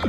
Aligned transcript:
Hey 0.00 0.08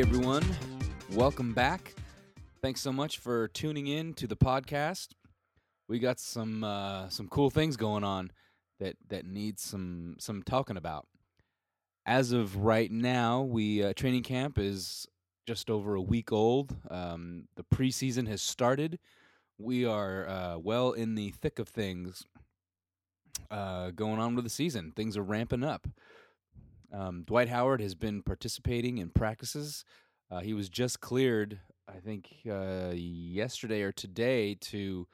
everyone, 0.00 0.44
welcome 1.12 1.52
back. 1.52 1.94
Thanks 2.60 2.80
so 2.80 2.92
much 2.92 3.18
for 3.18 3.46
tuning 3.48 3.86
in 3.86 4.14
to 4.14 4.26
the 4.26 4.36
podcast. 4.36 5.10
We 5.86 6.00
got 6.00 6.18
some 6.18 6.64
uh, 6.64 7.08
some 7.08 7.28
cool 7.28 7.50
things 7.50 7.76
going 7.76 8.02
on 8.02 8.32
that 8.82 8.96
that 9.08 9.24
need 9.24 9.58
some 9.58 10.16
some 10.18 10.42
talking 10.42 10.76
about. 10.76 11.06
As 12.04 12.32
of 12.32 12.56
right 12.56 12.90
now, 12.90 13.42
we 13.42 13.82
uh, 13.82 13.92
training 13.94 14.24
camp 14.24 14.58
is 14.58 15.06
just 15.46 15.70
over 15.70 15.94
a 15.94 16.02
week 16.02 16.32
old. 16.32 16.76
Um, 16.90 17.44
the 17.56 17.64
preseason 17.64 18.26
has 18.28 18.42
started. 18.42 18.98
We 19.58 19.84
are 19.84 20.28
uh, 20.28 20.58
well 20.58 20.92
in 20.92 21.14
the 21.14 21.30
thick 21.30 21.58
of 21.58 21.68
things 21.68 22.26
uh, 23.50 23.90
going 23.90 24.18
on 24.18 24.34
with 24.34 24.44
the 24.44 24.50
season. 24.50 24.92
Things 24.96 25.16
are 25.16 25.22
ramping 25.22 25.62
up. 25.62 25.86
Um, 26.92 27.22
Dwight 27.24 27.48
Howard 27.48 27.80
has 27.80 27.94
been 27.94 28.22
participating 28.22 28.98
in 28.98 29.10
practices. 29.10 29.84
Uh, 30.30 30.40
he 30.40 30.54
was 30.54 30.68
just 30.68 31.00
cleared, 31.00 31.60
I 31.88 32.00
think, 32.00 32.28
uh, 32.50 32.90
yesterday 32.94 33.82
or 33.82 33.92
today 33.92 34.56
to 34.60 35.06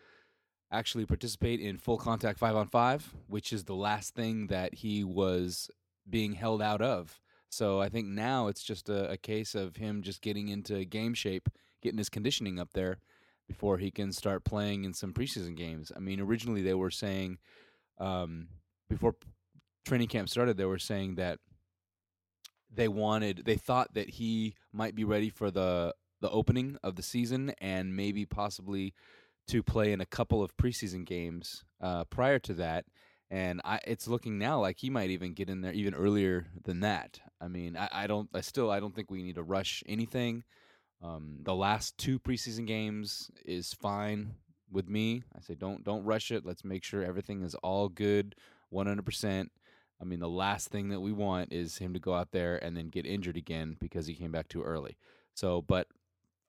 actually 0.70 1.06
participate 1.06 1.60
in 1.60 1.78
full 1.78 1.98
contact 1.98 2.38
five 2.38 2.56
on 2.56 2.68
five, 2.68 3.14
which 3.26 3.52
is 3.52 3.64
the 3.64 3.74
last 3.74 4.14
thing 4.14 4.48
that 4.48 4.74
he 4.74 5.04
was 5.04 5.70
being 6.08 6.34
held 6.34 6.60
out 6.62 6.82
of. 6.82 7.20
So 7.50 7.80
I 7.80 7.88
think 7.88 8.08
now 8.08 8.48
it's 8.48 8.62
just 8.62 8.88
a, 8.88 9.10
a 9.10 9.16
case 9.16 9.54
of 9.54 9.76
him 9.76 10.02
just 10.02 10.20
getting 10.20 10.48
into 10.48 10.84
game 10.84 11.14
shape, 11.14 11.48
getting 11.82 11.98
his 11.98 12.10
conditioning 12.10 12.58
up 12.58 12.72
there 12.74 12.98
before 13.46 13.78
he 13.78 13.90
can 13.90 14.12
start 14.12 14.44
playing 14.44 14.84
in 14.84 14.92
some 14.92 15.14
preseason 15.14 15.56
games. 15.56 15.90
I 15.96 16.00
mean, 16.00 16.20
originally 16.20 16.60
they 16.60 16.74
were 16.74 16.90
saying, 16.90 17.38
um, 17.98 18.48
before 18.90 19.16
training 19.86 20.08
camp 20.08 20.28
started, 20.28 20.58
they 20.58 20.66
were 20.66 20.78
saying 20.78 21.14
that 21.14 21.38
they 22.70 22.88
wanted 22.88 23.42
they 23.46 23.56
thought 23.56 23.94
that 23.94 24.10
he 24.10 24.54
might 24.72 24.94
be 24.94 25.04
ready 25.04 25.30
for 25.30 25.50
the 25.50 25.94
the 26.20 26.30
opening 26.30 26.76
of 26.82 26.96
the 26.96 27.02
season 27.02 27.50
and 27.60 27.96
maybe 27.96 28.26
possibly 28.26 28.92
to 29.48 29.62
play 29.62 29.92
in 29.92 30.00
a 30.00 30.06
couple 30.06 30.42
of 30.42 30.56
preseason 30.56 31.04
games 31.04 31.64
uh, 31.80 32.04
prior 32.04 32.38
to 32.38 32.54
that 32.54 32.84
and 33.30 33.60
I, 33.64 33.80
it's 33.86 34.08
looking 34.08 34.38
now 34.38 34.60
like 34.60 34.78
he 34.78 34.88
might 34.88 35.10
even 35.10 35.34
get 35.34 35.50
in 35.50 35.60
there 35.60 35.72
even 35.72 35.94
earlier 35.94 36.46
than 36.64 36.80
that. 36.80 37.20
I 37.40 37.48
mean 37.48 37.76
i, 37.76 37.88
I 37.92 38.06
don't 38.06 38.28
i 38.34 38.40
still 38.40 38.70
i 38.70 38.80
don't 38.80 38.94
think 38.94 39.10
we 39.10 39.22
need 39.22 39.36
to 39.36 39.42
rush 39.42 39.82
anything. 39.86 40.44
Um, 41.00 41.38
the 41.42 41.54
last 41.54 41.96
two 41.96 42.18
preseason 42.18 42.66
games 42.66 43.30
is 43.44 43.72
fine 43.72 44.34
with 44.70 44.88
me. 44.88 45.22
I 45.36 45.40
say 45.40 45.54
don't 45.54 45.84
don't 45.84 46.04
rush 46.04 46.30
it. 46.30 46.44
Let's 46.44 46.64
make 46.64 46.84
sure 46.84 47.02
everything 47.02 47.42
is 47.42 47.54
all 47.56 47.88
good 47.88 48.34
100% 48.72 49.48
I 50.00 50.04
mean, 50.04 50.20
the 50.20 50.28
last 50.28 50.68
thing 50.68 50.90
that 50.90 51.00
we 51.00 51.12
want 51.12 51.52
is 51.52 51.78
him 51.78 51.92
to 51.94 52.00
go 52.00 52.14
out 52.14 52.30
there 52.30 52.62
and 52.64 52.76
then 52.76 52.88
get 52.88 53.06
injured 53.06 53.36
again 53.36 53.76
because 53.80 54.06
he 54.06 54.14
came 54.14 54.30
back 54.30 54.48
too 54.48 54.62
early. 54.62 54.96
So, 55.34 55.62
but 55.62 55.88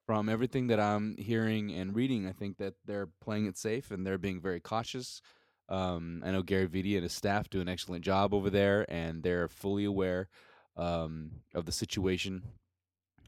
from 0.10 0.28
everything 0.28 0.66
that 0.66 0.80
I'm 0.80 1.16
hearing 1.18 1.72
and 1.72 1.96
reading, 1.96 2.28
I 2.28 2.32
think 2.32 2.58
that 2.58 2.74
they're 2.84 3.10
playing 3.22 3.46
it 3.46 3.60
safe 3.60 3.92
and 3.92 4.04
they're 4.04 4.18
being 4.18 4.42
very 4.42 4.60
cautious. 4.60 5.22
Um, 5.70 6.24
I 6.26 6.32
know 6.32 6.42
Gary 6.42 6.68
Vitti 6.68 6.96
and 6.96 7.04
his 7.04 7.14
staff 7.14 7.48
do 7.48 7.62
an 7.62 7.70
excellent 7.70 8.04
job 8.04 8.34
over 8.34 8.50
there, 8.50 8.88
and 8.92 9.22
they're 9.22 9.48
fully 9.48 9.86
aware 9.86 10.28
um, 10.76 11.30
of 11.54 11.68
the 11.68 11.72
situation, 11.72 12.42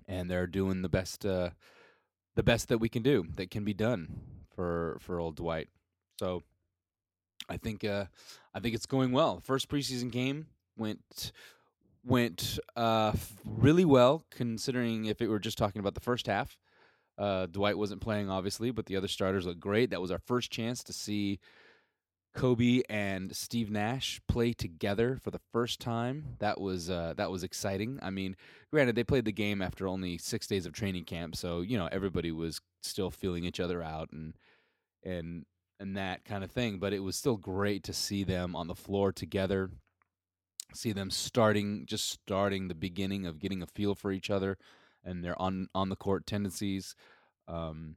and 0.08 0.28
they're 0.28 0.48
doing 0.48 0.82
the 0.82 0.90
best, 0.90 1.24
uh, 1.24 1.52
the 2.34 2.42
best 2.42 2.68
that 2.70 2.80
we 2.80 2.90
can 2.90 3.04
do 3.04 3.28
that 3.36 3.52
can 3.52 3.64
be 3.64 3.76
done 3.76 4.20
for 4.56 4.98
for 5.02 5.20
old 5.20 5.36
Dwight. 5.36 5.70
So, 6.20 6.42
I 7.48 7.58
think 7.58 7.84
uh, 7.84 8.06
I 8.56 8.60
think 8.60 8.74
it's 8.74 8.88
going 8.88 9.12
well. 9.12 9.40
First 9.40 9.70
preseason 9.70 10.10
game 10.10 10.48
went 10.76 11.32
went 12.04 12.58
uh, 12.76 13.14
really 13.46 13.86
well, 13.86 14.26
considering 14.32 15.06
if 15.06 15.22
it 15.22 15.28
were 15.28 15.38
just 15.38 15.60
talking 15.60 15.80
about 15.80 15.94
the 15.94 16.02
first 16.02 16.26
half. 16.26 16.58
Uh, 17.22 17.46
Dwight 17.46 17.78
wasn't 17.78 18.02
playing, 18.02 18.32
obviously, 18.32 18.72
but 18.72 18.88
the 18.88 18.96
other 18.96 19.08
starters 19.08 19.46
looked 19.46 19.60
great. 19.60 19.92
That 19.92 20.02
was 20.02 20.10
our 20.10 20.18
first 20.18 20.50
chance 20.50 20.84
to 20.86 20.92
see 20.92 21.40
Kobe 22.34 22.82
and 22.90 23.36
Steve 23.36 23.70
Nash 23.70 24.20
play 24.28 24.54
together 24.54 25.20
for 25.22 25.30
the 25.30 25.42
first 25.54 25.80
time. 25.80 26.38
That 26.40 26.60
was 26.60 26.90
uh, 26.90 27.14
that 27.18 27.30
was 27.30 27.44
exciting. 27.44 28.00
I 28.02 28.10
mean, 28.10 28.36
granted, 28.72 28.96
they 28.96 29.04
played 29.04 29.26
the 29.26 29.32
game 29.32 29.62
after 29.62 29.88
only 29.88 30.18
six 30.18 30.48
days 30.48 30.66
of 30.66 30.74
training 30.74 31.04
camp, 31.04 31.36
so 31.36 31.62
you 31.62 31.78
know 31.78 31.88
everybody 31.92 32.32
was 32.32 32.60
still 32.82 33.12
feeling 33.12 33.46
each 33.46 33.60
other 33.60 33.84
out 33.84 34.10
and 34.12 34.34
and 35.04 35.46
and 35.80 35.96
that 35.98 36.26
kind 36.26 36.44
of 36.44 36.50
thing. 36.50 36.80
But 36.80 36.92
it 36.92 37.04
was 37.04 37.16
still 37.16 37.38
great 37.38 37.84
to 37.84 37.94
see 37.94 38.24
them 38.24 38.56
on 38.56 38.68
the 38.68 38.74
floor 38.74 39.12
together, 39.12 39.70
see 40.74 40.92
them 40.92 41.12
starting, 41.12 41.86
just 41.86 42.10
starting 42.10 42.68
the 42.68 42.74
beginning 42.74 43.28
of 43.28 43.38
getting 43.38 43.62
a 43.62 43.68
feel 43.68 43.94
for 43.94 44.12
each 44.12 44.32
other 44.32 44.58
and 45.04 45.24
their 45.24 45.40
on 45.42 45.68
on 45.74 45.90
the 45.90 45.96
court 45.96 46.26
tendencies. 46.26 46.96
Um, 47.48 47.96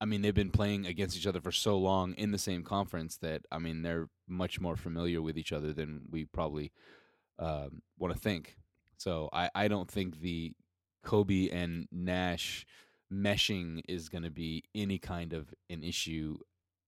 I 0.00 0.06
mean, 0.06 0.22
they've 0.22 0.34
been 0.34 0.50
playing 0.50 0.86
against 0.86 1.16
each 1.16 1.26
other 1.26 1.42
for 1.42 1.52
so 1.52 1.76
long 1.76 2.14
in 2.14 2.30
the 2.30 2.38
same 2.38 2.62
conference 2.62 3.18
that 3.18 3.42
I 3.52 3.58
mean 3.58 3.82
they're 3.82 4.08
much 4.28 4.60
more 4.60 4.76
familiar 4.76 5.20
with 5.20 5.36
each 5.36 5.52
other 5.52 5.72
than 5.72 6.02
we 6.10 6.24
probably 6.24 6.72
um, 7.38 7.82
want 7.98 8.14
to 8.14 8.20
think. 8.20 8.56
So 8.96 9.28
I, 9.32 9.50
I 9.54 9.68
don't 9.68 9.90
think 9.90 10.20
the 10.20 10.52
Kobe 11.02 11.48
and 11.48 11.86
Nash 11.90 12.66
meshing 13.12 13.82
is 13.88 14.08
going 14.08 14.24
to 14.24 14.30
be 14.30 14.64
any 14.74 14.98
kind 14.98 15.32
of 15.32 15.52
an 15.68 15.82
issue 15.82 16.38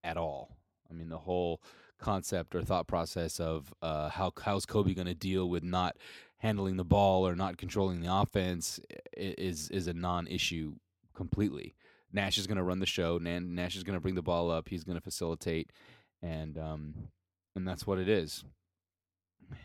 at 0.05 0.17
all. 0.17 0.57
I 0.91 0.95
mean, 0.95 1.09
the 1.09 1.19
whole 1.19 1.63
concept 1.99 2.55
or 2.55 2.63
thought 2.63 2.87
process 2.87 3.41
of 3.41 3.73
uh, 3.81 4.11
how 4.11 4.33
how's 4.43 4.67
Kobe 4.67 4.95
going 4.95 5.07
to 5.07 5.15
deal 5.15 5.49
with 5.49 5.63
not 5.63 5.97
handling 6.43 6.77
the 6.77 6.85
ball 6.85 7.27
or 7.27 7.37
not 7.37 7.57
controlling 7.57 8.01
the 8.01 8.13
offense 8.13 8.81
is 9.17 9.71
is 9.71 9.87
a 9.87 9.95
non-issue 9.95 10.75
completely. 11.15 11.75
Nash 12.13 12.37
is 12.37 12.49
going 12.49 12.57
to 12.57 12.65
run 12.65 12.81
the 12.81 12.87
show. 12.87 13.17
Nash 13.19 13.77
is 13.77 13.85
going 13.85 13.97
to 13.97 14.01
bring 14.01 14.17
the 14.17 14.23
ball 14.23 14.51
up. 14.51 14.69
He's 14.69 14.85
going 14.85 14.99
to 14.99 15.03
facilitate, 15.03 15.71
and 16.21 16.59
um, 16.59 16.95
and 17.55 17.67
that's 17.67 17.87
what 17.87 17.99
it 17.99 18.09
is. 18.09 18.45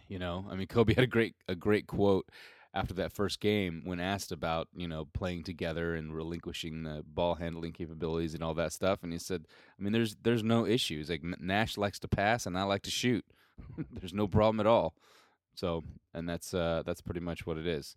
You 0.08 0.20
know, 0.20 0.46
I 0.50 0.56
mean, 0.56 0.68
Kobe 0.68 0.94
had 0.94 1.04
a 1.04 1.08
great 1.08 1.36
a 1.48 1.56
great 1.56 1.88
quote 1.88 2.30
after 2.76 2.94
that 2.94 3.12
first 3.12 3.40
game 3.40 3.82
when 3.84 4.00
asked 4.00 4.32
about 4.32 4.68
you 4.76 4.88
know 4.88 5.06
playing 5.14 5.46
together 5.46 5.96
and 5.96 6.16
relinquishing 6.16 6.84
the 6.84 7.04
ball 7.08 7.36
handling 7.36 7.74
capabilities 7.74 8.36
and 8.36 8.44
all 8.44 8.54
that 8.54 8.72
stuff, 8.72 9.00
and 9.02 9.12
he 9.12 9.18
said, 9.18 9.48
"I 9.80 9.82
mean, 9.82 9.94
there's 9.94 10.16
there's 10.22 10.44
no 10.44 10.68
issues. 10.68 11.10
Like 11.10 11.24
Nash 11.24 11.76
likes 11.76 11.98
to 12.00 12.08
pass, 12.08 12.46
and 12.46 12.56
I 12.56 12.64
like 12.64 12.84
to 12.84 12.92
shoot. 12.92 13.26
there's 13.92 14.14
no 14.14 14.28
problem 14.28 14.60
at 14.60 14.68
all." 14.68 14.94
So, 15.58 15.84
and 16.14 16.30
that's 16.30 16.54
uh, 16.54 16.84
that's 16.86 17.02
pretty 17.02 17.20
much 17.20 17.46
what 17.46 17.58
it 17.58 17.66
is. 17.68 17.96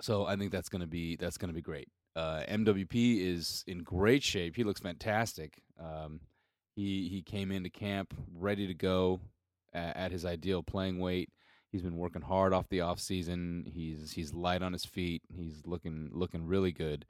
So 0.00 0.26
I 0.26 0.36
think 0.36 0.52
that's 0.52 0.68
gonna 0.68 0.86
be 0.86 1.16
that's 1.16 1.38
gonna 1.38 1.52
be 1.52 1.62
great. 1.62 1.88
Uh, 2.16 2.42
MWP 2.48 3.20
is 3.20 3.64
in 3.68 3.84
great 3.84 4.24
shape. 4.24 4.56
He 4.56 4.64
looks 4.64 4.80
fantastic. 4.80 5.62
Um, 5.80 6.20
he 6.74 7.08
he 7.08 7.22
came 7.22 7.52
into 7.52 7.70
camp 7.70 8.12
ready 8.34 8.66
to 8.66 8.74
go 8.74 9.20
at, 9.72 9.96
at 9.96 10.12
his 10.12 10.24
ideal 10.24 10.64
playing 10.64 10.98
weight. 10.98 11.30
He's 11.70 11.82
been 11.82 11.96
working 11.96 12.22
hard 12.22 12.52
off 12.52 12.68
the 12.68 12.80
off 12.80 12.98
season. 12.98 13.64
He's 13.72 14.10
he's 14.10 14.34
light 14.34 14.62
on 14.62 14.72
his 14.72 14.84
feet. 14.84 15.22
He's 15.32 15.62
looking 15.64 16.10
looking 16.12 16.44
really 16.44 16.72
good. 16.72 17.04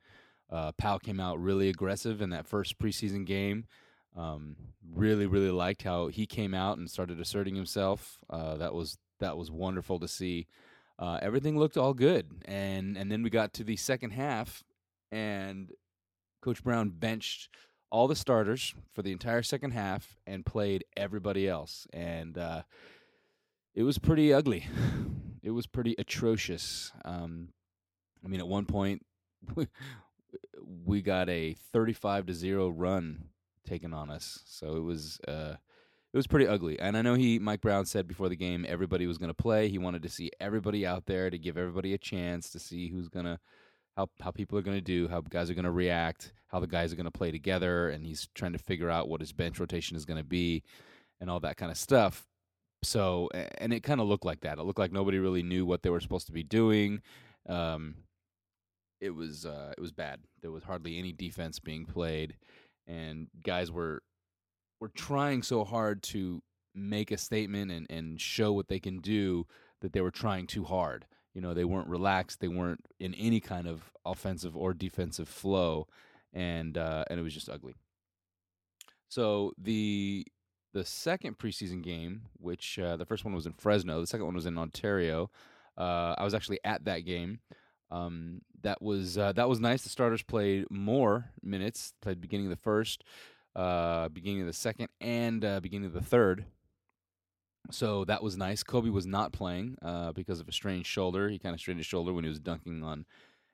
Uh, 0.50 0.72
Pau 0.72 0.98
came 0.98 1.20
out 1.20 1.40
really 1.40 1.70
aggressive 1.70 2.20
in 2.20 2.30
that 2.30 2.46
first 2.46 2.78
preseason 2.78 3.24
game. 3.24 3.64
Um, 4.16 4.56
really 4.94 5.26
really 5.26 5.50
liked 5.50 5.82
how 5.82 6.08
he 6.08 6.26
came 6.26 6.54
out 6.54 6.78
and 6.78 6.90
started 6.90 7.20
asserting 7.20 7.54
himself. 7.54 8.18
Uh, 8.28 8.56
that 8.56 8.74
was 8.74 8.98
that 9.20 9.36
was 9.36 9.50
wonderful 9.50 10.00
to 10.00 10.08
see. 10.08 10.46
Uh, 10.98 11.18
everything 11.22 11.58
looked 11.58 11.76
all 11.76 11.94
good, 11.94 12.26
and 12.44 12.96
and 12.96 13.10
then 13.10 13.22
we 13.22 13.30
got 13.30 13.52
to 13.54 13.64
the 13.64 13.76
second 13.76 14.10
half, 14.10 14.64
and 15.12 15.70
Coach 16.42 16.62
Brown 16.62 16.90
benched 16.90 17.48
all 17.90 18.08
the 18.08 18.16
starters 18.16 18.74
for 18.94 19.02
the 19.02 19.12
entire 19.12 19.42
second 19.42 19.70
half 19.70 20.16
and 20.26 20.44
played 20.44 20.84
everybody 20.96 21.48
else, 21.48 21.86
and 21.92 22.36
uh, 22.36 22.62
it 23.74 23.82
was 23.82 23.98
pretty 23.98 24.32
ugly. 24.32 24.66
It 25.40 25.52
was 25.52 25.68
pretty 25.68 25.94
atrocious. 25.96 26.92
Um, 27.04 27.50
I 28.24 28.28
mean, 28.28 28.40
at 28.40 28.48
one 28.48 28.66
point, 28.66 29.06
we 30.84 31.00
got 31.00 31.28
a 31.30 31.54
thirty-five 31.72 32.26
to 32.26 32.34
zero 32.34 32.68
run 32.68 33.28
taken 33.68 33.92
on 33.92 34.10
us, 34.10 34.40
so 34.46 34.76
it 34.76 34.82
was 34.82 35.20
uh, 35.28 35.54
it 36.12 36.16
was 36.16 36.26
pretty 36.26 36.46
ugly. 36.46 36.78
And 36.80 36.96
I 36.96 37.02
know 37.02 37.14
he, 37.14 37.38
Mike 37.38 37.60
Brown, 37.60 37.84
said 37.84 38.08
before 38.08 38.28
the 38.28 38.36
game 38.36 38.64
everybody 38.68 39.06
was 39.06 39.18
going 39.18 39.30
to 39.30 39.34
play. 39.34 39.68
He 39.68 39.78
wanted 39.78 40.02
to 40.02 40.08
see 40.08 40.30
everybody 40.40 40.86
out 40.86 41.06
there 41.06 41.30
to 41.30 41.38
give 41.38 41.58
everybody 41.58 41.92
a 41.94 41.98
chance 41.98 42.50
to 42.50 42.58
see 42.58 42.88
who's 42.88 43.08
going 43.08 43.26
to 43.26 43.38
how 43.96 44.08
how 44.20 44.30
people 44.30 44.58
are 44.58 44.62
going 44.62 44.76
to 44.76 44.80
do, 44.80 45.08
how 45.08 45.20
guys 45.20 45.50
are 45.50 45.54
going 45.54 45.64
to 45.64 45.70
react, 45.70 46.32
how 46.48 46.60
the 46.60 46.66
guys 46.66 46.92
are 46.92 46.96
going 46.96 47.04
to 47.04 47.10
play 47.10 47.30
together, 47.30 47.90
and 47.90 48.06
he's 48.06 48.28
trying 48.34 48.52
to 48.52 48.58
figure 48.58 48.90
out 48.90 49.08
what 49.08 49.20
his 49.20 49.32
bench 49.32 49.60
rotation 49.60 49.96
is 49.96 50.04
going 50.04 50.18
to 50.18 50.24
be, 50.24 50.62
and 51.20 51.30
all 51.30 51.40
that 51.40 51.56
kind 51.56 51.70
of 51.70 51.76
stuff. 51.78 52.26
so 52.82 53.28
and 53.58 53.72
it 53.72 53.82
kind 53.82 54.00
of 54.00 54.06
looked 54.06 54.24
like 54.24 54.40
that. 54.40 54.58
It 54.58 54.64
looked 54.64 54.78
like 54.78 54.92
nobody 54.92 55.18
really 55.18 55.42
knew 55.42 55.66
what 55.66 55.82
they 55.82 55.90
were 55.90 56.00
supposed 56.00 56.26
to 56.26 56.32
be 56.32 56.42
doing. 56.44 57.02
Um, 57.48 57.96
it 59.00 59.10
was 59.10 59.44
uh, 59.46 59.72
it 59.76 59.80
was 59.80 59.92
bad. 59.92 60.20
There 60.42 60.50
was 60.50 60.64
hardly 60.64 60.98
any 60.98 61.12
defense 61.12 61.58
being 61.58 61.84
played, 61.86 62.36
and 62.88 63.28
guys 63.44 63.70
were 63.70 64.02
were 64.80 64.88
trying 64.88 65.42
so 65.42 65.64
hard 65.64 66.02
to 66.02 66.42
make 66.74 67.10
a 67.10 67.18
statement 67.18 67.70
and, 67.70 67.86
and 67.90 68.20
show 68.20 68.52
what 68.52 68.68
they 68.68 68.78
can 68.78 68.98
do 69.00 69.46
that 69.80 69.92
they 69.92 70.00
were 70.00 70.10
trying 70.10 70.46
too 70.46 70.64
hard. 70.64 71.06
You 71.34 71.40
know, 71.40 71.54
they 71.54 71.64
weren't 71.64 71.88
relaxed. 71.88 72.40
They 72.40 72.48
weren't 72.48 72.86
in 72.98 73.14
any 73.14 73.40
kind 73.40 73.68
of 73.68 73.92
offensive 74.04 74.56
or 74.56 74.74
defensive 74.74 75.28
flow, 75.28 75.86
and 76.32 76.76
uh, 76.76 77.04
and 77.10 77.20
it 77.20 77.22
was 77.22 77.34
just 77.34 77.48
ugly. 77.48 77.74
So 79.08 79.52
the 79.58 80.26
the 80.72 80.84
second 80.84 81.38
preseason 81.38 81.82
game, 81.82 82.22
which 82.38 82.78
uh, 82.78 82.96
the 82.96 83.06
first 83.06 83.24
one 83.24 83.34
was 83.34 83.46
in 83.46 83.52
Fresno, 83.52 84.00
the 84.00 84.06
second 84.06 84.26
one 84.26 84.34
was 84.34 84.46
in 84.46 84.58
Ontario. 84.58 85.30
Uh, 85.76 86.14
I 86.18 86.24
was 86.24 86.34
actually 86.34 86.58
at 86.64 86.84
that 86.86 87.00
game. 87.00 87.40
Um, 87.90 88.42
that 88.62 88.82
was 88.82 89.16
uh, 89.16 89.32
that 89.32 89.48
was 89.48 89.60
nice. 89.60 89.82
The 89.82 89.88
starters 89.88 90.22
played 90.22 90.66
more 90.70 91.30
minutes. 91.42 91.92
Played 92.00 92.20
beginning 92.20 92.46
of 92.46 92.50
the 92.50 92.56
first, 92.56 93.04
uh, 93.56 94.08
beginning 94.08 94.40
of 94.40 94.46
the 94.46 94.52
second, 94.52 94.88
and 95.00 95.44
uh, 95.44 95.60
beginning 95.60 95.86
of 95.86 95.92
the 95.92 96.02
third. 96.02 96.44
So 97.70 98.04
that 98.06 98.22
was 98.22 98.36
nice. 98.36 98.62
Kobe 98.62 98.88
was 98.88 99.06
not 99.06 99.32
playing 99.32 99.76
uh, 99.82 100.12
because 100.12 100.40
of 100.40 100.48
a 100.48 100.52
strained 100.52 100.86
shoulder. 100.86 101.28
He 101.28 101.38
kind 101.38 101.54
of 101.54 101.60
strained 101.60 101.78
his 101.78 101.86
shoulder 101.86 102.12
when 102.12 102.24
he 102.24 102.30
was 102.30 102.40
dunking 102.40 102.82
on 102.82 103.04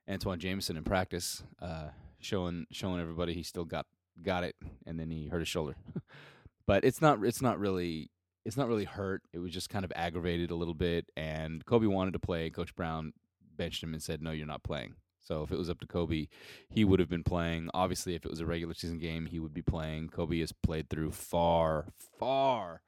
Antawn 0.06 0.38
Jamison 0.38 0.76
in 0.76 0.84
practice, 0.84 1.42
uh, 1.60 1.88
showing 2.20 2.66
showing 2.70 3.00
everybody 3.00 3.34
he 3.34 3.42
still 3.42 3.64
got 3.64 3.87
got 4.22 4.44
it, 4.44 4.56
and 4.87 4.98
then 4.98 5.10
he 5.10 5.28
hurt 5.28 5.40
his 5.40 5.48
shoulder. 5.48 5.75
but 6.66 6.84
it's 6.84 7.00
not 7.00 7.25
it's 7.25 7.42
not 7.42 7.58
really 7.58 8.10
it's 8.44 8.56
not 8.56 8.69
really 8.69 8.84
hurt. 8.84 9.22
It 9.32 9.38
was 9.38 9.52
just 9.52 9.70
kind 9.70 9.84
of 9.84 9.92
aggravated 9.96 10.50
a 10.50 10.54
little 10.54 10.75
bit, 10.75 11.10
and 11.16 11.64
Kobe 11.64 11.87
wanted 11.87 12.12
to 12.12 12.19
play. 12.19 12.50
Coach 12.50 12.75
Brown 12.75 13.12
benched 13.56 13.82
him 13.82 13.92
and 13.94 14.02
said, 14.02 14.22
"No, 14.22 14.30
you're 14.30 14.46
not 14.46 14.62
playing." 14.62 14.94
So 15.20 15.42
if 15.42 15.50
it 15.50 15.58
was 15.58 15.70
up 15.70 15.80
to 15.80 15.86
Kobe, 15.86 16.28
he 16.68 16.84
would 16.84 17.00
have 17.00 17.08
been 17.08 17.24
playing. 17.24 17.70
Obviously, 17.72 18.14
if 18.14 18.24
it 18.24 18.30
was 18.30 18.40
a 18.40 18.46
regular 18.46 18.74
season 18.74 18.98
game, 18.98 19.26
he 19.26 19.40
would 19.40 19.54
be 19.54 19.62
playing. 19.62 20.08
Kobe 20.08 20.38
has 20.40 20.52
played 20.52 20.90
through 20.90 21.12
far, 21.12 21.86
far 22.18 22.82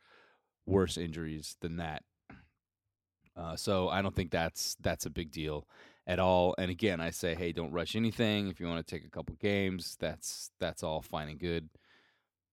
worse 0.66 0.98
injuries 0.98 1.56
than 1.60 1.78
that. 1.78 2.02
Uh, 3.34 3.56
so 3.56 3.88
I 3.88 4.02
don't 4.02 4.14
think 4.14 4.30
that's 4.30 4.76
that's 4.80 5.06
a 5.06 5.10
big 5.10 5.30
deal 5.30 5.66
at 6.06 6.18
all. 6.18 6.54
And 6.58 6.70
again, 6.70 7.00
I 7.00 7.10
say, 7.10 7.34
hey, 7.34 7.52
don't 7.52 7.72
rush 7.72 7.96
anything. 7.96 8.48
If 8.48 8.60
you 8.60 8.66
want 8.66 8.86
to 8.86 8.94
take 8.94 9.06
a 9.06 9.10
couple 9.10 9.34
games, 9.36 9.96
that's 9.98 10.50
that's 10.58 10.82
all 10.82 11.02
fine 11.02 11.28
and 11.28 11.38
good. 11.38 11.68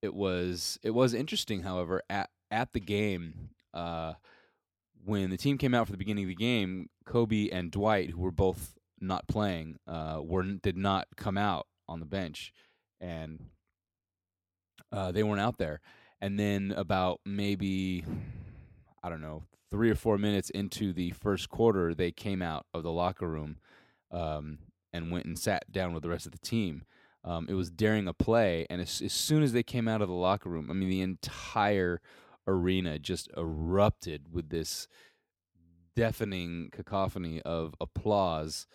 It 0.02 0.14
was 0.14 0.80
it 0.84 0.92
was 0.92 1.14
interesting, 1.14 1.62
however, 1.64 2.02
at 2.10 2.30
at 2.52 2.74
the 2.74 2.80
game, 2.80 3.50
uh, 3.74 4.14
when 5.06 5.30
the 5.30 5.38
team 5.38 5.58
came 5.58 5.74
out 5.74 5.88
for 5.88 5.92
the 5.92 5.98
beginning 5.98 6.26
of 6.26 6.30
the 6.30 6.36
game, 6.36 6.90
Kobe 7.06 7.50
and 7.50 7.72
Dwight, 7.72 8.12
who 8.12 8.22
were 8.22 8.32
both 8.32 8.76
not 9.00 9.28
playing, 9.28 9.78
uh, 9.88 10.20
were 10.24 10.44
did 10.44 10.78
not 10.78 11.08
come 11.16 11.38
out 11.38 11.68
on 11.88 12.00
the 12.00 12.06
bench, 12.06 12.54
and 13.00 13.40
uh, 14.92 15.12
they 15.12 15.24
weren't 15.24 15.42
out 15.42 15.58
there. 15.58 15.82
And 16.22 16.40
then 16.40 16.74
about 16.76 17.20
maybe 17.26 18.06
I 19.04 19.10
don't 19.10 19.22
know 19.22 19.44
three 19.70 19.90
or 19.90 19.96
four 19.96 20.18
minutes 20.18 20.50
into 20.52 20.94
the 20.94 21.12
first 21.12 21.50
quarter, 21.50 21.96
they 21.96 22.12
came 22.12 22.42
out 22.42 22.66
of 22.74 22.84
the 22.84 22.92
locker 22.92 23.28
room 23.28 23.58
um, 24.12 24.60
and 24.94 25.12
went 25.12 25.26
and 25.26 25.38
sat 25.38 25.70
down 25.72 25.94
with 25.94 26.04
the 26.04 26.10
rest 26.10 26.28
of 26.28 26.32
the 26.32 26.38
team. 26.38 26.84
Um, 27.26 27.48
it 27.50 27.54
was 27.56 27.72
during 27.72 28.08
a 28.08 28.14
play, 28.14 28.68
and 28.70 28.82
as, 28.82 29.02
as 29.02 29.14
soon 29.14 29.44
as 29.44 29.52
they 29.54 29.64
came 29.64 29.88
out 29.88 30.02
of 30.02 30.10
the 30.10 30.14
locker 30.14 30.50
room, 30.50 30.70
I 30.70 30.74
mean, 30.74 30.90
the 30.90 31.02
entire 31.02 32.02
arena 32.46 33.00
just 33.00 33.30
erupted 33.36 34.28
with 34.32 34.50
this 34.50 34.88
deafening 35.96 36.70
cacophony 36.72 37.42
of 37.42 37.76
applause 37.80 38.68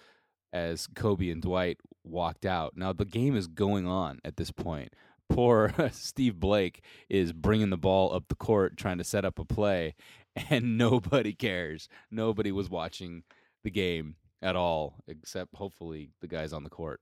as 0.52 0.86
Kobe 0.86 1.30
and 1.30 1.42
Dwight 1.42 1.78
walked 2.04 2.46
out. 2.46 2.76
Now 2.76 2.92
the 2.92 3.04
game 3.04 3.36
is 3.36 3.46
going 3.46 3.86
on 3.86 4.20
at 4.24 4.36
this 4.36 4.50
point. 4.50 4.94
Poor 5.28 5.72
Steve 5.92 6.40
Blake 6.40 6.82
is 7.08 7.32
bringing 7.32 7.70
the 7.70 7.76
ball 7.76 8.14
up 8.14 8.24
the 8.28 8.34
court 8.34 8.76
trying 8.76 8.98
to 8.98 9.04
set 9.04 9.24
up 9.24 9.38
a 9.38 9.44
play 9.44 9.94
and 10.50 10.78
nobody 10.78 11.32
cares. 11.32 11.88
Nobody 12.10 12.52
was 12.52 12.70
watching 12.70 13.24
the 13.64 13.70
game 13.70 14.16
at 14.40 14.56
all 14.56 15.02
except 15.06 15.56
hopefully 15.56 16.10
the 16.20 16.28
guys 16.28 16.52
on 16.52 16.64
the 16.64 16.70
court. 16.70 17.00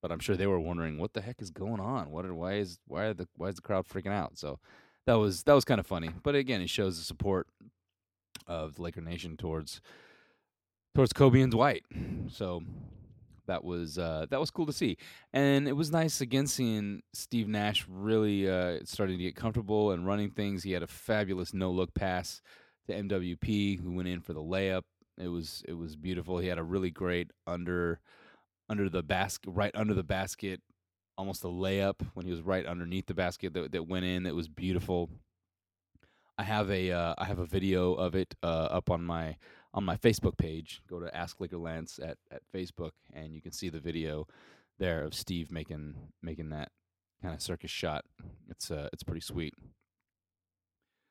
But 0.00 0.12
I'm 0.12 0.20
sure 0.20 0.36
they 0.36 0.46
were 0.46 0.60
wondering 0.60 0.98
what 0.98 1.12
the 1.12 1.20
heck 1.20 1.42
is 1.42 1.50
going 1.50 1.80
on? 1.80 2.10
What 2.10 2.24
are, 2.24 2.34
why 2.34 2.54
is 2.54 2.78
why 2.86 3.06
are 3.06 3.14
the 3.14 3.28
why 3.36 3.48
is 3.48 3.56
the 3.56 3.62
crowd 3.62 3.86
freaking 3.86 4.12
out? 4.12 4.38
So 4.38 4.60
that 5.06 5.14
was 5.14 5.42
that 5.44 5.54
was 5.54 5.64
kind 5.64 5.80
of 5.80 5.86
funny. 5.86 6.10
But 6.22 6.36
again, 6.36 6.60
it 6.60 6.70
shows 6.70 6.98
the 6.98 7.04
support 7.04 7.48
of 8.48 8.74
the 8.74 8.82
Laker 8.82 9.00
Nation 9.00 9.36
towards 9.36 9.80
towards 10.94 11.12
Kobe 11.12 11.40
and 11.40 11.52
Dwight. 11.52 11.84
So 12.28 12.62
that 13.46 13.64
was 13.64 13.98
uh, 13.98 14.26
that 14.30 14.40
was 14.40 14.50
cool 14.50 14.66
to 14.66 14.72
see, 14.72 14.96
and 15.32 15.68
it 15.68 15.72
was 15.72 15.90
nice 15.90 16.20
again 16.20 16.46
seeing 16.46 17.02
Steve 17.12 17.48
Nash 17.48 17.86
really 17.88 18.48
uh, 18.48 18.78
starting 18.84 19.18
to 19.18 19.24
get 19.24 19.36
comfortable 19.36 19.90
and 19.90 20.06
running 20.06 20.30
things. 20.30 20.62
He 20.62 20.72
had 20.72 20.82
a 20.82 20.86
fabulous 20.86 21.52
no 21.52 21.70
look 21.70 21.94
pass 21.94 22.42
to 22.86 22.94
MWP, 22.94 23.80
who 23.80 23.92
went 23.92 24.08
in 24.08 24.20
for 24.20 24.32
the 24.32 24.42
layup. 24.42 24.82
It 25.18 25.28
was 25.28 25.62
it 25.66 25.74
was 25.74 25.96
beautiful. 25.96 26.38
He 26.38 26.48
had 26.48 26.58
a 26.58 26.62
really 26.62 26.90
great 26.90 27.30
under 27.46 28.00
under 28.68 28.88
the 28.88 29.02
basket, 29.02 29.50
right 29.50 29.74
under 29.74 29.94
the 29.94 30.04
basket, 30.04 30.60
almost 31.16 31.42
a 31.44 31.48
layup 31.48 31.96
when 32.14 32.26
he 32.26 32.32
was 32.32 32.42
right 32.42 32.66
underneath 32.66 33.06
the 33.06 33.14
basket 33.14 33.54
that 33.54 33.72
that 33.72 33.88
went 33.88 34.04
in. 34.04 34.26
It 34.26 34.34
was 34.34 34.48
beautiful. 34.48 35.10
I 36.38 36.44
have 36.44 36.70
a 36.70 36.92
uh, 36.92 37.14
I 37.18 37.24
have 37.24 37.40
a 37.40 37.46
video 37.46 37.94
of 37.94 38.14
it 38.14 38.34
uh, 38.42 38.68
up 38.70 38.90
on 38.90 39.02
my 39.02 39.36
on 39.74 39.84
my 39.84 39.96
Facebook 39.96 40.38
page. 40.38 40.82
Go 40.88 41.00
to 41.00 41.14
Ask 41.14 41.40
Laker 41.40 41.58
Lance 41.58 41.98
at, 42.02 42.16
at 42.30 42.42
Facebook, 42.54 42.92
and 43.12 43.34
you 43.34 43.42
can 43.42 43.52
see 43.52 43.68
the 43.68 43.80
video 43.80 44.26
there 44.78 45.02
of 45.02 45.14
Steve 45.14 45.50
making 45.50 45.94
making 46.22 46.50
that 46.50 46.70
kind 47.20 47.34
of 47.34 47.42
circus 47.42 47.72
shot. 47.72 48.04
It's 48.48 48.70
uh, 48.70 48.88
it's 48.92 49.02
pretty 49.02 49.20
sweet. 49.20 49.54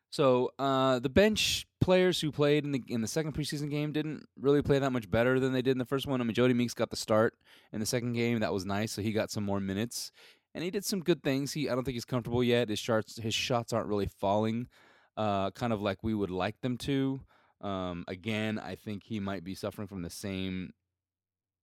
So 0.09 0.51
uh, 0.57 1.00
the 1.00 1.09
bench 1.09 1.68
players 1.81 2.21
who 2.21 2.31
played 2.31 2.63
in 2.63 2.71
the 2.71 2.81
in 2.88 3.01
the 3.01 3.07
second 3.07 3.33
preseason 3.33 3.69
game 3.69 3.91
didn't 3.91 4.25
really 4.39 4.62
play 4.62 4.79
that 4.79 4.91
much 4.91 5.12
better 5.12 5.39
than 5.39 5.51
they 5.51 5.62
did 5.62 5.71
in 5.71 5.77
the 5.77 5.85
first 5.85 6.07
one. 6.07 6.21
I 6.21 6.24
mean, 6.24 6.33
Jodie 6.33 6.56
Meeks 6.56 6.74
got 6.74 6.89
the 6.89 6.95
start 6.95 7.35
in 7.74 7.81
the 7.81 7.85
second 7.85 8.13
game. 8.13 8.39
That 8.39 8.53
was 8.53 8.65
nice, 8.65 8.94
so 8.94 9.01
he 9.01 9.12
got 9.12 9.29
some 9.29 9.44
more 9.44 9.59
minutes, 9.59 10.12
and 10.56 10.63
he 10.63 10.71
did 10.71 10.85
some 10.85 11.01
good 11.01 11.21
things. 11.21 11.51
He 11.51 11.69
I 11.69 11.75
don't 11.75 11.83
think 11.83 11.95
he's 11.95 12.06
comfortable 12.06 12.44
yet. 12.44 12.69
His 12.69 12.79
shots 12.79 13.18
his 13.18 13.33
shots 13.33 13.74
aren't 13.74 13.88
really 13.89 14.07
falling, 14.07 14.69
uh, 15.17 15.51
kind 15.51 15.74
of 15.74 15.81
like 15.81 16.03
we 16.03 16.13
would 16.13 16.29
like 16.31 16.62
them 16.62 16.77
to. 16.77 17.19
Um, 17.62 18.05
again, 18.07 18.59
I 18.59 18.75
think 18.75 19.03
he 19.03 19.19
might 19.19 19.43
be 19.43 19.55
suffering 19.55 19.88
from 19.88 20.03
the 20.03 20.09
same 20.09 20.71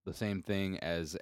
the 0.05 0.13
same 0.13 0.43
thing 0.43 0.79
as 0.81 1.17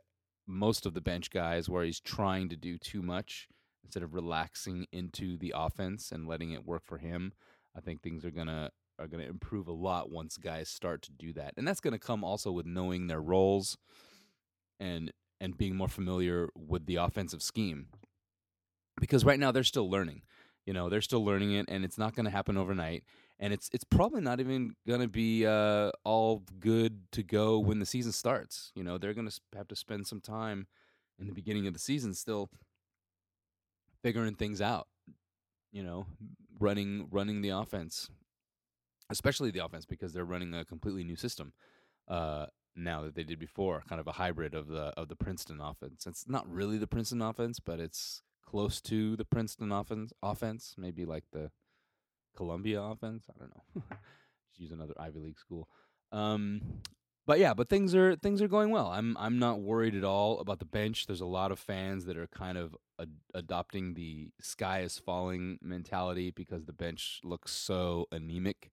most 0.47 0.87
of 0.87 0.95
the 0.95 1.01
bench 1.01 1.31
guys, 1.31 1.69
where 1.69 1.85
he's 1.85 2.01
trying 2.01 2.49
to 2.49 2.57
do 2.57 2.79
too 2.79 3.01
much 3.01 3.47
instead 3.85 4.03
of 4.03 4.15
relaxing 4.15 4.87
into 4.93 5.37
the 5.37 5.55
offense 5.57 6.11
and 6.11 6.27
letting 6.27 6.51
it 6.51 6.65
work 6.67 6.83
for 6.85 6.99
him. 6.99 7.33
I 7.77 7.81
think 7.81 8.03
things 8.03 8.25
are 8.25 8.31
gonna 8.31 8.71
are 8.99 9.07
gonna 9.07 9.25
improve 9.25 9.69
a 9.69 9.73
lot 9.73 10.11
once 10.11 10.37
guys 10.37 10.69
start 10.69 11.03
to 11.03 11.13
do 11.13 11.33
that, 11.35 11.55
and 11.57 11.69
that's 11.69 11.81
gonna 11.81 11.99
come 11.99 12.25
also 12.25 12.51
with 12.51 12.67
knowing 12.67 13.07
their 13.07 13.21
roles 13.21 13.77
and 14.81 15.13
and 15.41 15.59
being 15.59 15.77
more 15.77 15.89
familiar 15.89 16.49
with 16.57 16.87
the 16.87 16.97
offensive 16.97 17.43
scheme. 17.43 17.89
Because 19.01 19.25
right 19.25 19.41
now 19.41 19.51
they're 19.51 19.65
still 19.65 19.91
learning. 19.91 20.23
You 20.67 20.73
know, 20.73 20.89
they're 20.89 21.01
still 21.01 21.25
learning 21.25 21.53
it, 21.53 21.67
and 21.69 21.85
it's 21.85 21.99
not 21.99 22.15
going 22.15 22.25
to 22.25 22.31
happen 22.31 22.57
overnight. 22.57 23.05
And 23.41 23.53
it's 23.53 23.69
it's 23.73 23.85
probably 23.85 24.21
not 24.21 24.39
even 24.39 24.77
going 24.87 25.01
to 25.01 25.09
be 25.09 25.45
uh, 25.45 25.91
all 26.05 26.45
good 26.61 27.11
to 27.13 27.23
go 27.23 27.59
when 27.59 27.81
the 27.81 27.87
season 27.87 28.13
starts. 28.13 28.71
You 28.75 28.85
know, 28.85 28.99
they're 28.99 29.15
going 29.15 29.29
to 29.29 29.41
have 29.57 29.69
to 29.69 29.77
spend 29.77 30.07
some 30.07 30.21
time 30.21 30.69
in 31.19 31.27
the 31.27 31.33
beginning 31.33 31.67
of 31.67 31.73
the 31.73 31.81
season 31.81 32.15
still 32.15 32.51
figuring 34.03 34.35
things 34.35 34.61
out. 34.61 34.87
You 35.73 35.83
know, 35.83 36.07
running 36.61 37.09
running 37.11 37.41
the 37.41 37.49
offense, 37.49 38.09
especially 39.11 39.51
the 39.51 39.65
offense, 39.65 39.87
because 39.87 40.13
they're 40.13 40.25
running 40.25 40.55
a 40.55 40.65
completely 40.65 41.03
new 41.03 41.17
system 41.17 41.53
uh, 42.09 42.47
now 42.77 43.03
that 43.03 43.15
they 43.15 43.25
did 43.25 43.39
before, 43.39 43.83
kind 43.89 44.01
of 44.01 44.07
a 44.07 44.13
hybrid 44.13 44.55
of 44.55 44.69
the 44.69 44.93
of 44.97 45.09
the 45.09 45.17
Princeton 45.17 45.61
offense. 45.61 46.07
It's 46.07 46.29
not 46.29 46.49
really 46.49 46.79
the 46.79 46.87
Princeton 46.87 47.23
offense, 47.23 47.59
but 47.59 47.81
it's 47.81 48.23
close 48.53 48.83
to 48.83 49.17
the 49.17 49.25
Princeton 49.25 49.73
offense. 49.73 50.13
Offense, 50.23 50.75
maybe 50.77 51.07
like 51.07 51.25
the 51.33 51.51
Columbia 52.37 52.83
offense. 52.83 53.25
I 53.29 53.39
don't 53.39 53.51
know. 53.55 53.83
Just 54.51 54.61
use 54.61 54.71
another 54.71 54.95
Ivy 55.01 55.21
League 55.21 55.39
school. 55.39 55.69
Um, 56.13 56.61
but 57.27 57.39
yeah, 57.39 57.55
but 57.55 57.71
things 57.71 57.95
are 57.95 58.15
things 58.15 58.43
are 58.43 58.49
going 58.49 58.71
well. 58.71 58.89
I'm 58.89 59.17
I'm 59.19 59.39
not 59.39 59.61
worried 59.61 59.95
at 59.95 60.05
all 60.05 60.39
about 60.41 60.59
the 60.59 60.67
bench. 60.67 61.07
There's 61.07 61.23
a 61.23 61.27
lot 61.27 61.51
of 61.51 61.59
fans 61.59 62.05
that 62.05 62.17
are 62.17 62.27
kind 62.27 62.59
of 62.59 62.77
ad- 63.01 63.17
adopting 63.33 63.95
the 63.95 64.31
sky 64.41 64.81
is 64.81 64.99
falling 64.99 65.59
mentality 65.63 66.31
because 66.31 66.67
the 66.67 66.73
bench 66.75 67.21
looks 67.25 67.53
so 67.53 68.07
anemic 68.13 68.71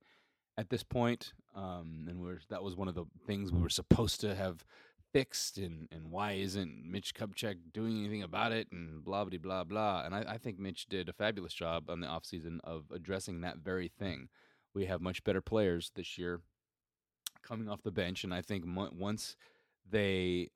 at 0.58 0.70
this 0.70 0.84
point. 0.84 1.32
Um, 1.56 2.08
and 2.10 2.20
we're 2.22 2.40
that 2.50 2.64
was 2.64 2.76
one 2.76 2.90
of 2.90 2.96
the 2.96 3.06
things 3.26 3.52
we 3.54 3.62
were 3.62 3.70
supposed 3.70 4.20
to 4.22 4.36
have 4.36 4.66
fixed 5.14 5.58
and, 5.58 5.88
and 5.92 6.12
why 6.12 6.34
isn't 6.34 6.84
Mitch 6.86 7.14
Kupchak 7.16 7.58
doing 7.74 8.00
anything 8.00 8.24
about 8.24 8.52
it 8.52 8.68
and 8.72 9.04
blah 9.04 9.26
blah 9.26 9.40
blah 9.40 9.64
blah 9.64 10.04
and 10.06 10.14
I, 10.16 10.26
I 10.28 10.38
think 10.38 10.60
Mitch 10.60 10.88
did 10.88 11.10
a 11.10 11.14
fabulous 11.14 11.54
job 11.54 11.90
on 11.90 12.00
the 12.02 12.08
offseason 12.08 12.60
of 12.64 12.86
addressing 12.94 13.42
that 13.42 13.58
very 13.58 13.88
thing 13.88 14.30
We 14.74 14.86
have 14.86 15.02
much 15.02 15.24
better 15.24 15.42
players 15.42 15.92
this 15.96 16.18
year 16.18 16.42
coming 17.42 17.70
off 17.70 17.84
the 17.84 17.92
bench, 17.92 18.24
and 18.24 18.34
I 18.34 18.42
think 18.42 18.66
once 18.68 19.36
they 19.90 20.50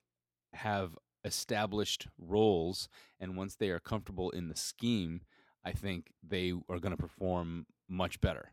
have 0.54 0.98
established 1.26 2.08
roles 2.20 2.90
and 3.20 3.38
once 3.38 3.56
they 3.56 3.70
are 3.70 3.80
comfortable 3.80 4.30
in 4.32 4.50
the 4.50 4.56
scheme, 4.56 5.22
I 5.66 5.72
think 5.72 6.12
they 6.28 6.52
are 6.70 6.80
going 6.80 6.92
to 6.96 6.98
perform 6.98 7.66
much 7.90 8.20
better. 8.22 8.52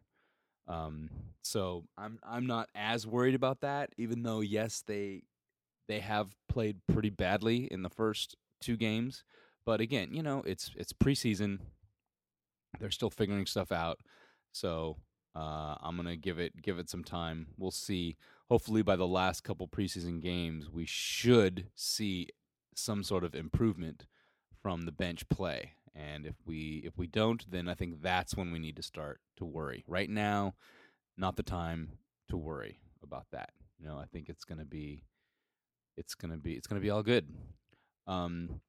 Um, 0.68 1.10
so 1.42 1.84
I'm 1.98 2.18
I'm 2.22 2.46
not 2.46 2.68
as 2.74 3.06
worried 3.06 3.34
about 3.34 3.60
that, 3.62 3.90
even 3.98 4.22
though 4.22 4.40
yes 4.40 4.82
they 4.86 5.22
they 5.88 6.00
have 6.00 6.34
played 6.48 6.78
pretty 6.92 7.10
badly 7.10 7.68
in 7.70 7.82
the 7.82 7.90
first 7.90 8.36
two 8.60 8.76
games. 8.76 9.24
But 9.64 9.80
again, 9.80 10.08
you 10.12 10.22
know 10.22 10.42
it's 10.46 10.70
it's 10.76 10.92
preseason; 10.92 11.58
they're 12.78 12.90
still 12.90 13.10
figuring 13.10 13.46
stuff 13.46 13.72
out. 13.72 14.00
So 14.52 14.96
uh, 15.34 15.76
I'm 15.80 15.96
gonna 15.96 16.16
give 16.16 16.38
it 16.38 16.60
give 16.62 16.78
it 16.78 16.90
some 16.90 17.04
time. 17.04 17.48
We'll 17.56 17.70
see. 17.70 18.16
Hopefully, 18.48 18.82
by 18.82 18.96
the 18.96 19.06
last 19.06 19.44
couple 19.44 19.68
preseason 19.68 20.20
games, 20.20 20.68
we 20.68 20.86
should 20.86 21.68
see 21.74 22.28
some 22.74 23.02
sort 23.04 23.22
of 23.22 23.34
improvement 23.34 24.06
from 24.62 24.82
the 24.82 24.92
bench 24.92 25.28
play. 25.28 25.72
And 25.94 26.26
if 26.26 26.34
we 26.46 26.82
if 26.84 26.98
we 26.98 27.06
don't, 27.06 27.48
then 27.50 27.68
I 27.68 27.74
think 27.74 28.02
that's 28.02 28.36
when 28.36 28.50
we 28.52 28.58
need 28.58 28.76
to 28.76 28.82
start 28.82 29.20
to 29.36 29.44
worry. 29.44 29.84
Right 29.86 30.10
now, 30.10 30.54
not 31.16 31.36
the 31.36 31.42
time 31.42 31.92
to 32.28 32.36
worry 32.36 32.80
about 33.02 33.26
that. 33.32 33.50
You 33.78 33.86
know, 33.86 33.98
I 33.98 34.06
think 34.06 34.28
it's 34.28 34.44
gonna 34.44 34.64
be 34.64 35.04
it's 36.00 36.14
gonna 36.14 36.38
be 36.38 36.54
it's 36.54 36.66
gonna 36.66 36.80
be 36.80 36.90
all 36.90 37.02
good. 37.02 37.28
Um, 38.06 38.60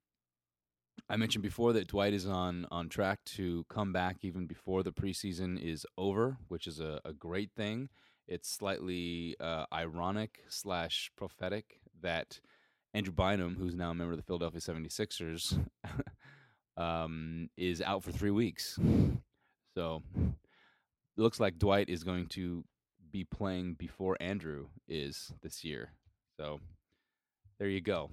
I 1.09 1.15
mentioned 1.15 1.41
before 1.41 1.73
that 1.73 1.88
Dwight 1.88 2.13
is 2.13 2.27
on 2.27 2.67
on 2.69 2.89
track 2.89 3.23
to 3.38 3.65
come 3.69 3.93
back 3.93 4.17
even 4.21 4.45
before 4.45 4.83
the 4.83 4.91
preseason 4.91 5.59
is 5.59 5.85
over, 5.97 6.38
which 6.50 6.67
is 6.67 6.79
a, 6.79 7.00
a 7.05 7.13
great 7.13 7.51
thing. 7.55 7.89
It's 8.27 8.50
slightly 8.50 9.35
uh, 9.39 9.65
ironic 9.73 10.43
slash 10.50 11.09
prophetic 11.17 11.79
that 12.01 12.39
Andrew 12.93 13.13
Bynum, 13.13 13.55
who's 13.55 13.75
now 13.75 13.91
a 13.91 13.95
member 13.95 14.11
of 14.11 14.17
the 14.17 14.23
Philadelphia 14.23 14.59
76ers, 14.59 15.57
um, 16.77 17.50
is 17.57 17.81
out 17.81 18.03
for 18.03 18.11
three 18.11 18.31
weeks. 18.31 18.77
So 19.75 20.03
it 20.15 21.21
looks 21.21 21.39
like 21.39 21.57
Dwight 21.57 21.89
is 21.89 22.03
going 22.03 22.27
to 22.27 22.63
be 23.11 23.23
playing 23.23 23.75
before 23.75 24.17
Andrew 24.19 24.67
is 24.88 25.33
this 25.41 25.63
year. 25.63 25.91
So 26.38 26.59
there 27.62 27.70
you 27.70 27.80
go. 27.80 28.10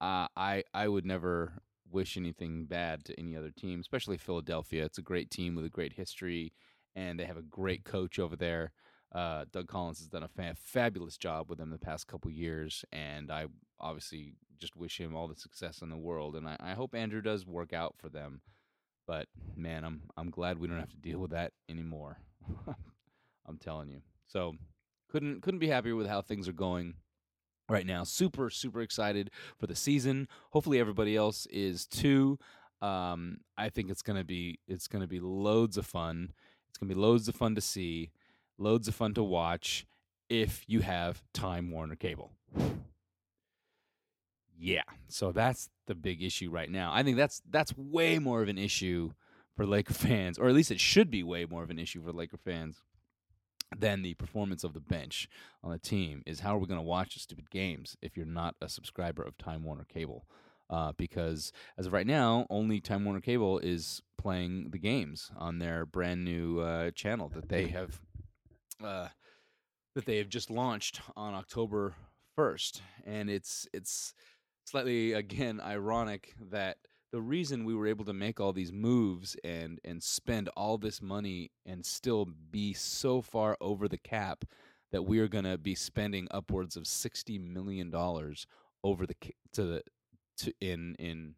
Uh, 0.00 0.26
I 0.36 0.64
I 0.74 0.88
would 0.88 1.06
never 1.06 1.62
wish 1.92 2.16
anything 2.16 2.64
bad 2.64 3.04
to 3.04 3.16
any 3.16 3.36
other 3.36 3.52
team, 3.52 3.78
especially 3.78 4.16
Philadelphia. 4.18 4.84
It's 4.84 4.98
a 4.98 5.02
great 5.02 5.30
team 5.30 5.54
with 5.54 5.64
a 5.64 5.68
great 5.68 5.92
history, 5.92 6.52
and 6.96 7.20
they 7.20 7.24
have 7.24 7.36
a 7.36 7.42
great 7.42 7.84
coach 7.84 8.18
over 8.18 8.34
there. 8.34 8.72
Uh, 9.14 9.44
Doug 9.52 9.68
Collins 9.68 10.00
has 10.00 10.08
done 10.08 10.24
a 10.24 10.28
fa- 10.28 10.56
fabulous 10.56 11.16
job 11.16 11.48
with 11.48 11.58
them 11.58 11.70
the 11.70 11.78
past 11.78 12.08
couple 12.08 12.32
years, 12.32 12.84
and 12.90 13.30
I 13.30 13.46
obviously 13.78 14.34
just 14.58 14.74
wish 14.74 14.98
him 14.98 15.14
all 15.14 15.28
the 15.28 15.36
success 15.36 15.80
in 15.80 15.88
the 15.88 15.96
world. 15.96 16.34
And 16.34 16.48
I, 16.48 16.56
I 16.58 16.72
hope 16.72 16.96
Andrew 16.96 17.22
does 17.22 17.46
work 17.46 17.72
out 17.72 17.94
for 17.96 18.08
them. 18.08 18.40
But 19.06 19.28
man, 19.54 19.84
I'm 19.84 20.02
I'm 20.16 20.30
glad 20.30 20.58
we 20.58 20.66
don't 20.66 20.80
have 20.80 20.90
to 20.90 20.96
deal 20.96 21.20
with 21.20 21.30
that 21.30 21.52
anymore. 21.68 22.18
I'm 23.46 23.58
telling 23.58 23.88
you. 23.88 24.00
So 24.26 24.56
couldn't 25.08 25.42
couldn't 25.42 25.60
be 25.60 25.68
happier 25.68 25.94
with 25.94 26.08
how 26.08 26.22
things 26.22 26.48
are 26.48 26.52
going 26.52 26.94
right 27.68 27.86
now. 27.86 28.04
Super 28.04 28.50
super 28.50 28.80
excited 28.80 29.30
for 29.58 29.66
the 29.66 29.76
season. 29.76 30.28
Hopefully 30.50 30.78
everybody 30.78 31.16
else 31.16 31.46
is 31.46 31.86
too. 31.86 32.38
Um, 32.80 33.38
I 33.56 33.68
think 33.68 33.90
it's 33.90 34.02
gonna 34.02 34.24
be 34.24 34.58
it's 34.66 34.88
gonna 34.88 35.06
be 35.06 35.20
loads 35.20 35.76
of 35.76 35.86
fun. 35.86 36.32
It's 36.68 36.78
gonna 36.78 36.94
be 36.94 37.00
loads 37.00 37.28
of 37.28 37.34
fun 37.34 37.54
to 37.54 37.60
see, 37.60 38.10
loads 38.56 38.88
of 38.88 38.94
fun 38.94 39.14
to 39.14 39.22
watch 39.22 39.86
if 40.28 40.64
you 40.66 40.80
have 40.80 41.22
Time 41.32 41.70
Warner 41.70 41.96
Cable. 41.96 42.32
Yeah, 44.60 44.82
so 45.08 45.30
that's 45.32 45.70
the 45.86 45.94
big 45.94 46.22
issue 46.22 46.50
right 46.50 46.70
now. 46.70 46.92
I 46.92 47.02
think 47.02 47.16
that's 47.16 47.42
that's 47.48 47.76
way 47.76 48.18
more 48.18 48.42
of 48.42 48.48
an 48.48 48.58
issue 48.58 49.12
for 49.56 49.66
Laker 49.66 49.94
fans, 49.94 50.38
or 50.38 50.48
at 50.48 50.54
least 50.54 50.70
it 50.70 50.80
should 50.80 51.10
be 51.10 51.22
way 51.22 51.44
more 51.44 51.62
of 51.62 51.70
an 51.70 51.78
issue 51.78 52.02
for 52.02 52.12
Laker 52.12 52.36
fans 52.36 52.82
than 53.76 54.02
the 54.02 54.14
performance 54.14 54.64
of 54.64 54.74
the 54.74 54.80
bench 54.80 55.28
on 55.62 55.70
the 55.70 55.78
team. 55.78 56.22
Is 56.26 56.40
how 56.40 56.56
are 56.56 56.58
we 56.58 56.66
going 56.66 56.80
to 56.80 56.86
watch 56.86 57.14
the 57.14 57.20
stupid 57.20 57.50
games 57.50 57.96
if 58.02 58.16
you're 58.16 58.26
not 58.26 58.56
a 58.60 58.68
subscriber 58.68 59.22
of 59.22 59.36
Time 59.38 59.64
Warner 59.64 59.84
Cable? 59.84 60.26
Uh, 60.70 60.92
because 60.96 61.52
as 61.78 61.86
of 61.86 61.92
right 61.92 62.06
now, 62.06 62.46
only 62.50 62.80
Time 62.80 63.04
Warner 63.04 63.20
Cable 63.20 63.58
is 63.58 64.02
playing 64.18 64.70
the 64.70 64.78
games 64.78 65.30
on 65.36 65.58
their 65.58 65.86
brand 65.86 66.24
new 66.24 66.60
uh, 66.60 66.90
channel 66.90 67.30
that 67.34 67.48
they 67.48 67.68
have 67.68 68.00
uh, 68.84 69.08
that 69.94 70.04
they 70.04 70.18
have 70.18 70.28
just 70.28 70.50
launched 70.50 71.00
on 71.16 71.34
October 71.34 71.94
first, 72.36 72.82
and 73.04 73.30
it's 73.30 73.66
it's 73.72 74.14
slightly 74.64 75.12
again 75.12 75.60
ironic 75.60 76.34
that 76.50 76.76
the 77.12 77.20
reason 77.20 77.64
we 77.64 77.74
were 77.74 77.86
able 77.86 78.04
to 78.04 78.12
make 78.12 78.40
all 78.40 78.52
these 78.52 78.72
moves 78.72 79.36
and 79.42 79.80
and 79.84 80.02
spend 80.02 80.48
all 80.56 80.78
this 80.78 81.00
money 81.00 81.50
and 81.64 81.84
still 81.84 82.28
be 82.50 82.72
so 82.74 83.22
far 83.22 83.56
over 83.60 83.88
the 83.88 83.98
cap 83.98 84.44
that 84.92 85.02
we 85.02 85.18
are 85.18 85.28
going 85.28 85.44
to 85.44 85.58
be 85.58 85.74
spending 85.74 86.28
upwards 86.30 86.76
of 86.76 86.86
60 86.86 87.38
million 87.38 87.90
dollars 87.90 88.46
over 88.84 89.06
the 89.06 89.14
to 89.52 89.64
the 89.64 89.82
to 90.38 90.52
in 90.60 90.94
in 90.98 91.34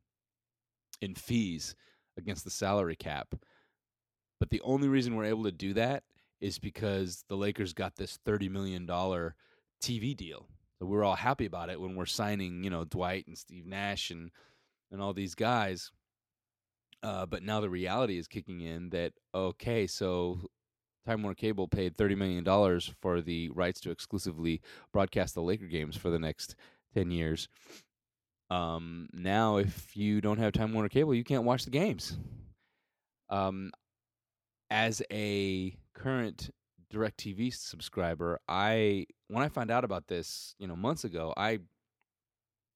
in 1.01 1.15
fees 1.15 1.75
against 2.17 2.45
the 2.45 2.51
salary 2.51 2.97
cap. 2.97 3.35
But 4.39 4.51
the 4.51 4.61
only 4.63 4.89
reason 4.89 5.15
we're 5.15 5.25
able 5.25 5.45
to 5.45 5.53
do 5.53 5.75
that 5.75 6.03
is 6.41 6.59
because 6.59 7.25
the 7.29 7.37
Lakers 7.37 7.73
got 7.73 7.97
this 7.97 8.19
30 8.25 8.49
million 8.49 8.87
dollar 8.87 9.35
TV 9.83 10.17
deal. 10.17 10.47
So 10.79 10.87
we're 10.87 11.05
all 11.05 11.17
happy 11.17 11.45
about 11.45 11.69
it 11.69 11.81
when 11.81 11.95
we're 11.95 12.07
signing, 12.07 12.65
you 12.65 12.71
know, 12.71 12.85
Dwight 12.85 13.27
and 13.27 13.37
Steve 13.37 13.67
Nash 13.67 14.11
and 14.11 14.31
and 14.91 15.01
all 15.01 15.13
these 15.13 15.35
guys. 15.35 15.91
Uh, 17.03 17.25
but 17.27 17.43
now 17.43 17.61
the 17.61 17.71
reality 17.71 18.19
is 18.19 18.29
kicking 18.29 18.61
in 18.61 18.91
that 18.91 19.13
okay, 19.35 19.87
so 19.87 20.41
Time 21.07 21.23
Warner 21.23 21.35
Cable 21.35 21.67
paid 21.67 21.97
thirty 21.97 22.15
million 22.15 22.45
dollars 22.45 22.93
for 23.01 23.21
the 23.21 23.49
rights 23.51 23.81
to 23.81 23.91
exclusively 23.91 24.61
broadcast 24.93 25.35
the 25.35 25.43
Laker 25.43 25.67
games 25.67 25.97
for 25.97 26.11
the 26.11 26.19
next 26.19 26.57
ten 26.95 27.11
years. 27.11 27.49
Um, 28.51 29.09
now, 29.13 29.57
if 29.57 29.97
you 29.97 30.21
don't 30.21 30.39
have 30.39 30.53
Time 30.53 30.73
Warner 30.75 30.89
Cable, 30.89 31.15
you 31.15 31.25
can't 31.25 31.45
watch 31.45 31.65
the 31.65 31.71
games. 31.71 32.19
Um, 33.31 33.71
as 34.71 35.03
a 35.11 35.75
current 35.95 36.51
DirecTV 36.93 37.55
subscriber, 37.55 38.41
I 38.49 39.07
when 39.29 39.43
I 39.43 39.49
found 39.49 39.71
out 39.71 39.85
about 39.85 40.09
this, 40.09 40.55
you 40.59 40.67
know, 40.67 40.77
months 40.77 41.05
ago, 41.05 41.33
I 41.37 41.61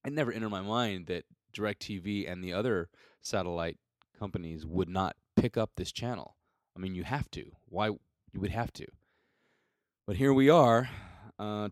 it 0.06 0.12
never 0.12 0.32
entered 0.32 0.50
my 0.50 0.62
mind 0.62 1.06
that 1.06 1.24
DirecTV 1.54 2.30
and 2.30 2.42
the 2.42 2.52
other 2.52 2.88
satellite 3.22 3.78
companies 4.18 4.66
would 4.66 4.88
not 4.88 5.16
pick 5.36 5.56
up 5.56 5.70
this 5.76 5.92
channel. 5.92 6.36
I 6.76 6.80
mean, 6.80 6.94
you 6.94 7.04
have 7.04 7.30
to. 7.32 7.52
Why 7.66 7.88
you 7.88 8.40
would 8.40 8.50
have 8.50 8.72
to? 8.74 8.86
But 10.06 10.16
here 10.16 10.34
we 10.34 10.50
are, 10.50 10.90
uh, 11.38 11.70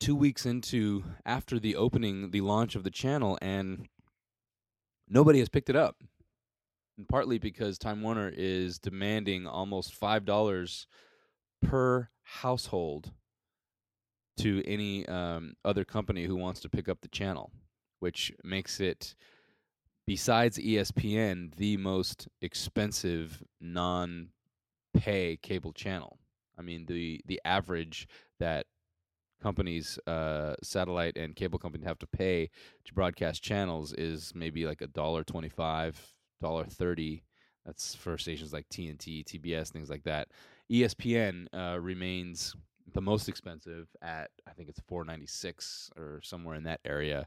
two 0.00 0.14
weeks 0.14 0.44
into 0.44 1.04
after 1.24 1.58
the 1.58 1.76
opening, 1.76 2.30
the 2.30 2.40
launch 2.40 2.74
of 2.74 2.84
the 2.84 2.90
channel, 2.90 3.38
and 3.40 3.88
nobody 5.08 5.38
has 5.38 5.48
picked 5.48 5.70
it 5.70 5.76
up. 5.76 5.96
And 6.96 7.08
partly 7.08 7.38
because 7.38 7.78
Time 7.78 8.02
Warner 8.02 8.32
is 8.36 8.78
demanding 8.78 9.46
almost 9.46 9.94
five 9.94 10.24
dollars 10.24 10.86
per 11.62 12.10
household 12.22 13.12
to 14.38 14.62
any 14.66 15.06
um, 15.06 15.54
other 15.64 15.84
company 15.84 16.24
who 16.24 16.36
wants 16.36 16.60
to 16.60 16.68
pick 16.68 16.88
up 16.88 17.00
the 17.00 17.08
channel, 17.08 17.50
which 18.00 18.32
makes 18.44 18.80
it, 18.80 19.14
besides 20.06 20.58
ESPN, 20.58 21.54
the 21.56 21.76
most 21.76 22.28
expensive 22.40 23.42
non-pay 23.60 25.38
cable 25.42 25.72
channel. 25.72 26.18
I 26.58 26.62
mean, 26.62 26.86
the 26.86 27.20
the 27.26 27.40
average 27.44 28.08
that 28.40 28.66
companies, 29.40 29.98
uh, 30.06 30.54
satellite 30.62 31.16
and 31.16 31.36
cable 31.36 31.58
companies, 31.58 31.86
have 31.86 31.98
to 32.00 32.06
pay 32.06 32.50
to 32.84 32.94
broadcast 32.94 33.42
channels 33.42 33.92
is 33.92 34.32
maybe 34.34 34.66
like 34.66 34.80
a 34.80 34.88
dollar 34.88 35.24
twenty-five, 35.24 36.00
dollar 36.40 36.64
thirty. 36.64 37.22
That's 37.64 37.94
for 37.94 38.16
stations 38.16 38.52
like 38.52 38.66
TNT, 38.70 39.24
TBS, 39.24 39.68
things 39.68 39.90
like 39.90 40.04
that. 40.04 40.28
ESPN 40.72 41.46
uh, 41.52 41.78
remains 41.78 42.56
the 42.94 43.00
most 43.00 43.28
expensive 43.28 43.88
at 44.02 44.30
I 44.46 44.52
think 44.52 44.68
it's 44.68 44.80
four 44.88 45.04
ninety 45.04 45.26
six 45.26 45.90
or 45.96 46.20
somewhere 46.22 46.56
in 46.56 46.64
that 46.64 46.80
area 46.84 47.26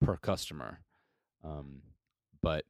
per 0.00 0.16
customer. 0.16 0.80
Um, 1.44 1.82
but 2.42 2.64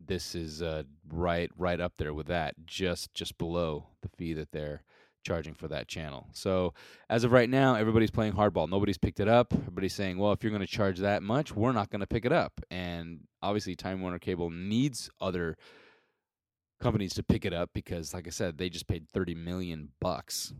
this 0.00 0.34
is 0.34 0.62
uh, 0.62 0.84
right 1.08 1.50
right 1.56 1.80
up 1.80 1.94
there 1.98 2.14
with 2.14 2.26
that, 2.26 2.54
just 2.66 3.14
just 3.14 3.38
below 3.38 3.86
the 4.02 4.08
fee 4.08 4.34
that 4.34 4.52
they're 4.52 4.82
charging 5.24 5.54
for 5.54 5.68
that 5.68 5.88
channel. 5.88 6.28
So 6.32 6.74
as 7.08 7.24
of 7.24 7.32
right 7.32 7.48
now, 7.48 7.74
everybody's 7.74 8.10
playing 8.10 8.34
hardball. 8.34 8.68
Nobody's 8.68 8.98
picked 8.98 9.20
it 9.20 9.28
up. 9.28 9.52
Everybody's 9.52 9.94
saying, 9.94 10.18
"Well, 10.18 10.32
if 10.32 10.42
you're 10.42 10.50
going 10.50 10.60
to 10.60 10.66
charge 10.66 10.98
that 10.98 11.22
much, 11.22 11.54
we're 11.54 11.72
not 11.72 11.90
going 11.90 12.00
to 12.00 12.06
pick 12.06 12.24
it 12.24 12.32
up." 12.32 12.60
And 12.70 13.20
obviously, 13.42 13.74
Time 13.74 14.00
Warner 14.00 14.18
Cable 14.18 14.50
needs 14.50 15.10
other 15.20 15.56
companies 16.80 17.14
to 17.14 17.22
pick 17.22 17.44
it 17.44 17.54
up 17.54 17.70
because, 17.72 18.12
like 18.12 18.26
I 18.26 18.30
said, 18.30 18.58
they 18.58 18.68
just 18.68 18.86
paid 18.86 19.08
thirty 19.08 19.34
million 19.34 19.90
bucks 20.00 20.52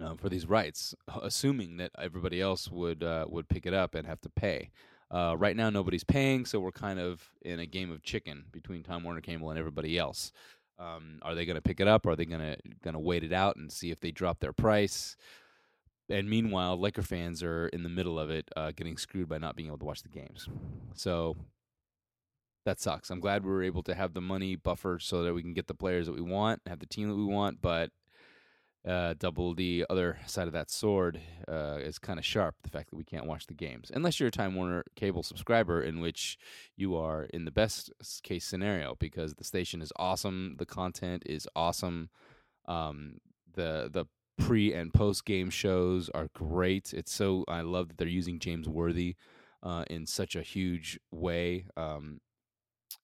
uh, 0.00 0.14
for 0.14 0.28
these 0.28 0.46
rights, 0.46 0.94
assuming 1.22 1.76
that 1.76 1.90
everybody 1.98 2.40
else 2.40 2.70
would 2.70 3.02
uh, 3.02 3.26
would 3.28 3.48
pick 3.48 3.66
it 3.66 3.74
up 3.74 3.94
and 3.94 4.06
have 4.06 4.20
to 4.22 4.30
pay. 4.30 4.70
Uh, 5.10 5.34
right 5.36 5.56
now, 5.56 5.70
nobody's 5.70 6.04
paying, 6.04 6.46
so 6.46 6.60
we're 6.60 6.70
kind 6.70 7.00
of 7.00 7.30
in 7.42 7.58
a 7.58 7.66
game 7.66 7.90
of 7.90 8.02
chicken 8.02 8.44
between 8.52 8.82
Time 8.82 9.02
Warner 9.02 9.20
Cable 9.20 9.50
and 9.50 9.58
everybody 9.58 9.98
else. 9.98 10.30
Um, 10.78 11.18
are 11.22 11.34
they 11.34 11.44
going 11.44 11.56
to 11.56 11.62
pick 11.62 11.80
it 11.80 11.88
up? 11.88 12.06
Are 12.06 12.16
they 12.16 12.24
going 12.24 12.40
to 12.40 12.56
going 12.82 12.94
to 12.94 13.00
wait 13.00 13.24
it 13.24 13.32
out 13.32 13.56
and 13.56 13.70
see 13.70 13.90
if 13.90 14.00
they 14.00 14.12
drop 14.12 14.40
their 14.40 14.52
price? 14.52 15.16
And 16.08 16.28
meanwhile, 16.28 16.78
Laker 16.78 17.02
fans 17.02 17.42
are 17.42 17.68
in 17.68 17.82
the 17.82 17.88
middle 17.88 18.18
of 18.18 18.30
it, 18.30 18.48
uh, 18.56 18.72
getting 18.74 18.96
screwed 18.96 19.28
by 19.28 19.38
not 19.38 19.56
being 19.56 19.68
able 19.68 19.78
to 19.78 19.84
watch 19.84 20.02
the 20.02 20.08
games. 20.08 20.48
So 20.94 21.36
that 22.64 22.80
sucks. 22.80 23.10
I'm 23.10 23.20
glad 23.20 23.44
we 23.44 23.50
were 23.50 23.62
able 23.62 23.82
to 23.84 23.94
have 23.94 24.14
the 24.14 24.20
money 24.20 24.56
buffer 24.56 24.98
so 25.00 25.22
that 25.22 25.34
we 25.34 25.42
can 25.42 25.54
get 25.54 25.66
the 25.66 25.74
players 25.74 26.06
that 26.06 26.14
we 26.14 26.20
want, 26.20 26.62
have 26.66 26.80
the 26.80 26.86
team 26.86 27.08
that 27.08 27.14
we 27.14 27.24
want, 27.24 27.60
but 27.62 27.90
uh, 28.86 29.14
double 29.18 29.54
the 29.54 29.84
other 29.90 30.18
side 30.26 30.46
of 30.46 30.54
that 30.54 30.70
sword 30.70 31.20
uh, 31.48 31.78
is 31.80 31.98
kind 31.98 32.18
of 32.18 32.24
sharp. 32.24 32.56
The 32.62 32.70
fact 32.70 32.90
that 32.90 32.96
we 32.96 33.04
can't 33.04 33.26
watch 33.26 33.46
the 33.46 33.54
games, 33.54 33.90
unless 33.92 34.18
you're 34.18 34.28
a 34.28 34.32
Time 34.32 34.54
Warner 34.54 34.84
cable 34.96 35.22
subscriber, 35.22 35.82
in 35.82 36.00
which 36.00 36.38
you 36.76 36.96
are 36.96 37.24
in 37.24 37.44
the 37.44 37.50
best 37.50 37.92
case 38.22 38.44
scenario 38.44 38.96
because 38.98 39.34
the 39.34 39.44
station 39.44 39.82
is 39.82 39.92
awesome, 39.96 40.56
the 40.58 40.66
content 40.66 41.24
is 41.26 41.46
awesome, 41.54 42.08
um, 42.66 43.18
the 43.54 43.90
the 43.92 44.06
pre 44.38 44.72
and 44.72 44.94
post 44.94 45.26
game 45.26 45.50
shows 45.50 46.08
are 46.10 46.28
great. 46.32 46.94
It's 46.94 47.12
so 47.12 47.44
I 47.48 47.60
love 47.60 47.88
that 47.88 47.98
they're 47.98 48.08
using 48.08 48.38
James 48.38 48.68
Worthy 48.68 49.16
uh, 49.62 49.84
in 49.90 50.06
such 50.06 50.34
a 50.34 50.42
huge 50.42 50.98
way. 51.10 51.66
Um, 51.76 52.20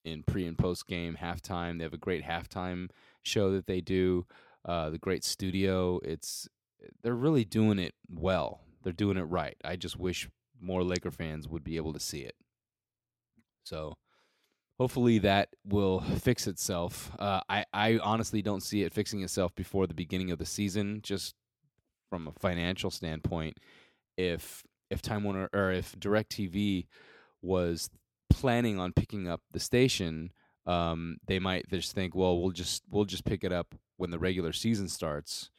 in 0.05 0.23
pre 0.23 0.47
and 0.47 0.57
post 0.57 0.87
game 0.87 1.19
halftime, 1.21 1.79
they 1.79 1.85
have 1.85 1.93
a 1.93 1.99
great 1.99 2.25
halftime 2.25 2.89
show 3.23 3.53
that 3.53 3.67
they 3.67 3.81
do 3.81 4.25
uh, 4.67 4.91
the 4.91 4.99
great 4.99 5.25
studio. 5.25 6.01
It's 6.05 6.49
they're 7.03 7.15
really 7.15 7.45
doing 7.45 7.79
it 7.79 7.95
well. 8.09 8.61
They're 8.83 8.93
doing 8.93 9.17
it 9.17 9.23
right. 9.23 9.57
I 9.65 9.77
just 9.77 9.97
wish 9.97 10.29
more 10.61 10.83
Laker 10.83 11.11
fans 11.11 11.49
would 11.49 11.65
be 11.65 11.77
able 11.77 11.93
to 11.93 12.01
see 12.01 12.21
it. 12.21 12.35
So 13.65 13.97
hopefully 14.79 15.19
that 15.19 15.51
will 15.65 16.01
fix 16.01 16.47
itself. 16.47 17.11
Uh, 17.19 17.41
I 17.49 17.65
I 17.73 17.99
honestly 17.99 18.43
don't 18.43 18.63
see 18.63 18.83
it 18.83 18.93
fixing 18.93 19.23
itself 19.23 19.55
before 19.55 19.87
the 19.87 19.95
beginning 19.95 20.31
of 20.31 20.39
the 20.39 20.47
season, 20.47 21.01
just 21.03 21.35
from 22.11 22.29
a 22.29 22.33
financial 22.33 22.91
standpoint. 22.91 23.59
If 24.17 24.65
if 24.91 25.03
Time 25.03 25.25
Warner 25.25 25.49
or 25.53 25.73
if 25.73 25.97
Directv 25.99 26.87
was 27.43 27.91
planning 28.31 28.79
on 28.79 28.93
picking 28.93 29.29
up 29.29 29.43
the 29.53 29.61
station, 29.61 30.33
um, 30.67 31.19
they 31.27 31.39
might 31.39 31.69
just 31.71 31.95
think, 31.95 32.15
well, 32.15 32.41
we'll 32.41 32.51
just 32.51 32.83
we'll 32.91 33.05
just 33.05 33.25
pick 33.25 33.45
it 33.45 33.53
up 33.53 33.75
when 33.97 34.11
the 34.11 34.19
regular 34.19 34.53
season 34.53 34.89
starts 34.89 35.51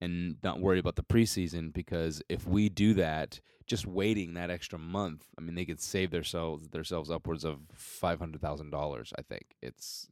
and 0.00 0.36
not 0.42 0.60
worry 0.60 0.78
about 0.78 0.96
the 0.96 1.02
preseason 1.02 1.72
because 1.72 2.20
if 2.28 2.46
we 2.46 2.68
do 2.68 2.94
that, 2.94 3.40
just 3.66 3.86
waiting 3.86 4.34
that 4.34 4.50
extra 4.50 4.78
month, 4.78 5.24
I 5.38 5.40
mean, 5.40 5.54
they 5.54 5.64
could 5.64 5.80
save 5.80 6.10
themselves 6.10 6.68
themselves 6.68 7.10
upwards 7.10 7.44
of 7.44 7.60
five 7.72 8.18
hundred 8.18 8.40
thousand 8.40 8.70
dollars. 8.70 9.12
I 9.18 9.22
think 9.22 9.54
it's 9.62 10.08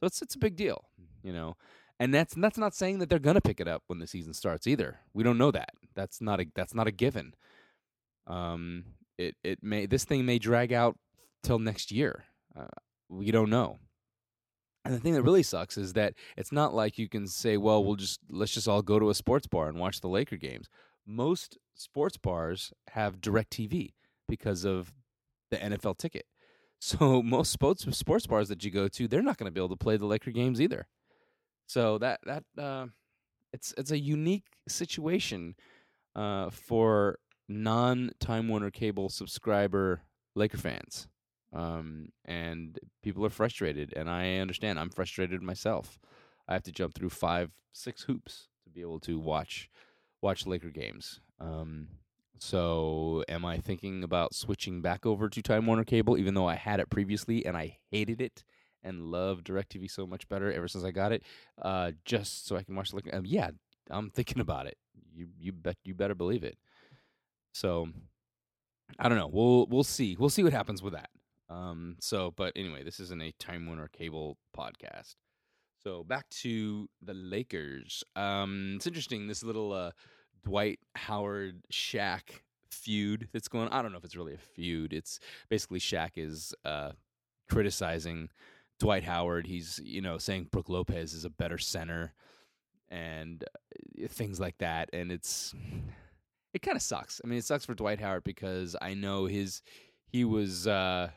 so 0.00 0.06
it's 0.06 0.22
it's 0.22 0.34
a 0.34 0.38
big 0.38 0.56
deal, 0.56 0.84
you 1.22 1.32
know. 1.32 1.56
And 1.98 2.12
that's 2.12 2.34
that's 2.34 2.58
not 2.58 2.74
saying 2.74 2.98
that 2.98 3.08
they're 3.08 3.18
gonna 3.18 3.40
pick 3.40 3.60
it 3.60 3.68
up 3.68 3.84
when 3.86 3.98
the 3.98 4.06
season 4.06 4.34
starts 4.34 4.66
either. 4.66 5.00
We 5.14 5.22
don't 5.22 5.38
know 5.38 5.50
that. 5.50 5.70
That's 5.94 6.20
not 6.20 6.40
a 6.40 6.46
that's 6.54 6.74
not 6.74 6.86
a 6.86 6.92
given. 6.92 7.34
Um, 8.26 8.84
it 9.18 9.36
it 9.42 9.62
may 9.62 9.86
this 9.86 10.04
thing 10.04 10.24
may 10.26 10.38
drag 10.38 10.72
out 10.72 10.98
till 11.42 11.58
next 11.58 11.90
year. 11.90 12.24
Uh, 12.56 12.66
we 13.12 13.30
don't 13.30 13.50
know. 13.50 13.78
And 14.84 14.92
the 14.92 14.98
thing 14.98 15.14
that 15.14 15.22
really 15.22 15.44
sucks 15.44 15.78
is 15.78 15.92
that 15.92 16.14
it's 16.36 16.50
not 16.50 16.74
like 16.74 16.98
you 16.98 17.08
can 17.08 17.28
say, 17.28 17.56
well, 17.56 17.84
we'll 17.84 17.96
just 17.96 18.18
let's 18.28 18.52
just 18.52 18.66
all 18.66 18.82
go 18.82 18.98
to 18.98 19.10
a 19.10 19.14
sports 19.14 19.46
bar 19.46 19.68
and 19.68 19.78
watch 19.78 20.00
the 20.00 20.08
Laker 20.08 20.36
games. 20.36 20.68
Most 21.06 21.58
sports 21.76 22.16
bars 22.16 22.72
have 22.90 23.20
direct 23.20 23.52
TV 23.52 23.92
because 24.28 24.64
of 24.64 24.92
the 25.50 25.58
NFL 25.58 25.98
ticket. 25.98 26.26
So 26.84 27.22
most 27.22 27.52
sports 27.52 27.86
sports 27.96 28.26
bars 28.26 28.48
that 28.48 28.64
you 28.64 28.72
go 28.72 28.88
to, 28.88 29.06
they're 29.06 29.22
not 29.22 29.36
going 29.38 29.46
to 29.46 29.52
be 29.52 29.60
able 29.60 29.68
to 29.68 29.76
play 29.76 29.96
the 29.96 30.04
Laker 30.04 30.32
games 30.32 30.60
either. 30.60 30.88
So 31.68 31.96
that 31.98 32.18
that 32.26 32.42
uh, 32.58 32.86
it's 33.52 33.72
it's 33.78 33.92
a 33.92 33.98
unique 34.00 34.46
situation 34.66 35.54
uh, 36.16 36.50
for 36.50 37.20
non 37.48 38.10
Time 38.18 38.48
Warner 38.48 38.72
Cable 38.72 39.10
subscriber 39.10 40.02
Laker 40.34 40.58
fans 40.58 41.06
um, 41.52 42.08
and 42.24 42.78
people 43.02 43.24
are 43.26 43.30
frustrated, 43.30 43.92
and 43.94 44.08
I 44.08 44.36
understand. 44.36 44.78
I'm 44.78 44.90
frustrated 44.90 45.42
myself. 45.42 45.98
I 46.48 46.54
have 46.54 46.62
to 46.64 46.72
jump 46.72 46.94
through 46.94 47.10
five, 47.10 47.50
six 47.72 48.02
hoops 48.02 48.48
to 48.64 48.70
be 48.70 48.80
able 48.80 49.00
to 49.00 49.18
watch 49.18 49.68
watch 50.22 50.46
Laker 50.46 50.70
games. 50.70 51.20
Um, 51.40 51.88
so, 52.38 53.22
am 53.28 53.44
I 53.44 53.58
thinking 53.58 54.02
about 54.02 54.34
switching 54.34 54.80
back 54.80 55.06
over 55.06 55.28
to 55.28 55.42
Time 55.42 55.66
Warner 55.66 55.84
Cable, 55.84 56.16
even 56.18 56.34
though 56.34 56.48
I 56.48 56.56
had 56.56 56.80
it 56.80 56.90
previously 56.90 57.44
and 57.46 57.56
I 57.56 57.78
hated 57.90 58.20
it 58.20 58.42
and 58.82 59.10
love 59.12 59.44
DirecTV 59.44 59.90
so 59.90 60.06
much 60.06 60.28
better 60.28 60.52
ever 60.52 60.66
since 60.66 60.84
I 60.84 60.90
got 60.90 61.12
it, 61.12 61.22
uh, 61.60 61.92
just 62.04 62.46
so 62.46 62.56
I 62.56 62.64
can 62.64 62.74
watch 62.74 62.90
the 62.90 62.96
Laker? 62.96 63.14
Um, 63.14 63.24
yeah, 63.26 63.50
I'm 63.90 64.10
thinking 64.10 64.40
about 64.40 64.66
it. 64.66 64.76
You 65.14 65.28
you 65.38 65.52
bet 65.52 65.76
you 65.84 65.94
better 65.94 66.14
believe 66.14 66.42
it. 66.42 66.56
So, 67.52 67.88
I 68.98 69.08
don't 69.08 69.18
know. 69.18 69.28
We'll 69.30 69.66
we'll 69.66 69.84
see. 69.84 70.16
We'll 70.18 70.30
see 70.30 70.42
what 70.42 70.52
happens 70.52 70.82
with 70.82 70.94
that. 70.94 71.10
Um, 71.48 71.96
so, 72.00 72.32
but 72.36 72.52
anyway, 72.56 72.82
this 72.82 73.00
isn't 73.00 73.22
a 73.22 73.32
Time 73.38 73.66
Warner 73.66 73.88
Cable 73.88 74.38
podcast. 74.56 75.16
So 75.82 76.04
back 76.04 76.28
to 76.30 76.88
the 77.02 77.14
Lakers. 77.14 78.04
Um, 78.14 78.74
it's 78.76 78.86
interesting 78.86 79.26
this 79.26 79.42
little 79.42 79.72
uh, 79.72 79.90
Dwight 80.44 80.78
Howard 80.94 81.62
Shaq 81.72 82.22
feud 82.70 83.28
that's 83.32 83.48
going. 83.48 83.68
I 83.68 83.82
don't 83.82 83.92
know 83.92 83.98
if 83.98 84.04
it's 84.04 84.16
really 84.16 84.34
a 84.34 84.38
feud. 84.38 84.92
It's 84.92 85.18
basically 85.48 85.80
Shaq 85.80 86.10
is 86.16 86.54
uh, 86.64 86.92
criticizing 87.50 88.28
Dwight 88.78 89.04
Howard. 89.04 89.46
He's 89.46 89.80
you 89.82 90.00
know 90.00 90.18
saying 90.18 90.48
Brook 90.52 90.68
Lopez 90.68 91.14
is 91.14 91.24
a 91.24 91.30
better 91.30 91.58
center 91.58 92.14
and 92.88 93.44
uh, 93.44 94.06
things 94.08 94.38
like 94.38 94.58
that. 94.58 94.88
And 94.92 95.10
it's 95.10 95.54
it 96.54 96.62
kind 96.62 96.76
of 96.76 96.82
sucks. 96.82 97.20
I 97.24 97.26
mean, 97.26 97.38
it 97.38 97.44
sucks 97.44 97.64
for 97.64 97.74
Dwight 97.74 98.00
Howard 98.00 98.24
because 98.24 98.76
I 98.80 98.94
know 98.94 99.26
his 99.26 99.62
he 100.06 100.24
was 100.24 100.66
uh, 100.66 101.10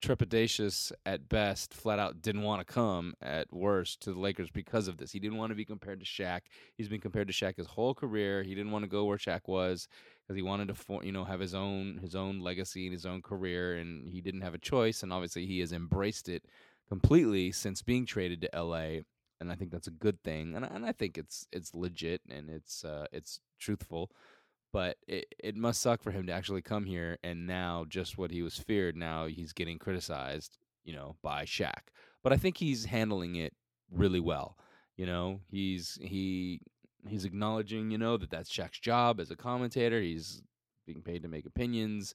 trepidatious 0.00 0.92
at 1.04 1.28
best, 1.28 1.74
flat 1.74 1.98
out 1.98 2.22
didn't 2.22 2.42
want 2.42 2.66
to 2.66 2.72
come 2.72 3.14
at 3.20 3.52
worst 3.52 4.00
to 4.02 4.12
the 4.12 4.18
Lakers 4.18 4.50
because 4.50 4.88
of 4.88 4.96
this. 4.96 5.12
He 5.12 5.18
didn't 5.18 5.38
want 5.38 5.50
to 5.50 5.56
be 5.56 5.64
compared 5.64 6.00
to 6.00 6.06
Shaq. 6.06 6.40
He's 6.76 6.88
been 6.88 7.00
compared 7.00 7.28
to 7.28 7.34
Shaq 7.34 7.56
his 7.56 7.66
whole 7.66 7.94
career. 7.94 8.42
He 8.42 8.54
didn't 8.54 8.72
want 8.72 8.84
to 8.84 8.88
go 8.88 9.04
where 9.04 9.18
Shaq 9.18 9.42
was 9.46 9.88
because 10.22 10.36
he 10.36 10.42
wanted 10.42 10.68
to, 10.68 11.00
you 11.02 11.12
know, 11.12 11.24
have 11.24 11.40
his 11.40 11.54
own 11.54 11.98
his 12.02 12.14
own 12.14 12.40
legacy 12.40 12.86
and 12.86 12.92
his 12.92 13.06
own 13.06 13.22
career, 13.22 13.76
and 13.76 14.08
he 14.08 14.20
didn't 14.20 14.42
have 14.42 14.54
a 14.54 14.58
choice. 14.58 15.02
And 15.02 15.12
obviously, 15.12 15.46
he 15.46 15.60
has 15.60 15.72
embraced 15.72 16.28
it 16.28 16.44
completely 16.88 17.52
since 17.52 17.82
being 17.82 18.06
traded 18.06 18.42
to 18.42 18.62
LA. 18.62 19.00
And 19.40 19.50
I 19.50 19.54
think 19.54 19.70
that's 19.70 19.86
a 19.86 19.92
good 19.92 20.22
thing, 20.22 20.54
and, 20.54 20.66
and 20.66 20.84
I 20.84 20.92
think 20.92 21.16
it's 21.16 21.46
it's 21.50 21.74
legit 21.74 22.20
and 22.28 22.50
it's 22.50 22.84
uh, 22.84 23.06
it's 23.10 23.40
truthful 23.58 24.10
but 24.72 24.96
it, 25.06 25.26
it 25.42 25.56
must 25.56 25.80
suck 25.80 26.02
for 26.02 26.10
him 26.10 26.26
to 26.26 26.32
actually 26.32 26.62
come 26.62 26.84
here 26.84 27.18
and 27.22 27.46
now 27.46 27.84
just 27.88 28.18
what 28.18 28.30
he 28.30 28.42
was 28.42 28.56
feared 28.56 28.96
now 28.96 29.26
he's 29.26 29.52
getting 29.52 29.78
criticized 29.78 30.58
you 30.84 30.94
know 30.94 31.16
by 31.22 31.44
Shaq. 31.44 31.90
But 32.22 32.32
I 32.32 32.36
think 32.36 32.58
he's 32.58 32.84
handling 32.84 33.36
it 33.36 33.54
really 33.90 34.20
well 34.20 34.56
you 35.00 35.06
know? 35.06 35.40
He's 35.48 35.98
he 36.02 36.60
he's 37.08 37.24
acknowledging 37.24 37.90
you 37.90 37.96
know 37.96 38.18
that 38.18 38.28
that's 38.28 38.54
Shaq's 38.54 38.80
job 38.80 39.18
as 39.18 39.30
a 39.30 39.36
commentator. 39.36 39.98
He's 39.98 40.42
being 40.86 41.00
paid 41.00 41.22
to 41.22 41.28
make 41.28 41.46
opinions. 41.46 42.14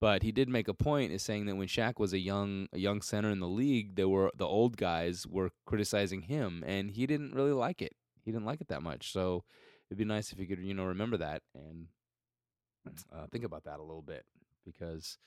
But 0.00 0.22
he 0.22 0.32
did 0.32 0.48
make 0.48 0.66
a 0.66 0.72
point 0.72 1.12
is 1.12 1.22
saying 1.22 1.44
that 1.46 1.56
when 1.56 1.68
Shaq 1.68 1.98
was 1.98 2.14
a 2.14 2.18
young 2.18 2.68
a 2.72 2.78
young 2.78 3.02
center 3.02 3.28
in 3.28 3.40
the 3.40 3.46
league 3.46 3.96
there 3.96 4.08
were 4.08 4.32
the 4.34 4.46
old 4.46 4.78
guys 4.78 5.26
were 5.26 5.50
criticizing 5.66 6.22
him 6.22 6.64
and 6.66 6.90
he 6.90 7.06
didn't 7.06 7.34
really 7.34 7.52
like 7.52 7.82
it. 7.82 7.92
He 8.24 8.32
didn't 8.32 8.46
like 8.46 8.62
it 8.62 8.68
that 8.68 8.82
much. 8.82 9.12
So 9.12 9.44
it'd 9.94 9.98
be 9.98 10.04
nice 10.04 10.32
if 10.32 10.38
you 10.38 10.46
could 10.46 10.58
you 10.58 10.74
know 10.74 10.84
remember 10.84 11.16
that 11.16 11.42
and 11.54 11.86
uh, 13.12 13.26
think 13.30 13.44
about 13.44 13.64
that 13.64 13.78
a 13.78 13.82
little 13.82 14.02
bit 14.02 14.24
because 14.64 15.18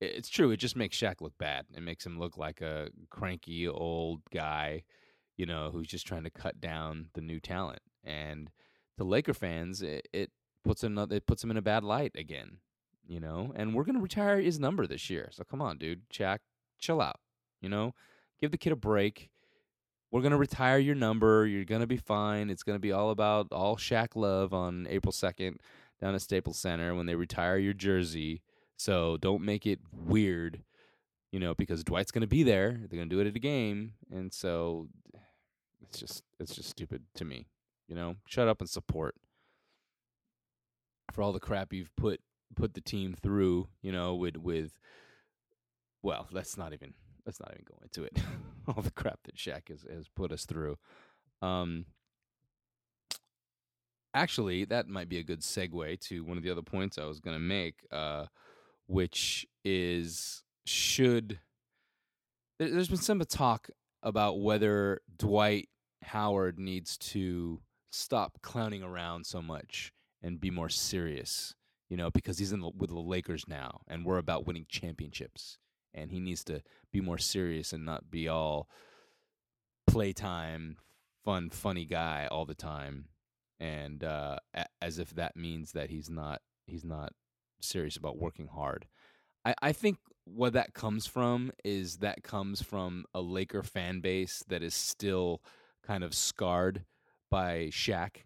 it's 0.00 0.28
true. 0.28 0.50
It 0.50 0.58
just 0.58 0.76
makes 0.76 0.96
Shaq 0.96 1.20
look 1.20 1.36
bad. 1.38 1.66
It 1.74 1.82
makes 1.82 2.06
him 2.06 2.18
look 2.18 2.36
like 2.36 2.60
a 2.60 2.88
cranky 3.10 3.68
old 3.68 4.20
guy, 4.32 4.84
you 5.36 5.46
know, 5.46 5.70
who's 5.72 5.88
just 5.88 6.06
trying 6.06 6.24
to 6.24 6.30
cut 6.30 6.60
down 6.60 7.08
the 7.14 7.20
new 7.20 7.40
talent. 7.40 7.80
And 8.04 8.50
to 8.96 9.04
Laker 9.04 9.34
fans, 9.34 9.82
it, 9.82 10.08
it 10.12 10.30
puts 10.64 10.82
him 10.82 10.98
it 10.98 11.26
puts 11.26 11.44
him 11.44 11.50
in 11.50 11.56
a 11.56 11.62
bad 11.62 11.84
light 11.84 12.12
again, 12.14 12.58
you 13.06 13.20
know. 13.20 13.52
And 13.54 13.74
we're 13.74 13.84
gonna 13.84 14.00
retire 14.00 14.40
his 14.40 14.58
number 14.58 14.86
this 14.86 15.10
year. 15.10 15.28
So 15.32 15.44
come 15.44 15.60
on, 15.60 15.78
dude, 15.78 16.08
Shaq, 16.10 16.38
chill 16.78 17.00
out. 17.00 17.20
You 17.60 17.68
know, 17.68 17.94
give 18.40 18.52
the 18.52 18.58
kid 18.58 18.72
a 18.72 18.76
break 18.76 19.30
we're 20.10 20.22
gonna 20.22 20.36
retire 20.36 20.78
your 20.78 20.94
number. 20.94 21.46
You're 21.46 21.64
gonna 21.64 21.86
be 21.86 21.96
fine. 21.96 22.50
It's 22.50 22.62
gonna 22.62 22.78
be 22.78 22.92
all 22.92 23.10
about 23.10 23.48
all 23.52 23.76
Shaq 23.76 24.16
love 24.16 24.52
on 24.52 24.86
April 24.88 25.12
second 25.12 25.60
down 26.00 26.14
at 26.14 26.22
Staples 26.22 26.58
Center 26.58 26.94
when 26.94 27.06
they 27.06 27.14
retire 27.14 27.58
your 27.58 27.74
jersey. 27.74 28.42
So 28.76 29.18
don't 29.18 29.44
make 29.44 29.66
it 29.66 29.80
weird 29.92 30.62
you 31.32 31.38
know, 31.38 31.54
because 31.54 31.84
Dwight's 31.84 32.10
to 32.22 32.28
be 32.28 32.42
there. 32.42 32.72
They're 32.72 32.98
to 33.08 33.14
do 33.14 33.20
it 33.20 33.26
at 33.26 33.36
a 33.36 33.40
game, 33.40 33.92
and 34.10 34.32
so 34.32 34.88
it's 35.82 35.98
just 35.98 36.24
it's 36.38 36.54
just 36.54 36.70
stupid 36.70 37.04
to 37.14 37.24
me. 37.24 37.46
You 37.88 37.94
know, 37.94 38.16
shut 38.26 38.48
up 38.48 38.60
and 38.60 38.68
support 38.68 39.14
for 41.12 41.22
all 41.22 41.32
the 41.32 41.40
crap 41.40 41.72
you've 41.72 41.94
put 41.96 42.20
put 42.56 42.74
the 42.74 42.80
team 42.80 43.14
through. 43.20 43.68
You 43.82 43.92
know, 43.92 44.14
with 44.14 44.36
with 44.36 44.78
well, 46.02 46.28
let's 46.32 46.56
not 46.56 46.72
even 46.72 46.94
let's 47.26 47.40
not 47.40 47.50
even 47.52 47.64
go 47.68 47.78
into 47.82 48.04
it. 48.04 48.18
all 48.68 48.82
the 48.82 48.90
crap 48.90 49.20
that 49.24 49.36
Shaq 49.36 49.68
has 49.68 49.84
has 49.92 50.08
put 50.08 50.32
us 50.32 50.44
through. 50.44 50.78
Um, 51.42 51.86
actually, 54.14 54.64
that 54.66 54.88
might 54.88 55.08
be 55.08 55.18
a 55.18 55.22
good 55.22 55.40
segue 55.40 56.00
to 56.00 56.24
one 56.24 56.36
of 56.36 56.42
the 56.42 56.50
other 56.50 56.62
points 56.62 56.98
I 56.98 57.04
was 57.04 57.20
going 57.20 57.36
to 57.36 57.40
make, 57.42 57.86
uh, 57.90 58.26
which 58.86 59.46
is 59.64 60.42
should 60.66 61.40
there- 62.58 62.70
there's 62.70 62.88
been 62.88 62.98
some 62.98 63.20
talk 63.20 63.70
about 64.02 64.40
whether 64.40 65.00
Dwight 65.16 65.70
Howard 66.02 66.58
needs 66.58 66.98
to 66.98 67.62
stop 67.90 68.40
clowning 68.42 68.82
around 68.82 69.24
so 69.24 69.40
much 69.40 69.92
and 70.22 70.38
be 70.40 70.50
more 70.50 70.68
serious, 70.68 71.54
you 71.88 71.96
know, 71.96 72.10
because 72.10 72.38
he's 72.38 72.52
in 72.52 72.60
the, 72.60 72.68
with 72.68 72.90
the 72.90 73.00
Lakers 73.00 73.48
now 73.48 73.80
and 73.88 74.04
we're 74.04 74.18
about 74.18 74.46
winning 74.46 74.66
championships 74.68 75.58
and 75.94 76.10
he 76.10 76.20
needs 76.20 76.44
to 76.44 76.62
be 76.92 77.00
more 77.00 77.18
serious 77.18 77.72
and 77.72 77.84
not 77.84 78.10
be 78.10 78.28
all 78.28 78.68
playtime 79.86 80.76
fun 81.24 81.50
funny 81.50 81.84
guy 81.84 82.28
all 82.30 82.44
the 82.46 82.54
time 82.54 83.06
and 83.58 84.02
uh, 84.02 84.36
a- 84.54 84.66
as 84.80 84.98
if 84.98 85.14
that 85.14 85.36
means 85.36 85.72
that 85.72 85.90
he's 85.90 86.08
not 86.08 86.40
he's 86.66 86.84
not 86.84 87.12
serious 87.60 87.96
about 87.96 88.18
working 88.18 88.46
hard. 88.48 88.86
I, 89.44 89.54
I 89.62 89.72
think 89.72 89.98
what 90.24 90.54
that 90.54 90.74
comes 90.74 91.06
from 91.06 91.52
is 91.64 91.98
that 91.98 92.22
comes 92.22 92.62
from 92.62 93.04
a 93.14 93.20
Laker 93.20 93.62
fan 93.62 94.00
base 94.00 94.42
that 94.48 94.62
is 94.62 94.74
still 94.74 95.42
kind 95.82 96.04
of 96.04 96.14
scarred 96.14 96.84
by 97.30 97.68
Shaq 97.70 98.22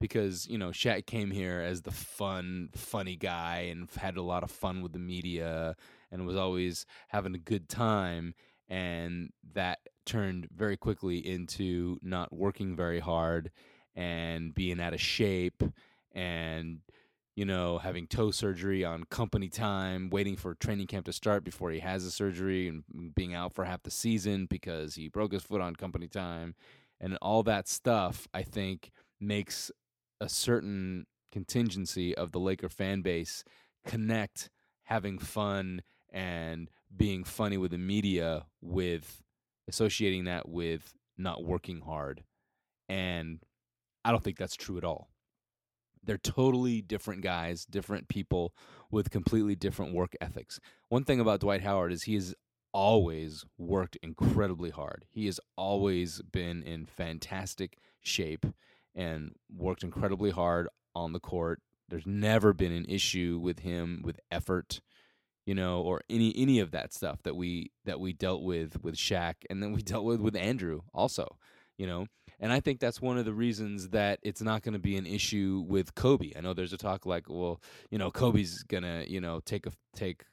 because 0.00 0.46
you 0.46 0.58
know 0.58 0.70
Shaq 0.70 1.06
came 1.06 1.30
here 1.30 1.60
as 1.60 1.82
the 1.82 1.90
fun, 1.90 2.70
funny 2.74 3.16
guy 3.16 3.68
and 3.70 3.88
had 3.96 4.16
a 4.16 4.22
lot 4.22 4.42
of 4.42 4.50
fun 4.50 4.82
with 4.82 4.92
the 4.92 4.98
media 4.98 5.76
and 6.10 6.26
was 6.26 6.36
always 6.36 6.86
having 7.08 7.34
a 7.34 7.38
good 7.38 7.68
time, 7.68 8.34
and 8.68 9.30
that 9.54 9.80
turned 10.04 10.48
very 10.54 10.76
quickly 10.76 11.18
into 11.18 11.98
not 12.02 12.32
working 12.32 12.76
very 12.76 13.00
hard 13.00 13.50
and 13.94 14.54
being 14.54 14.80
out 14.80 14.94
of 14.94 15.00
shape 15.00 15.62
and 16.12 16.78
you 17.34 17.44
know 17.44 17.78
having 17.78 18.06
toe 18.06 18.30
surgery 18.30 18.84
on 18.84 19.04
company 19.04 19.48
time 19.48 20.08
waiting 20.10 20.36
for 20.36 20.54
training 20.54 20.86
camp 20.86 21.04
to 21.06 21.12
start 21.12 21.44
before 21.44 21.70
he 21.70 21.80
has 21.80 22.04
the 22.04 22.10
surgery 22.10 22.68
and 22.68 22.84
mm, 22.94 23.14
being 23.14 23.34
out 23.34 23.52
for 23.52 23.64
half 23.64 23.82
the 23.82 23.90
season 23.90 24.46
because 24.46 24.94
he 24.94 25.08
broke 25.08 25.32
his 25.32 25.42
foot 25.42 25.60
on 25.60 25.74
company 25.74 26.06
time 26.06 26.54
and 27.00 27.18
all 27.20 27.42
that 27.42 27.68
stuff 27.68 28.28
i 28.32 28.42
think 28.42 28.90
makes 29.20 29.70
a 30.20 30.28
certain 30.28 31.06
contingency 31.32 32.14
of 32.14 32.32
the 32.32 32.40
Laker 32.40 32.68
fan 32.68 33.02
base 33.02 33.44
connect 33.84 34.50
having 34.84 35.18
fun 35.18 35.82
and 36.12 36.70
being 36.94 37.24
funny 37.24 37.58
with 37.58 37.70
the 37.72 37.78
media 37.78 38.46
with 38.60 39.22
associating 39.68 40.24
that 40.24 40.48
with 40.48 40.94
not 41.18 41.44
working 41.44 41.80
hard. 41.80 42.24
And 42.88 43.40
I 44.04 44.12
don't 44.12 44.22
think 44.22 44.38
that's 44.38 44.56
true 44.56 44.78
at 44.78 44.84
all. 44.84 45.08
They're 46.04 46.18
totally 46.18 46.80
different 46.82 47.22
guys, 47.22 47.64
different 47.64 48.08
people 48.08 48.54
with 48.90 49.10
completely 49.10 49.56
different 49.56 49.92
work 49.92 50.14
ethics. 50.20 50.60
One 50.88 51.04
thing 51.04 51.18
about 51.18 51.40
Dwight 51.40 51.62
Howard 51.62 51.92
is 51.92 52.04
he 52.04 52.14
has 52.14 52.34
always 52.72 53.44
worked 53.58 53.96
incredibly 54.02 54.70
hard. 54.70 55.06
He 55.10 55.26
has 55.26 55.40
always 55.56 56.22
been 56.22 56.62
in 56.62 56.86
fantastic 56.86 57.78
shape 58.02 58.46
and 58.94 59.32
worked 59.52 59.82
incredibly 59.82 60.30
hard 60.30 60.68
on 60.94 61.12
the 61.12 61.20
court. 61.20 61.60
There's 61.88 62.06
never 62.06 62.52
been 62.52 62.72
an 62.72 62.86
issue 62.88 63.40
with 63.42 63.60
him 63.60 64.02
with 64.04 64.20
effort, 64.30 64.80
you 65.46 65.54
know, 65.54 65.80
or 65.80 66.02
any 66.10 66.34
any 66.36 66.58
of 66.58 66.72
that 66.72 66.92
stuff 66.92 67.22
that 67.22 67.36
we 67.36 67.70
that 67.84 68.00
we 68.00 68.12
dealt 68.12 68.42
with 68.42 68.82
with 68.82 68.96
Shaq 68.96 69.34
and 69.48 69.62
then 69.62 69.72
we 69.72 69.82
dealt 69.92 70.04
with 70.04 70.20
with 70.20 70.36
Andrew 70.36 70.82
also, 70.92 71.38
you 71.78 71.86
know. 71.86 72.06
And 72.38 72.52
I 72.52 72.60
think 72.60 72.80
that's 72.80 73.00
one 73.00 73.16
of 73.16 73.24
the 73.24 73.32
reasons 73.32 73.88
that 73.90 74.18
it's 74.22 74.42
not 74.42 74.62
going 74.62 74.74
to 74.74 74.78
be 74.78 74.96
an 74.96 75.06
issue 75.06 75.64
with 75.66 75.94
Kobe. 75.94 76.32
I 76.36 76.42
know 76.42 76.52
there's 76.52 76.74
a 76.74 76.76
talk 76.76 77.06
like, 77.06 77.30
well, 77.30 77.62
you 77.90 77.96
know, 77.96 78.10
Kobe's 78.10 78.62
to, 78.82 79.04
you 79.10 79.22
know, 79.22 79.40
take 79.46 79.66
a 79.66 79.72
take 79.94 80.24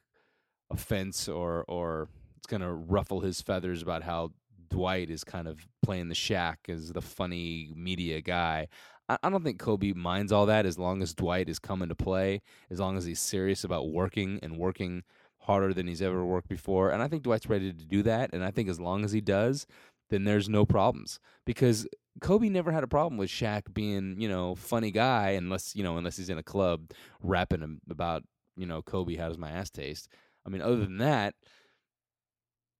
offense 0.70 1.28
or 1.28 1.64
or 1.66 2.08
it's 2.36 2.46
to 2.60 2.72
ruffle 2.72 3.20
his 3.20 3.40
feathers 3.40 3.80
about 3.80 4.02
how 4.02 4.32
Dwight 4.68 5.08
is 5.08 5.24
kind 5.24 5.48
of 5.48 5.66
playing 5.82 6.08
the 6.08 6.14
Shaq 6.14 6.56
as 6.68 6.92
the 6.92 7.00
funny 7.00 7.72
media 7.74 8.20
guy. 8.20 8.68
I, 9.08 9.28
don't 9.28 9.44
think 9.44 9.58
Kobe 9.58 9.92
minds 9.92 10.32
all 10.32 10.46
that 10.46 10.64
as 10.64 10.78
long 10.78 11.02
as 11.02 11.14
Dwight 11.14 11.48
is 11.48 11.58
coming 11.58 11.88
to 11.90 11.94
play, 11.94 12.40
as 12.70 12.80
long 12.80 12.96
as 12.96 13.04
he's 13.04 13.20
serious 13.20 13.62
about 13.62 13.90
working 13.90 14.38
and 14.42 14.58
working 14.58 15.02
harder 15.40 15.74
than 15.74 15.86
he's 15.86 16.00
ever 16.00 16.24
worked 16.24 16.48
before. 16.48 16.90
And 16.90 17.02
I 17.02 17.08
think 17.08 17.22
Dwight's 17.22 17.48
ready 17.48 17.72
to 17.72 17.84
do 17.84 18.02
that. 18.04 18.30
And 18.32 18.42
I 18.42 18.50
think 18.50 18.68
as 18.68 18.80
long 18.80 19.04
as 19.04 19.12
he 19.12 19.20
does, 19.20 19.66
then 20.10 20.24
there's 20.24 20.48
no 20.48 20.64
problems 20.64 21.20
because 21.44 21.86
Kobe 22.20 22.48
never 22.48 22.72
had 22.72 22.84
a 22.84 22.88
problem 22.88 23.18
with 23.18 23.30
Shaq 23.30 23.74
being, 23.74 24.16
you 24.18 24.28
know, 24.28 24.54
funny 24.54 24.90
guy 24.90 25.30
unless, 25.30 25.74
you 25.74 25.82
know, 25.82 25.96
unless 25.98 26.16
he's 26.16 26.30
in 26.30 26.38
a 26.38 26.42
club 26.42 26.90
rapping 27.22 27.80
about, 27.90 28.22
you 28.56 28.66
know, 28.66 28.80
Kobe, 28.80 29.16
how 29.16 29.28
does 29.28 29.38
my 29.38 29.50
ass 29.50 29.70
taste? 29.70 30.08
I 30.46 30.50
mean, 30.50 30.62
other 30.62 30.76
than 30.76 30.98
that, 30.98 31.34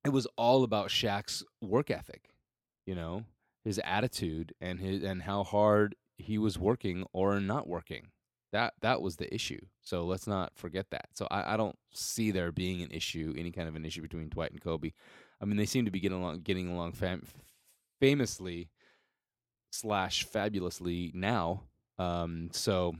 it 0.04 0.10
was 0.10 0.26
all 0.36 0.64
about 0.64 0.88
Shaq's 0.88 1.42
work 1.60 1.90
ethic, 1.90 2.30
you 2.86 2.94
know, 2.94 3.24
his 3.64 3.80
attitude 3.84 4.54
and 4.60 4.78
his 4.78 5.02
and 5.02 5.22
how 5.22 5.42
hard 5.42 5.96
he 6.24 6.38
was 6.38 6.58
working 6.58 7.06
or 7.12 7.40
not 7.40 7.68
working. 7.68 8.08
That 8.52 8.74
that 8.82 9.02
was 9.02 9.16
the 9.16 9.32
issue. 9.34 9.60
So 9.82 10.04
let's 10.04 10.26
not 10.26 10.52
forget 10.54 10.86
that. 10.90 11.08
So 11.14 11.26
I, 11.30 11.54
I 11.54 11.56
don't 11.56 11.76
see 11.92 12.30
there 12.30 12.52
being 12.52 12.82
an 12.82 12.90
issue, 12.90 13.34
any 13.36 13.50
kind 13.50 13.68
of 13.68 13.74
an 13.74 13.84
issue 13.84 14.02
between 14.02 14.28
Dwight 14.28 14.52
and 14.52 14.60
Kobe. 14.60 14.92
I 15.40 15.44
mean, 15.44 15.56
they 15.56 15.66
seem 15.66 15.84
to 15.84 15.90
be 15.90 16.00
getting 16.00 16.18
along, 16.18 16.40
getting 16.40 16.68
along 16.68 16.92
fam- 16.92 17.26
famously 18.00 18.70
slash 19.72 20.24
fabulously 20.24 21.10
now. 21.14 21.64
Um, 21.98 22.48
so 22.52 22.94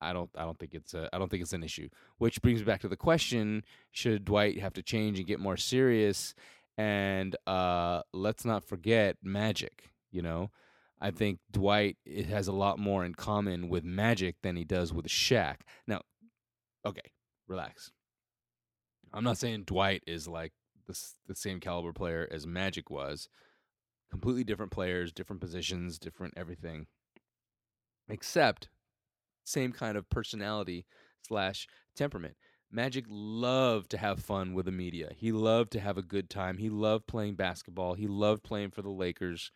I 0.00 0.12
don't 0.12 0.30
I 0.36 0.44
don't 0.44 0.58
think 0.58 0.74
it's 0.74 0.94
a 0.94 1.08
I 1.12 1.18
don't 1.18 1.30
think 1.30 1.42
it's 1.42 1.52
an 1.52 1.62
issue. 1.62 1.88
Which 2.18 2.42
brings 2.42 2.60
me 2.60 2.64
back 2.64 2.80
to 2.80 2.88
the 2.88 2.96
question: 2.96 3.64
Should 3.90 4.24
Dwight 4.24 4.58
have 4.58 4.72
to 4.74 4.82
change 4.82 5.18
and 5.18 5.28
get 5.28 5.38
more 5.38 5.56
serious? 5.56 6.34
And 6.78 7.36
uh, 7.46 8.02
let's 8.12 8.44
not 8.44 8.64
forget 8.64 9.16
Magic. 9.22 9.90
You 10.10 10.22
know, 10.22 10.50
I 11.02 11.10
think 11.10 11.40
Dwight 11.50 11.96
it 12.06 12.26
has 12.26 12.46
a 12.46 12.52
lot 12.52 12.78
more 12.78 13.04
in 13.04 13.14
common 13.14 13.68
with 13.68 13.82
Magic 13.82 14.36
than 14.44 14.54
he 14.54 14.62
does 14.62 14.92
with 14.92 15.08
Shaq. 15.08 15.56
Now, 15.88 16.02
okay, 16.86 17.10
relax. 17.48 17.90
I'm 19.12 19.24
not 19.24 19.36
saying 19.36 19.64
Dwight 19.64 20.04
is 20.06 20.28
like 20.28 20.52
the 20.86 20.96
the 21.26 21.34
same 21.34 21.58
caliber 21.58 21.92
player 21.92 22.28
as 22.30 22.46
Magic 22.46 22.88
was. 22.88 23.28
Completely 24.12 24.44
different 24.44 24.70
players, 24.70 25.12
different 25.12 25.40
positions, 25.40 25.98
different 25.98 26.34
everything. 26.36 26.86
Except 28.08 28.68
same 29.44 29.72
kind 29.72 29.96
of 29.96 30.08
personality 30.08 30.86
slash 31.26 31.66
temperament. 31.96 32.36
Magic 32.70 33.04
loved 33.08 33.90
to 33.90 33.98
have 33.98 34.20
fun 34.20 34.54
with 34.54 34.66
the 34.66 34.72
media. 34.72 35.10
He 35.16 35.32
loved 35.32 35.72
to 35.72 35.80
have 35.80 35.98
a 35.98 36.02
good 36.02 36.30
time. 36.30 36.58
He 36.58 36.70
loved 36.70 37.08
playing 37.08 37.34
basketball. 37.34 37.94
He 37.94 38.06
loved 38.06 38.44
playing 38.44 38.70
for 38.70 38.82
the 38.82 38.90
Lakers. 38.90 39.50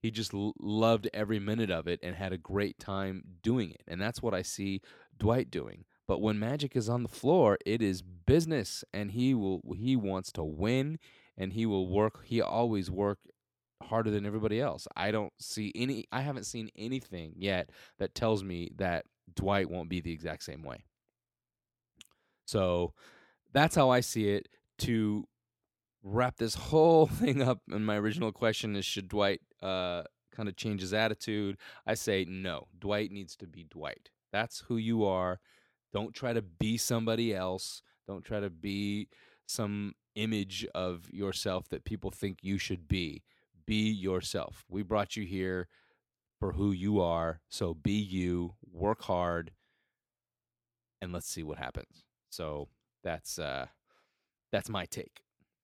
He 0.00 0.10
just 0.10 0.32
loved 0.32 1.08
every 1.12 1.38
minute 1.38 1.70
of 1.70 1.86
it 1.86 2.00
and 2.02 2.16
had 2.16 2.32
a 2.32 2.38
great 2.38 2.78
time 2.78 3.22
doing 3.42 3.70
it. 3.70 3.82
And 3.86 4.00
that's 4.00 4.22
what 4.22 4.34
I 4.34 4.42
see 4.42 4.80
Dwight 5.18 5.50
doing. 5.50 5.84
But 6.08 6.20
when 6.20 6.38
Magic 6.38 6.74
is 6.74 6.88
on 6.88 7.02
the 7.02 7.08
floor, 7.08 7.58
it 7.64 7.82
is 7.82 8.02
business 8.02 8.82
and 8.92 9.12
he 9.12 9.34
will 9.34 9.60
he 9.76 9.94
wants 9.96 10.32
to 10.32 10.42
win 10.42 10.98
and 11.36 11.52
he 11.52 11.66
will 11.66 11.86
work 11.86 12.24
he 12.24 12.40
always 12.40 12.90
work 12.90 13.18
harder 13.82 14.10
than 14.10 14.26
everybody 14.26 14.60
else. 14.60 14.88
I 14.96 15.10
don't 15.10 15.32
see 15.38 15.70
any 15.74 16.06
I 16.10 16.22
haven't 16.22 16.46
seen 16.46 16.70
anything 16.76 17.34
yet 17.36 17.70
that 17.98 18.14
tells 18.14 18.42
me 18.42 18.70
that 18.76 19.04
Dwight 19.34 19.70
won't 19.70 19.90
be 19.90 20.00
the 20.00 20.12
exact 20.12 20.42
same 20.42 20.62
way. 20.62 20.84
So 22.46 22.94
that's 23.52 23.76
how 23.76 23.90
I 23.90 24.00
see 24.00 24.30
it. 24.30 24.48
To 24.78 25.28
wrap 26.02 26.38
this 26.38 26.54
whole 26.54 27.06
thing 27.22 27.42
up, 27.42 27.60
and 27.70 27.84
my 27.84 27.96
original 27.96 28.32
question 28.32 28.74
is 28.74 28.84
should 28.84 29.08
Dwight 29.08 29.42
uh, 29.62 30.02
kind 30.34 30.48
of 30.48 30.56
change 30.56 30.80
his 30.80 30.94
attitude? 30.94 31.56
I 31.86 31.94
say 31.94 32.24
no. 32.28 32.68
Dwight 32.78 33.10
needs 33.10 33.36
to 33.36 33.46
be 33.46 33.64
Dwight. 33.64 34.10
That's 34.32 34.60
who 34.68 34.76
you 34.76 35.04
are. 35.04 35.40
Don't 35.92 36.14
try 36.14 36.32
to 36.32 36.42
be 36.42 36.76
somebody 36.76 37.34
else. 37.34 37.82
Don't 38.06 38.24
try 38.24 38.40
to 38.40 38.50
be 38.50 39.08
some 39.46 39.94
image 40.14 40.66
of 40.74 41.10
yourself 41.10 41.68
that 41.68 41.84
people 41.84 42.10
think 42.10 42.38
you 42.42 42.58
should 42.58 42.88
be. 42.88 43.22
Be 43.66 43.90
yourself. 43.90 44.64
We 44.68 44.82
brought 44.82 45.16
you 45.16 45.24
here 45.24 45.68
for 46.38 46.52
who 46.52 46.72
you 46.72 47.00
are. 47.00 47.40
So 47.48 47.74
be 47.74 47.92
you, 47.92 48.54
work 48.72 49.02
hard, 49.02 49.52
and 51.02 51.12
let's 51.12 51.28
see 51.28 51.42
what 51.42 51.58
happens. 51.58 52.04
So 52.30 52.68
that's 53.02 53.38
uh 53.38 53.66
that's 54.52 54.68
my 54.68 54.86
take 54.86 55.22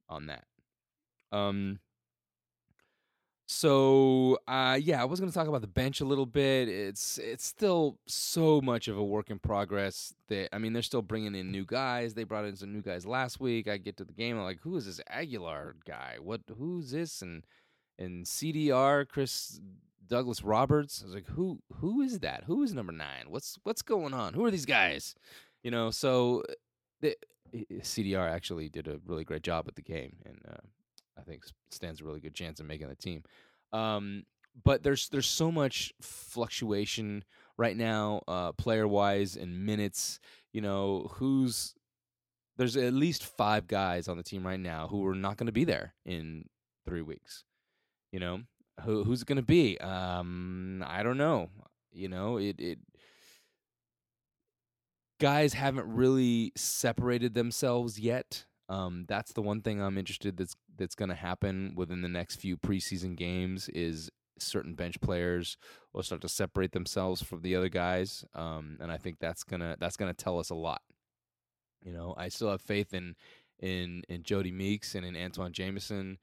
on 0.08 0.26
that. 0.26 0.44
Um. 1.32 1.80
So, 3.48 4.38
uh, 4.48 4.76
yeah, 4.82 5.00
I 5.00 5.04
was 5.04 5.20
going 5.20 5.30
to 5.30 5.34
talk 5.34 5.46
about 5.46 5.60
the 5.60 5.68
bench 5.68 6.00
a 6.00 6.04
little 6.04 6.26
bit. 6.26 6.68
It's 6.68 7.16
it's 7.18 7.44
still 7.44 7.96
so 8.06 8.60
much 8.60 8.88
of 8.88 8.98
a 8.98 9.04
work 9.04 9.30
in 9.30 9.38
progress. 9.38 10.12
That 10.28 10.48
I 10.52 10.58
mean, 10.58 10.72
they're 10.72 10.82
still 10.82 11.02
bringing 11.02 11.36
in 11.36 11.52
new 11.52 11.64
guys. 11.64 12.14
They 12.14 12.24
brought 12.24 12.44
in 12.44 12.56
some 12.56 12.72
new 12.72 12.82
guys 12.82 13.06
last 13.06 13.38
week. 13.38 13.68
I 13.68 13.76
get 13.76 13.96
to 13.98 14.04
the 14.04 14.12
game, 14.12 14.36
I'm 14.36 14.42
like, 14.42 14.60
who 14.62 14.76
is 14.76 14.86
this 14.86 15.00
Aguilar 15.08 15.76
guy? 15.86 16.16
What? 16.20 16.40
Who's 16.58 16.90
this? 16.90 17.22
And 17.22 17.44
and 17.98 18.26
CDR 18.26 19.06
Chris 19.06 19.60
Douglas 20.08 20.42
Roberts. 20.42 21.02
I 21.02 21.06
was 21.06 21.14
like, 21.14 21.28
who 21.28 21.60
who 21.74 22.00
is 22.00 22.18
that? 22.20 22.44
Who 22.46 22.64
is 22.64 22.74
number 22.74 22.92
nine? 22.92 23.26
What's 23.28 23.60
what's 23.62 23.82
going 23.82 24.12
on? 24.12 24.34
Who 24.34 24.44
are 24.44 24.50
these 24.50 24.66
guys? 24.66 25.14
You 25.62 25.70
know, 25.70 25.92
so 25.92 26.42
the, 27.00 27.16
CDR 27.54 28.28
actually 28.28 28.68
did 28.68 28.88
a 28.88 29.00
really 29.06 29.24
great 29.24 29.42
job 29.42 29.66
at 29.68 29.76
the 29.76 29.82
game, 29.82 30.16
and 30.24 30.40
uh, 30.48 30.66
I 31.18 31.22
think 31.22 31.44
stands 31.70 32.00
a 32.00 32.04
really 32.04 32.20
good 32.20 32.34
chance 32.34 32.60
of 32.60 32.66
making 32.66 32.88
the 32.88 32.94
team. 32.94 33.22
Um, 33.72 34.24
but 34.64 34.82
there's 34.82 35.08
there's 35.08 35.26
so 35.26 35.52
much 35.52 35.92
fluctuation 36.00 37.24
right 37.56 37.76
now, 37.76 38.22
uh, 38.26 38.52
player 38.52 38.86
wise 38.88 39.36
and 39.36 39.66
minutes. 39.66 40.18
You 40.52 40.62
know, 40.62 41.10
who's 41.14 41.74
there's 42.56 42.76
at 42.76 42.94
least 42.94 43.24
five 43.24 43.66
guys 43.66 44.08
on 44.08 44.16
the 44.16 44.22
team 44.22 44.46
right 44.46 44.60
now 44.60 44.88
who 44.88 45.06
are 45.06 45.14
not 45.14 45.36
going 45.36 45.46
to 45.46 45.52
be 45.52 45.64
there 45.64 45.94
in 46.04 46.46
three 46.86 47.02
weeks. 47.02 47.44
You 48.12 48.20
know, 48.20 48.40
who 48.82 49.04
who's 49.04 49.24
going 49.24 49.36
to 49.36 49.42
be? 49.42 49.78
Um, 49.78 50.82
I 50.86 51.02
don't 51.02 51.18
know. 51.18 51.50
You 51.92 52.08
know, 52.08 52.38
it 52.38 52.58
it 52.58 52.78
guys 55.20 55.52
haven't 55.52 55.94
really 55.94 56.52
separated 56.56 57.34
themselves 57.34 57.98
yet. 57.98 58.45
Um, 58.68 59.04
that's 59.08 59.32
the 59.32 59.42
one 59.42 59.62
thing 59.62 59.80
I'm 59.80 59.98
interested 59.98 60.36
that's 60.36 60.56
that's 60.76 60.94
going 60.96 61.08
to 61.08 61.14
happen 61.14 61.74
within 61.76 62.02
the 62.02 62.08
next 62.08 62.36
few 62.36 62.56
preseason 62.56 63.16
games 63.16 63.68
is 63.68 64.10
certain 64.38 64.74
bench 64.74 65.00
players 65.00 65.56
will 65.92 66.02
start 66.02 66.20
to 66.22 66.28
separate 66.28 66.72
themselves 66.72 67.22
from 67.22 67.42
the 67.42 67.56
other 67.56 67.68
guys, 67.68 68.24
um, 68.34 68.76
and 68.80 68.90
I 68.90 68.96
think 68.96 69.18
that's 69.18 69.44
gonna 69.44 69.76
that's 69.78 69.96
gonna 69.96 70.14
tell 70.14 70.38
us 70.38 70.50
a 70.50 70.54
lot. 70.54 70.82
You 71.82 71.92
know, 71.92 72.14
I 72.16 72.28
still 72.28 72.50
have 72.50 72.60
faith 72.60 72.92
in 72.92 73.14
in 73.60 74.02
in 74.08 74.22
Jodie 74.22 74.52
Meeks 74.52 74.94
and 74.94 75.06
in 75.06 75.16
Antawn 75.16 75.52
Jamison. 75.52 76.18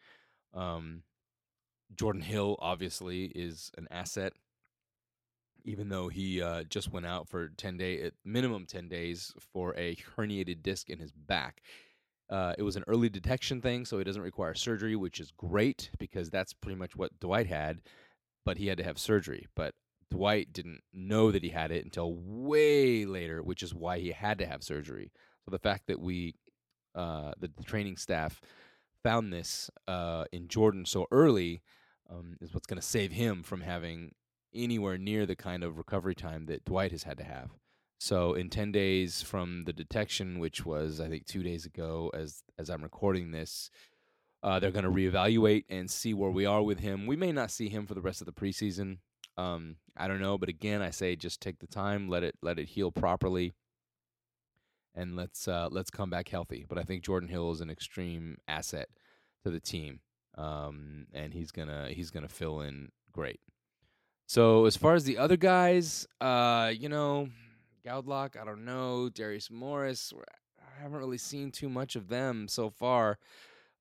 Um, 0.54 1.04
Jordan 1.96 2.22
Hill 2.22 2.58
obviously 2.60 3.26
is 3.26 3.72
an 3.78 3.88
asset, 3.90 4.34
even 5.64 5.90
though 5.90 6.10
he 6.10 6.42
uh, 6.42 6.64
just 6.64 6.92
went 6.92 7.06
out 7.06 7.28
for 7.28 7.50
ten 7.58 7.78
day 7.78 8.12
minimum 8.24 8.66
ten 8.66 8.88
days 8.88 9.34
for 9.54 9.76
a 9.78 9.96
herniated 10.18 10.62
disc 10.62 10.90
in 10.90 11.00
his 11.00 11.12
back. 11.12 11.62
Uh, 12.30 12.54
it 12.58 12.64
was 12.64 12.76
an 12.76 12.84
early 12.88 13.10
detection 13.10 13.62
thing, 13.62 13.86
so 13.86 13.98
he 13.98 14.04
doesn't 14.04 14.22
require 14.22 14.54
surgery, 14.54 14.96
which 14.96 15.20
is 15.20 15.32
great 15.32 15.92
because 16.00 16.30
that's 16.30 16.54
pretty 16.54 16.78
much 16.78 16.96
what 16.96 17.20
Dwight 17.20 17.48
had, 17.48 17.82
but 18.46 18.58
he 18.58 18.68
had 18.68 18.78
to 18.78 18.84
have 18.84 18.98
surgery. 18.98 19.48
But 19.56 19.76
Dwight 20.10 20.54
didn't 20.54 20.82
know 20.94 21.32
that 21.32 21.44
he 21.44 21.50
had 21.50 21.72
it 21.72 21.84
until 21.84 22.16
way 22.16 23.06
later, 23.06 23.44
which 23.44 23.62
is 23.62 23.74
why 23.74 24.00
he 24.00 24.12
had 24.12 24.38
to 24.40 24.46
have 24.46 24.64
surgery. 24.64 25.12
So 25.46 25.52
the 25.52 25.60
fact 25.60 25.88
that 25.88 26.00
we, 26.00 26.36
uh, 26.96 27.34
the, 27.40 27.52
the 27.56 27.64
training 27.64 27.98
staff, 27.98 28.42
found 29.04 29.34
this 29.34 29.70
uh, 29.88 30.26
in 30.32 30.48
Jordan 30.48 30.86
so 30.86 31.06
early 31.12 31.62
um, 32.10 32.38
is 32.42 32.54
what's 32.54 32.68
going 32.68 32.80
to 32.80 32.88
save 32.88 33.12
him 33.12 33.44
from 33.44 33.62
having 33.62 34.14
anywhere 34.54 34.98
near 34.98 35.26
the 35.26 35.36
kind 35.36 35.64
of 35.64 35.78
recovery 35.78 36.16
time 36.16 36.46
that 36.46 36.64
Dwight 36.66 36.92
has 36.92 37.04
had 37.04 37.18
to 37.18 37.24
have. 37.24 37.52
So 38.04 38.34
in 38.34 38.50
10 38.50 38.74
days 38.74 39.22
from 39.22 39.64
the 39.64 39.72
detection, 39.72 40.40
which 40.40 40.66
was 40.66 41.00
I 41.00 41.08
think 41.08 41.26
2 41.26 41.42
days 41.42 41.66
ago 41.66 42.12
as 42.14 42.44
as 42.60 42.70
I'm 42.70 42.84
recording 42.84 43.32
this, 43.32 43.70
uh, 44.44 44.60
they're 44.60 44.72
going 44.72 44.84
to 44.84 44.92
reevaluate 44.92 45.64
and 45.70 45.90
see 45.90 46.14
where 46.14 46.30
we 46.30 46.46
are 46.46 46.62
with 46.62 46.80
him. 46.80 47.08
We 47.08 47.16
may 47.16 47.32
not 47.32 47.50
see 47.50 47.70
him 47.70 47.88
for 47.88 47.94
the 47.94 48.02
rest 48.02 48.20
of 48.20 48.26
the 48.26 48.34
preseason. 48.34 48.98
Um, 49.38 49.78
I 49.96 50.10
don't 50.10 50.20
know, 50.20 50.38
but 50.38 50.50
again, 50.50 50.82
I 50.82 50.90
say 50.90 51.16
just 51.16 51.40
take 51.40 51.60
the 51.60 51.66
time, 51.66 52.10
let 52.10 52.24
it 52.24 52.36
let 52.42 52.60
it 52.60 52.68
heal 52.68 52.92
properly, 52.92 53.54
and 54.94 55.16
let's 55.16 55.48
uh, 55.48 55.70
let's 55.72 55.90
come 55.90 56.10
back 56.10 56.28
healthy. 56.28 56.66
But 56.68 56.78
I 56.78 56.84
think 56.84 57.06
Jordan 57.06 57.30
Hill 57.30 57.52
is 57.52 57.62
an 57.62 57.70
extreme 57.70 58.36
asset 58.50 58.90
to 59.46 59.50
the 59.50 59.62
team, 59.62 60.02
um, 60.38 61.08
and 61.14 61.34
he's 61.34 61.52
gonna 61.52 61.88
he's 61.90 62.12
gonna 62.12 62.28
fill 62.28 62.60
in 62.60 62.90
great. 63.14 63.40
So 64.28 64.66
as 64.66 64.76
far 64.76 64.94
as 64.94 65.06
the 65.06 65.18
other 65.18 65.38
guys, 65.38 66.06
uh, 66.20 66.74
you 66.78 66.90
know, 66.90 67.30
Goudelock, 67.86 68.40
I 68.40 68.46
don't 68.46 68.66
know. 68.66 69.10
Darius 69.10 69.52
Morris, 69.52 70.14
I 70.60 70.82
haven't 70.82 70.98
really 70.98 71.18
seen 71.18 71.52
too 71.52 71.70
much 71.70 71.96
of 71.96 72.08
them 72.08 72.48
so 72.48 72.70
far. 72.70 73.20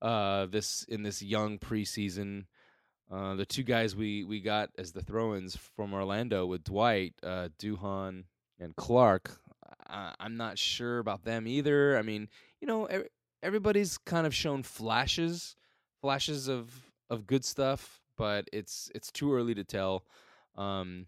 Uh, 0.01 0.45
this 0.47 0.83
in 0.89 1.03
this 1.03 1.21
young 1.21 1.57
preseason. 1.57 2.45
Uh, 3.11 3.35
the 3.35 3.45
two 3.45 3.63
guys 3.63 3.95
we 3.95 4.23
we 4.23 4.41
got 4.41 4.69
as 4.77 4.91
the 4.91 5.01
throw-ins 5.01 5.55
from 5.55 5.93
Orlando 5.93 6.45
with 6.45 6.63
Dwight, 6.63 7.13
uh, 7.23 7.49
Duhon, 7.59 8.25
and 8.59 8.75
Clark. 8.75 9.39
I, 9.87 10.13
I'm 10.19 10.35
not 10.35 10.57
sure 10.57 10.99
about 10.99 11.23
them 11.23 11.47
either. 11.47 11.97
I 11.97 12.01
mean, 12.01 12.27
you 12.59 12.67
know, 12.67 12.89
everybody's 13.41 13.97
kind 13.97 14.27
of 14.27 14.35
shown 14.35 14.63
flashes, 14.63 15.55
flashes 16.01 16.49
of 16.49 16.71
of 17.09 17.27
good 17.27 17.45
stuff, 17.45 18.01
but 18.17 18.49
it's 18.51 18.91
it's 18.93 19.11
too 19.11 19.33
early 19.33 19.53
to 19.53 19.63
tell. 19.63 20.03
Um, 20.57 21.05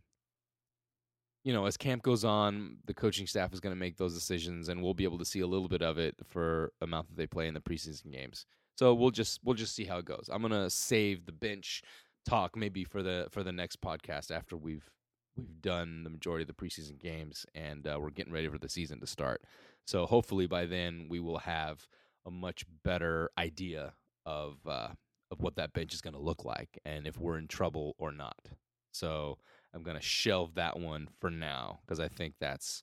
you 1.46 1.54
know, 1.54 1.68
as 1.68 1.78
camp 1.78 2.02
goes 2.02 2.26
on, 2.26 2.78
the 2.88 2.94
coaching 2.94 3.28
staff 3.28 3.54
is 3.54 3.60
going 3.60 3.72
to 3.72 3.80
make 3.80 3.98
those 3.98 4.16
decisions, 4.16 4.68
and 4.68 4.82
we'll 4.82 4.96
be 4.96 5.04
able 5.04 5.20
to 5.20 5.26
see 5.26 5.42
a 5.42 5.48
little 5.48 5.68
bit 5.68 5.84
of 5.84 6.00
it 6.00 6.16
for 6.28 6.74
amount 6.82 7.08
that 7.08 7.18
they 7.18 7.28
play 7.28 7.48
in 7.48 7.54
the 7.54 7.60
preseason 7.60 8.12
games. 8.12 8.48
So 8.78 8.96
we'll 8.96 9.12
just 9.12 9.40
we'll 9.44 9.56
just 9.56 9.76
see 9.76 9.86
how 9.86 10.00
it 10.00 10.06
goes. 10.06 10.28
I'm 10.34 10.42
gonna 10.42 10.72
save 10.72 11.28
the 11.28 11.32
bench 11.32 11.84
talk 12.28 12.58
maybe 12.58 12.84
for 12.84 13.04
the 13.04 13.28
for 13.30 13.44
the 13.44 13.52
next 13.52 13.80
podcast 13.80 14.32
after 14.32 14.58
we've 14.58 14.90
we've 15.38 15.62
done 15.62 16.04
the 16.04 16.10
majority 16.10 16.42
of 16.42 16.48
the 16.48 16.54
preseason 16.54 17.00
games 17.00 17.46
and 17.54 17.86
uh, 17.88 17.98
we're 18.02 18.10
getting 18.10 18.34
ready 18.34 18.48
for 18.48 18.58
the 18.58 18.68
season 18.68 19.00
to 19.02 19.08
start. 19.08 19.44
So 19.86 20.08
hopefully 20.08 20.48
by 20.48 20.66
then 20.66 21.06
we 21.10 21.20
will 21.20 21.38
have 21.38 21.88
a 22.26 22.32
much 22.32 22.66
better 22.84 23.30
idea 23.38 23.94
of 24.26 24.58
uh, 24.66 24.90
of 25.30 25.42
what 25.42 25.56
that 25.58 25.74
bench 25.74 25.94
is 25.94 26.02
going 26.02 26.16
to 26.16 26.20
look 26.20 26.44
like 26.44 26.80
and 26.86 27.06
if 27.06 27.20
we're 27.20 27.38
in 27.38 27.48
trouble 27.48 27.96
or 28.00 28.12
not. 28.12 28.50
So 28.94 29.38
I'm 29.76 29.84
to 29.84 30.02
shelve 30.02 30.56
that 30.56 30.80
one 30.80 31.08
for 31.20 31.30
now 31.30 31.80
because 31.86 32.00
I 32.00 32.08
think 32.08 32.36
that's 32.40 32.82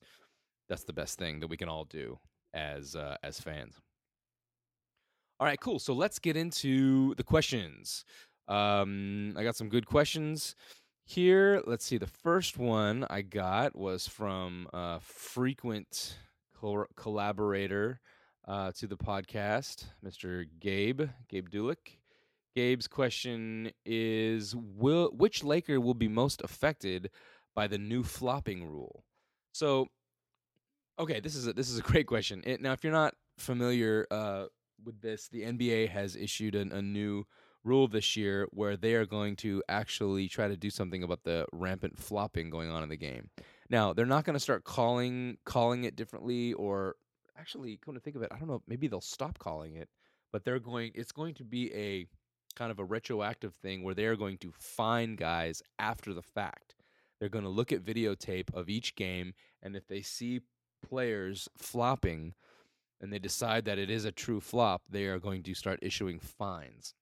that's 0.69 0.83
the 0.83 0.93
best 0.93 1.17
thing 1.17 1.39
that 1.39 1.47
we 1.47 1.57
can 1.57 1.67
all 1.67 1.85
do 1.85 2.19
as 2.53 2.95
uh, 2.95 3.17
as 3.23 3.39
fans. 3.39 3.75
All 5.39 5.47
right, 5.47 5.59
cool. 5.59 5.79
So 5.79 5.93
let's 5.93 6.19
get 6.19 6.37
into 6.37 7.15
the 7.15 7.23
questions. 7.23 8.05
Um, 8.47 9.33
I 9.35 9.43
got 9.43 9.55
some 9.55 9.69
good 9.69 9.85
questions 9.85 10.55
here. 11.05 11.61
Let's 11.65 11.83
see. 11.85 11.97
The 11.97 12.07
first 12.07 12.57
one 12.57 13.05
I 13.09 13.21
got 13.21 13.75
was 13.75 14.07
from 14.07 14.67
a 14.73 14.99
frequent 15.01 16.17
col- 16.55 16.85
collaborator 16.95 17.99
uh, 18.47 18.71
to 18.73 18.87
the 18.87 18.97
podcast, 18.97 19.85
Mr. 20.05 20.45
Gabe 20.59 21.09
Gabe 21.29 21.49
Dulick. 21.49 21.97
Gabe's 22.55 22.87
question 22.87 23.71
is: 23.85 24.55
Will 24.55 25.09
which 25.11 25.43
Laker 25.43 25.79
will 25.79 25.93
be 25.93 26.07
most 26.07 26.41
affected 26.43 27.09
by 27.55 27.67
the 27.67 27.77
new 27.77 28.03
flopping 28.03 28.65
rule? 28.65 29.03
So, 29.53 29.87
okay, 30.99 31.19
this 31.19 31.35
is 31.35 31.47
a, 31.47 31.53
this 31.53 31.69
is 31.69 31.79
a 31.79 31.83
great 31.83 32.07
question. 32.07 32.41
It, 32.45 32.61
now, 32.61 32.73
if 32.73 32.83
you're 32.83 32.93
not 32.93 33.15
familiar 33.37 34.07
uh, 34.11 34.45
with 34.83 35.01
this, 35.01 35.29
the 35.29 35.43
NBA 35.43 35.89
has 35.89 36.15
issued 36.15 36.55
an, 36.55 36.71
a 36.71 36.81
new 36.81 37.25
rule 37.63 37.87
this 37.87 38.15
year 38.15 38.47
where 38.51 38.75
they 38.75 38.93
are 38.93 39.05
going 39.05 39.35
to 39.37 39.63
actually 39.69 40.27
try 40.27 40.47
to 40.47 40.57
do 40.57 40.69
something 40.69 41.03
about 41.03 41.23
the 41.23 41.45
rampant 41.53 41.97
flopping 41.97 42.49
going 42.49 42.69
on 42.69 42.83
in 42.83 42.89
the 42.89 42.97
game. 42.97 43.29
Now, 43.69 43.93
they're 43.93 44.05
not 44.05 44.25
going 44.25 44.35
to 44.35 44.39
start 44.39 44.63
calling 44.63 45.37
calling 45.45 45.85
it 45.85 45.95
differently, 45.95 46.53
or 46.53 46.95
actually, 47.37 47.77
come 47.77 47.93
to 47.93 47.99
think 47.99 48.15
of 48.15 48.21
it, 48.21 48.31
I 48.31 48.37
don't 48.37 48.47
know. 48.47 48.61
Maybe 48.67 48.87
they'll 48.87 49.01
stop 49.01 49.39
calling 49.39 49.75
it, 49.75 49.89
but 50.31 50.43
they're 50.43 50.59
going. 50.59 50.91
It's 50.95 51.11
going 51.11 51.35
to 51.35 51.43
be 51.43 51.73
a 51.73 52.05
kind 52.55 52.71
of 52.71 52.79
a 52.79 52.85
retroactive 52.85 53.53
thing 53.55 53.83
where 53.83 53.95
they're 53.95 54.15
going 54.15 54.37
to 54.39 54.51
find 54.51 55.17
guys 55.17 55.61
after 55.79 56.13
the 56.13 56.21
fact. 56.21 56.75
They're 57.19 57.29
going 57.29 57.45
to 57.45 57.49
look 57.49 57.71
at 57.71 57.85
videotape 57.85 58.53
of 58.53 58.69
each 58.69 58.95
game, 58.95 59.33
and 59.61 59.75
if 59.75 59.87
they 59.87 60.01
see 60.01 60.41
players 60.87 61.47
flopping 61.57 62.33
and 62.99 63.11
they 63.11 63.19
decide 63.19 63.65
that 63.65 63.79
it 63.79 63.89
is 63.89 64.05
a 64.05 64.11
true 64.11 64.39
flop, 64.39 64.83
they 64.89 65.05
are 65.05 65.19
going 65.19 65.43
to 65.43 65.53
start 65.53 65.79
issuing 65.81 66.19
fines 66.19 66.93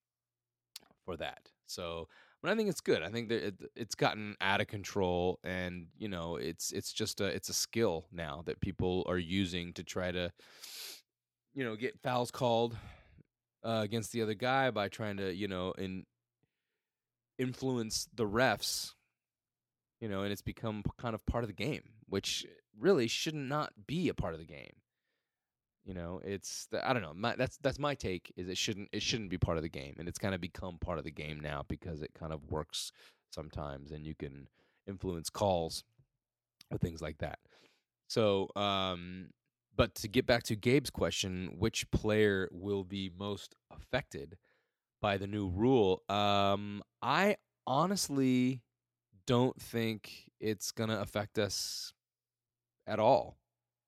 for 1.05 1.17
that. 1.17 1.49
So, 1.65 2.07
but 2.41 2.51
I 2.51 2.55
think 2.55 2.69
it's 2.69 2.81
good. 2.81 3.03
I 3.03 3.09
think 3.09 3.29
that 3.29 3.47
it, 3.47 3.55
it's 3.75 3.95
gotten 3.95 4.35
out 4.41 4.61
of 4.61 4.67
control, 4.67 5.39
and 5.43 5.87
you 5.97 6.07
know, 6.07 6.37
it's 6.37 6.71
it's 6.71 6.91
just 6.91 7.21
a 7.21 7.25
it's 7.25 7.49
a 7.49 7.53
skill 7.53 8.07
now 8.11 8.41
that 8.45 8.61
people 8.61 9.05
are 9.07 9.17
using 9.17 9.73
to 9.73 9.83
try 9.83 10.11
to, 10.11 10.31
you 11.53 11.63
know, 11.63 11.75
get 11.75 11.99
fouls 11.99 12.31
called 12.31 12.75
uh, 13.63 13.81
against 13.83 14.11
the 14.11 14.21
other 14.21 14.33
guy 14.33 14.71
by 14.71 14.87
trying 14.89 15.17
to 15.17 15.33
you 15.33 15.47
know 15.47 15.71
in 15.77 16.05
influence 17.37 18.07
the 18.13 18.25
refs 18.27 18.93
you 19.99 20.07
know 20.09 20.23
and 20.23 20.31
it's 20.31 20.41
become 20.41 20.83
kind 20.97 21.15
of 21.15 21.25
part 21.25 21.43
of 21.43 21.47
the 21.47 21.53
game 21.53 21.83
which 22.07 22.45
really 22.79 23.07
should 23.07 23.35
not 23.35 23.73
be 23.87 24.09
a 24.09 24.13
part 24.13 24.33
of 24.33 24.39
the 24.39 24.45
game 24.45 24.73
You 25.85 25.95
know, 25.95 26.21
it's 26.23 26.67
the, 26.71 26.87
I 26.87 26.93
don't 26.93 27.01
know. 27.01 27.13
My, 27.15 27.35
that's 27.35 27.57
that's 27.57 27.79
my 27.79 27.95
take. 27.95 28.31
Is 28.37 28.47
it 28.47 28.57
shouldn't 28.57 28.89
it 28.91 29.01
shouldn't 29.01 29.31
be 29.31 29.37
part 29.39 29.57
of 29.57 29.63
the 29.63 29.69
game, 29.69 29.95
and 29.97 30.07
it's 30.07 30.19
kind 30.19 30.35
of 30.35 30.41
become 30.41 30.77
part 30.77 30.99
of 30.99 31.03
the 31.05 31.11
game 31.11 31.39
now 31.39 31.63
because 31.67 32.03
it 32.03 32.13
kind 32.13 32.31
of 32.31 32.51
works 32.51 32.91
sometimes, 33.31 33.91
and 33.91 34.05
you 34.05 34.13
can 34.13 34.47
influence 34.87 35.29
calls 35.31 35.83
or 36.71 36.77
things 36.77 37.01
like 37.01 37.17
that. 37.17 37.39
So, 38.07 38.49
um, 38.55 39.29
but 39.75 39.95
to 39.95 40.07
get 40.07 40.25
back 40.25 40.43
to 40.43 40.55
Gabe's 40.55 40.89
question, 40.89 41.55
which 41.57 41.89
player 41.91 42.49
will 42.51 42.83
be 42.83 43.11
most 43.17 43.55
affected 43.71 44.37
by 45.01 45.17
the 45.17 45.27
new 45.27 45.47
rule? 45.47 46.03
Um, 46.09 46.83
I 47.01 47.37
honestly 47.65 48.61
don't 49.25 49.59
think 49.61 50.31
it's 50.39 50.71
gonna 50.71 50.99
affect 50.99 51.37
us 51.39 51.93
at 52.87 52.99
all, 52.99 53.37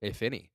if 0.02 0.22
any. 0.22 0.52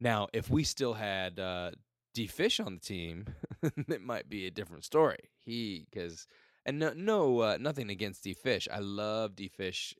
Now, 0.00 0.28
if 0.32 0.50
we 0.50 0.64
still 0.64 0.94
had 0.94 1.38
uh, 1.38 1.70
D 2.12 2.26
Fish 2.26 2.60
on 2.60 2.74
the 2.74 2.80
team, 2.80 3.26
it 3.62 4.02
might 4.02 4.28
be 4.28 4.46
a 4.46 4.50
different 4.50 4.84
story. 4.84 5.30
He 5.38 5.86
because 5.90 6.26
and 6.66 6.78
no 6.78 6.92
no 6.94 7.38
uh, 7.40 7.58
nothing 7.60 7.90
against 7.90 8.24
D 8.24 8.34
Fish. 8.34 8.68
I 8.72 8.80
love 8.80 9.36
D 9.36 9.48
Fish 9.48 9.94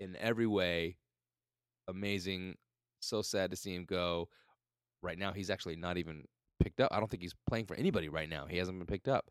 in 0.00 0.16
every 0.16 0.46
way. 0.46 0.96
Amazing. 1.88 2.56
So 3.04 3.22
sad 3.22 3.50
to 3.50 3.56
see 3.56 3.74
him 3.74 3.84
go. 3.84 4.28
Right 5.02 5.18
now, 5.18 5.32
he's 5.32 5.50
actually 5.50 5.76
not 5.76 5.98
even 5.98 6.24
picked 6.60 6.80
up. 6.80 6.88
I 6.92 6.98
don't 6.98 7.10
think 7.10 7.22
he's 7.22 7.34
playing 7.48 7.66
for 7.66 7.74
anybody 7.74 8.08
right 8.08 8.28
now. 8.28 8.46
He 8.46 8.56
hasn't 8.56 8.78
been 8.78 8.86
picked 8.86 9.08
up. 9.08 9.30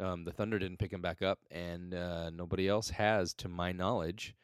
Um, 0.00 0.24
the 0.24 0.32
Thunder 0.32 0.58
didn't 0.58 0.78
pick 0.78 0.92
him 0.92 1.02
back 1.02 1.22
up, 1.22 1.38
and 1.50 1.94
uh, 1.94 2.30
nobody 2.30 2.68
else 2.68 2.90
has, 2.90 3.34
to 3.34 3.48
my 3.48 3.72
knowledge. 3.72 4.34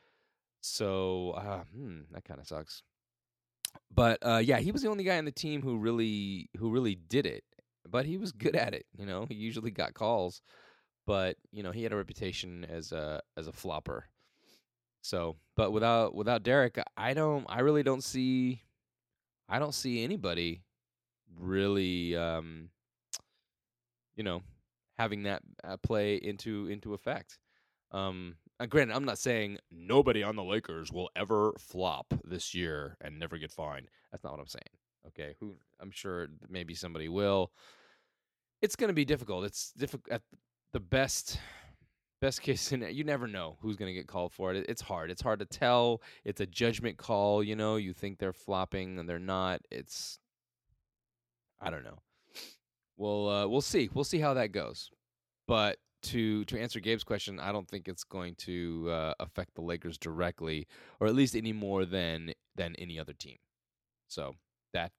So, 0.62 1.30
uh, 1.32 1.64
hmm, 1.74 2.00
that 2.12 2.24
kind 2.24 2.40
of 2.40 2.46
sucks. 2.46 2.82
But 3.94 4.18
uh, 4.22 4.40
yeah, 4.42 4.58
he 4.58 4.72
was 4.72 4.82
the 4.82 4.88
only 4.88 5.04
guy 5.04 5.18
on 5.18 5.24
the 5.24 5.32
team 5.32 5.62
who 5.62 5.76
really 5.76 6.48
who 6.58 6.70
really 6.70 6.94
did 6.94 7.26
it. 7.26 7.44
But 7.88 8.06
he 8.06 8.16
was 8.16 8.32
good 8.32 8.56
at 8.56 8.74
it. 8.74 8.86
You 8.96 9.06
know, 9.06 9.26
he 9.28 9.34
usually 9.34 9.70
got 9.70 9.94
calls, 9.94 10.40
but 11.06 11.36
you 11.52 11.62
know 11.62 11.70
he 11.70 11.82
had 11.82 11.92
a 11.92 11.96
reputation 11.96 12.64
as 12.68 12.92
a 12.92 13.20
as 13.36 13.46
a 13.46 13.52
flopper. 13.52 14.08
So, 15.04 15.36
but 15.54 15.70
without 15.70 16.14
without 16.14 16.42
Derek, 16.42 16.78
I 16.96 17.12
don't. 17.12 17.44
I 17.46 17.60
really 17.60 17.82
don't 17.82 18.02
see. 18.02 18.62
I 19.46 19.58
don't 19.58 19.74
see 19.74 20.02
anybody 20.02 20.62
really, 21.38 22.16
um, 22.16 22.70
you 24.16 24.24
know, 24.24 24.40
having 24.96 25.24
that 25.24 25.42
uh, 25.62 25.76
play 25.76 26.16
into 26.16 26.68
into 26.68 26.94
effect. 26.94 27.38
Um, 27.92 28.36
uh, 28.58 28.64
granted, 28.64 28.96
I'm 28.96 29.04
not 29.04 29.18
saying 29.18 29.58
nobody 29.70 30.22
on 30.22 30.36
the 30.36 30.42
Lakers 30.42 30.90
will 30.90 31.10
ever 31.14 31.52
flop 31.58 32.06
this 32.24 32.54
year 32.54 32.96
and 33.02 33.18
never 33.18 33.36
get 33.36 33.52
fined. 33.52 33.88
That's 34.10 34.24
not 34.24 34.32
what 34.32 34.40
I'm 34.40 34.46
saying. 34.46 34.62
Okay, 35.08 35.36
who 35.38 35.56
I'm 35.80 35.90
sure 35.90 36.28
maybe 36.48 36.74
somebody 36.74 37.10
will. 37.10 37.52
It's 38.62 38.74
going 38.74 38.88
to 38.88 38.94
be 38.94 39.04
difficult. 39.04 39.44
It's 39.44 39.70
difficult 39.72 40.10
at 40.10 40.22
the 40.72 40.80
best 40.80 41.38
best 42.24 42.40
case 42.40 42.62
scenario. 42.62 42.94
You 42.94 43.04
never 43.04 43.26
know 43.26 43.58
who's 43.60 43.76
going 43.76 43.90
to 43.90 43.94
get 43.94 44.06
called 44.06 44.32
for 44.32 44.54
it. 44.54 44.64
It's 44.66 44.80
hard. 44.80 45.10
It's 45.10 45.20
hard 45.20 45.40
to 45.40 45.44
tell. 45.44 46.00
It's 46.24 46.40
a 46.40 46.46
judgment 46.46 46.96
call. 46.96 47.44
You 47.44 47.54
know, 47.54 47.76
you 47.76 47.92
think 47.92 48.18
they're 48.18 48.32
flopping 48.32 48.98
and 48.98 49.06
they're 49.06 49.18
not. 49.18 49.60
It's 49.70 50.18
I 51.60 51.68
don't 51.68 51.84
know. 51.84 51.98
We'll 52.96 53.28
uh, 53.28 53.46
we'll 53.46 53.60
see. 53.60 53.90
We'll 53.92 54.04
see 54.04 54.20
how 54.20 54.32
that 54.34 54.52
goes. 54.52 54.90
But 55.46 55.76
to 56.04 56.46
to 56.46 56.58
answer 56.58 56.80
Gabe's 56.80 57.04
question, 57.04 57.38
I 57.38 57.52
don't 57.52 57.68
think 57.68 57.88
it's 57.88 58.04
going 58.04 58.36
to 58.36 58.88
uh, 58.90 59.14
affect 59.20 59.54
the 59.54 59.62
Lakers 59.62 59.98
directly, 59.98 60.66
or 61.00 61.06
at 61.06 61.14
least 61.14 61.36
any 61.36 61.52
more 61.52 61.84
than 61.84 62.32
than 62.56 62.74
any 62.76 62.98
other 62.98 63.12
team. 63.12 63.36
So 64.08 64.36
that 64.72 64.92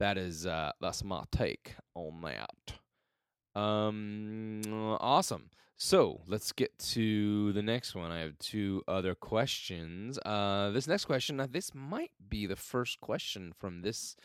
that 0.00 0.18
is 0.18 0.44
uh, 0.44 0.72
that's 0.80 1.04
my 1.04 1.22
take 1.30 1.76
on 1.94 2.20
that. 2.22 3.60
Um, 3.60 4.60
awesome. 4.98 5.50
So 5.76 6.20
let's 6.26 6.52
get 6.52 6.78
to 6.78 7.52
the 7.52 7.62
next 7.62 7.94
one. 7.94 8.10
I 8.10 8.20
have 8.20 8.38
two 8.38 8.82
other 8.86 9.14
questions. 9.14 10.18
Uh, 10.24 10.70
this 10.70 10.86
next 10.86 11.04
question, 11.04 11.40
uh, 11.40 11.48
this 11.50 11.74
might 11.74 12.12
be 12.28 12.46
the 12.46 12.56
first 12.56 13.00
question 13.00 13.52
from 13.58 13.82
this 13.82 14.16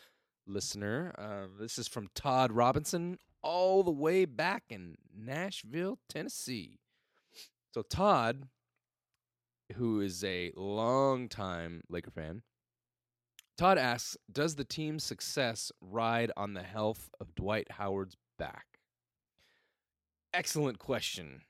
listener. 0.46 1.14
Uh, 1.18 1.46
this 1.60 1.76
is 1.76 1.88
from 1.88 2.08
Todd 2.14 2.52
Robinson, 2.52 3.18
all 3.42 3.82
the 3.82 3.90
way 3.90 4.24
back 4.24 4.64
in 4.70 4.96
Nashville, 5.14 5.98
Tennessee. 6.08 6.78
So 7.74 7.82
Todd, 7.82 8.48
who 9.74 10.00
is 10.00 10.22
a 10.22 10.52
longtime 10.56 11.82
Laker 11.88 12.10
fan, 12.10 12.42
Todd 13.58 13.76
asks, 13.76 14.16
"Does 14.30 14.54
the 14.54 14.64
team's 14.64 15.04
success 15.04 15.72
ride 15.80 16.30
on 16.36 16.54
the 16.54 16.62
health 16.62 17.10
of 17.20 17.34
Dwight 17.34 17.72
Howard's 17.72 18.16
back?" 18.38 18.69
Excellent 20.32 20.78
question, 20.78 21.42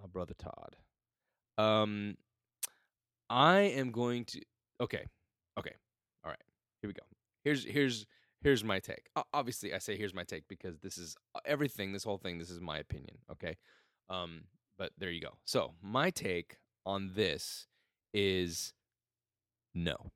my 0.00 0.06
brother 0.06 0.34
Todd. 0.34 0.76
Um, 1.56 2.16
I 3.30 3.60
am 3.60 3.90
going 3.90 4.24
to. 4.26 4.42
Okay, 4.80 5.04
okay, 5.58 5.72
all 6.24 6.30
right. 6.30 6.42
Here 6.82 6.88
we 6.88 6.94
go. 6.94 7.02
Here's 7.44 7.64
here's 7.64 8.06
here's 8.42 8.62
my 8.62 8.78
take. 8.78 9.08
Obviously, 9.32 9.74
I 9.74 9.78
say 9.78 9.96
here's 9.96 10.14
my 10.14 10.24
take 10.24 10.46
because 10.48 10.78
this 10.80 10.98
is 10.98 11.16
uh, 11.34 11.40
everything. 11.44 11.92
This 11.92 12.04
whole 12.04 12.18
thing. 12.18 12.38
This 12.38 12.50
is 12.50 12.60
my 12.60 12.78
opinion. 12.78 13.18
Okay. 13.32 13.56
Um, 14.10 14.42
but 14.76 14.92
there 14.98 15.10
you 15.10 15.20
go. 15.20 15.38
So 15.44 15.72
my 15.82 16.10
take 16.10 16.58
on 16.86 17.12
this 17.14 17.66
is 18.14 18.72
no. 19.74 20.12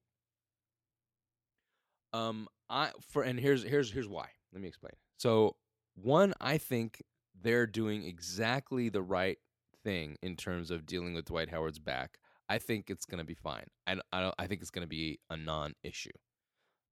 Um, 2.13 2.49
I 2.69 2.91
for 3.01 3.23
and 3.23 3.41
here's 3.41 3.63
here's 3.63 3.91
here's 3.91 4.09
why. 4.09 4.29
Let 4.53 4.61
me 4.61 4.69
explain. 4.69 4.93
So 5.19 5.57
one, 5.95 6.35
I 6.41 6.59
think 6.59 7.03
they're 7.43 7.67
doing 7.67 8.05
exactly 8.05 8.89
the 8.89 9.03
right 9.03 9.39
thing 9.85 10.17
in 10.23 10.37
terms 10.37 10.71
of 10.71 10.87
dealing 10.87 11.15
with 11.15 11.27
Dwight 11.27 11.51
Howard's 11.51 11.79
back. 11.79 12.19
I 12.49 12.59
think 12.59 12.91
it's 12.91 13.07
going 13.07 13.19
to 13.19 13.25
be 13.25 13.35
fine. 13.35 13.67
I 13.87 13.97
I 14.13 14.21
don't. 14.21 14.35
I 14.39 14.47
think 14.47 14.61
it's 14.61 14.71
going 14.71 14.85
to 14.85 14.89
be 14.89 15.21
a 15.31 15.37
non-issue. 15.37 16.11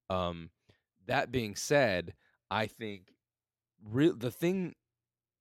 Um, 0.09 0.49
that 1.07 1.31
being 1.31 1.55
said, 1.55 2.13
I 2.49 2.67
think 2.67 3.13
re- 3.83 4.13
the 4.15 4.31
thing 4.31 4.75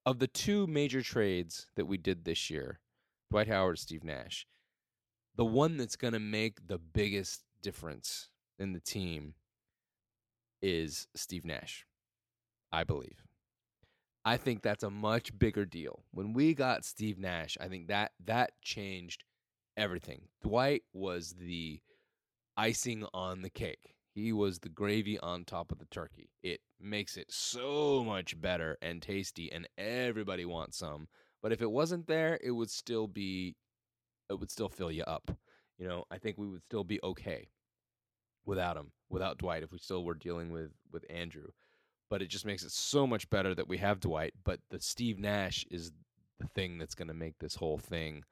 of 0.06 0.18
the 0.18 0.26
two 0.26 0.66
major 0.66 1.02
trades 1.02 1.66
that 1.76 1.86
we 1.86 1.98
did 1.98 2.24
this 2.24 2.50
year, 2.50 2.80
Dwight 3.30 3.48
Howard, 3.48 3.78
Steve 3.78 4.04
Nash, 4.04 4.46
the 5.36 5.44
one 5.44 5.76
that's 5.76 5.96
going 5.96 6.12
to 6.12 6.20
make 6.20 6.66
the 6.66 6.78
biggest 6.78 7.44
difference 7.62 8.28
in 8.58 8.72
the 8.72 8.80
team 8.80 9.34
is 10.62 11.08
Steve 11.14 11.44
Nash, 11.44 11.86
I 12.72 12.84
believe. 12.84 13.24
I 14.24 14.36
think 14.36 14.62
that's 14.62 14.84
a 14.84 14.90
much 14.90 15.36
bigger 15.38 15.64
deal. 15.64 16.02
When 16.10 16.32
we 16.32 16.54
got 16.54 16.84
Steve 16.84 17.18
Nash, 17.18 17.56
I 17.60 17.68
think 17.68 17.88
that 17.88 18.12
that 18.26 18.52
changed 18.62 19.24
everything. 19.76 20.28
Dwight 20.42 20.82
was 20.92 21.34
the 21.38 21.80
icing 22.56 23.06
on 23.14 23.42
the 23.42 23.50
cake. 23.50 23.94
He 24.12 24.32
was 24.32 24.58
the 24.58 24.68
gravy 24.68 25.18
on 25.20 25.44
top 25.44 25.72
of 25.72 25.78
the 25.78 25.86
turkey. 25.86 26.30
It 26.42 26.60
makes 26.80 27.16
it 27.16 27.32
so 27.32 28.04
much 28.04 28.38
better 28.40 28.76
and 28.82 29.00
tasty, 29.00 29.50
and 29.50 29.68
everybody 29.78 30.44
wants 30.44 30.76
some. 30.78 31.08
But 31.42 31.52
if 31.52 31.62
it 31.62 31.70
wasn't 31.70 32.06
there, 32.06 32.38
it 32.42 32.50
would 32.50 32.70
still 32.70 33.06
be, 33.06 33.56
it 34.28 34.38
would 34.38 34.50
still 34.50 34.68
fill 34.68 34.90
you 34.90 35.04
up. 35.04 35.30
You 35.78 35.88
know, 35.88 36.04
I 36.10 36.18
think 36.18 36.36
we 36.36 36.48
would 36.48 36.62
still 36.64 36.84
be 36.84 37.00
okay 37.02 37.48
without 38.44 38.76
him, 38.76 38.92
without 39.08 39.38
Dwight, 39.38 39.62
if 39.62 39.72
we 39.72 39.78
still 39.78 40.04
were 40.04 40.14
dealing 40.14 40.50
with 40.50 40.72
with 40.92 41.04
Andrew. 41.08 41.48
But 42.10 42.22
it 42.22 42.28
just 42.28 42.44
makes 42.44 42.64
it 42.64 42.72
so 42.72 43.06
much 43.06 43.30
better 43.30 43.54
that 43.54 43.68
we 43.68 43.78
have 43.78 44.00
Dwight. 44.00 44.34
But 44.44 44.60
the 44.70 44.80
Steve 44.80 45.18
Nash 45.18 45.64
is 45.70 45.92
the 46.38 46.48
thing 46.48 46.76
that's 46.76 46.94
going 46.94 47.08
to 47.08 47.14
make 47.14 47.38
this 47.38 47.54
whole 47.54 47.78
thing 47.78 48.24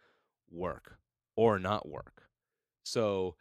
work 0.50 0.98
or 1.36 1.58
not 1.58 1.88
work. 1.88 2.24
So 2.84 3.36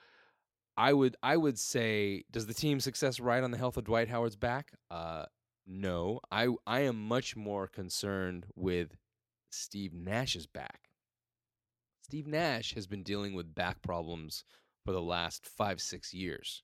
I 0.78 0.94
would 0.94 1.16
I 1.24 1.36
would 1.38 1.58
say, 1.58 2.24
does 2.32 2.46
the 2.46 2.54
team 2.54 2.80
success 2.80 3.20
ride 3.20 3.44
on 3.44 3.52
the 3.52 3.58
health 3.58 3.78
of 3.78 3.86
Dwight 3.86 4.10
Howard's 4.10 4.36
back? 4.36 4.74
Uh, 4.92 5.26
no. 5.66 6.20
I 6.32 6.50
I 6.68 6.82
am 6.82 7.08
much 7.08 7.36
more 7.36 7.68
concerned 7.68 8.46
with 8.56 8.96
Steve 9.50 9.94
Nash's 9.94 10.46
back. 10.46 10.90
Steve 12.04 12.28
Nash 12.28 12.76
has 12.76 12.86
been 12.86 13.04
dealing 13.04 13.34
with 13.34 13.56
back 13.56 13.82
problems 13.82 14.46
for 14.86 14.92
the 14.92 15.02
last 15.02 15.46
five 15.46 15.82
six 15.82 16.14
years. 16.14 16.62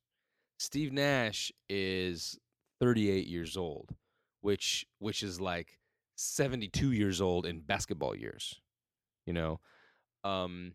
Steve 0.59 0.93
Nash 0.93 1.51
is 1.67 2.37
38 2.83 3.27
years 3.27 3.55
old, 3.55 3.95
which 4.41 4.85
which 4.99 5.23
is 5.23 5.39
like 5.39 5.79
72 6.15 6.91
years 6.91 7.21
old 7.21 7.45
in 7.45 7.61
basketball 7.61 8.15
years. 8.15 8.59
You 9.25 9.33
know, 9.33 9.59
um, 10.23 10.73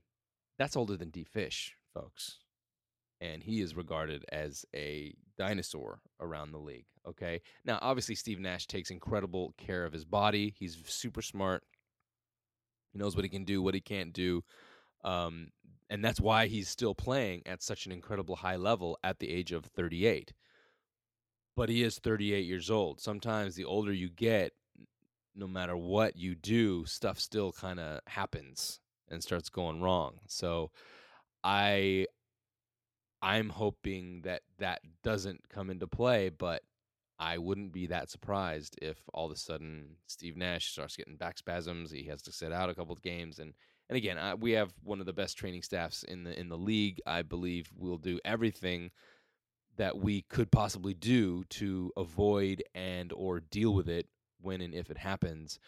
that's 0.58 0.76
older 0.76 0.96
than 0.96 1.10
D 1.10 1.24
Fish, 1.24 1.74
folks 1.92 2.38
and 3.20 3.42
he 3.42 3.60
is 3.60 3.76
regarded 3.76 4.24
as 4.30 4.64
a 4.74 5.14
dinosaur 5.36 6.00
around 6.20 6.52
the 6.52 6.58
league. 6.58 6.86
Okay. 7.06 7.40
Now, 7.64 7.78
obviously, 7.82 8.14
Steve 8.14 8.38
Nash 8.38 8.66
takes 8.66 8.90
incredible 8.90 9.54
care 9.56 9.84
of 9.84 9.92
his 9.92 10.04
body. 10.04 10.54
He's 10.56 10.78
super 10.86 11.22
smart. 11.22 11.62
He 12.92 12.98
knows 12.98 13.16
what 13.16 13.24
he 13.24 13.28
can 13.28 13.44
do, 13.44 13.62
what 13.62 13.74
he 13.74 13.80
can't 13.80 14.12
do. 14.12 14.44
Um, 15.04 15.48
and 15.90 16.04
that's 16.04 16.20
why 16.20 16.46
he's 16.46 16.68
still 16.68 16.94
playing 16.94 17.42
at 17.46 17.62
such 17.62 17.86
an 17.86 17.92
incredible 17.92 18.36
high 18.36 18.56
level 18.56 18.98
at 19.02 19.18
the 19.18 19.30
age 19.30 19.52
of 19.52 19.64
38. 19.64 20.32
But 21.58 21.68
he 21.68 21.82
is 21.82 21.98
38 21.98 22.46
years 22.46 22.70
old. 22.70 23.00
Sometimes 23.00 23.56
the 23.56 23.64
older 23.64 23.92
you 23.92 24.08
get, 24.08 24.52
no 25.34 25.48
matter 25.48 25.76
what 25.76 26.16
you 26.16 26.36
do, 26.36 26.84
stuff 26.86 27.18
still 27.18 27.50
kind 27.50 27.80
of 27.80 27.98
happens 28.06 28.78
and 29.08 29.20
starts 29.20 29.48
going 29.48 29.82
wrong. 29.82 30.20
So 30.28 30.70
I 31.42 32.06
I'm 33.20 33.48
hoping 33.48 34.22
that 34.22 34.42
that 34.60 34.82
doesn't 35.02 35.48
come 35.48 35.68
into 35.68 35.88
play, 35.88 36.28
but 36.28 36.62
I 37.18 37.38
wouldn't 37.38 37.72
be 37.72 37.88
that 37.88 38.08
surprised 38.08 38.78
if 38.80 38.96
all 39.12 39.26
of 39.26 39.32
a 39.32 39.36
sudden 39.36 39.96
Steve 40.06 40.36
Nash 40.36 40.70
starts 40.70 40.94
getting 40.94 41.16
back 41.16 41.38
spasms. 41.38 41.90
He 41.90 42.04
has 42.04 42.22
to 42.22 42.32
sit 42.32 42.52
out 42.52 42.70
a 42.70 42.74
couple 42.74 42.92
of 42.92 43.02
games, 43.02 43.40
and 43.40 43.52
and 43.88 43.96
again, 43.96 44.16
I, 44.16 44.34
we 44.34 44.52
have 44.52 44.72
one 44.84 45.00
of 45.00 45.06
the 45.06 45.12
best 45.12 45.36
training 45.36 45.62
staffs 45.62 46.04
in 46.04 46.22
the 46.22 46.38
in 46.38 46.50
the 46.50 46.56
league. 46.56 47.00
I 47.04 47.22
believe 47.22 47.72
we'll 47.76 47.98
do 47.98 48.20
everything 48.24 48.92
that 49.78 49.96
we 49.96 50.22
could 50.22 50.50
possibly 50.50 50.92
do 50.92 51.44
to 51.44 51.92
avoid 51.96 52.62
and 52.74 53.12
or 53.12 53.40
deal 53.40 53.72
with 53.72 53.88
it 53.88 54.06
when 54.40 54.60
and 54.60 54.74
if 54.74 54.90
it 54.90 54.98
happens. 54.98 55.58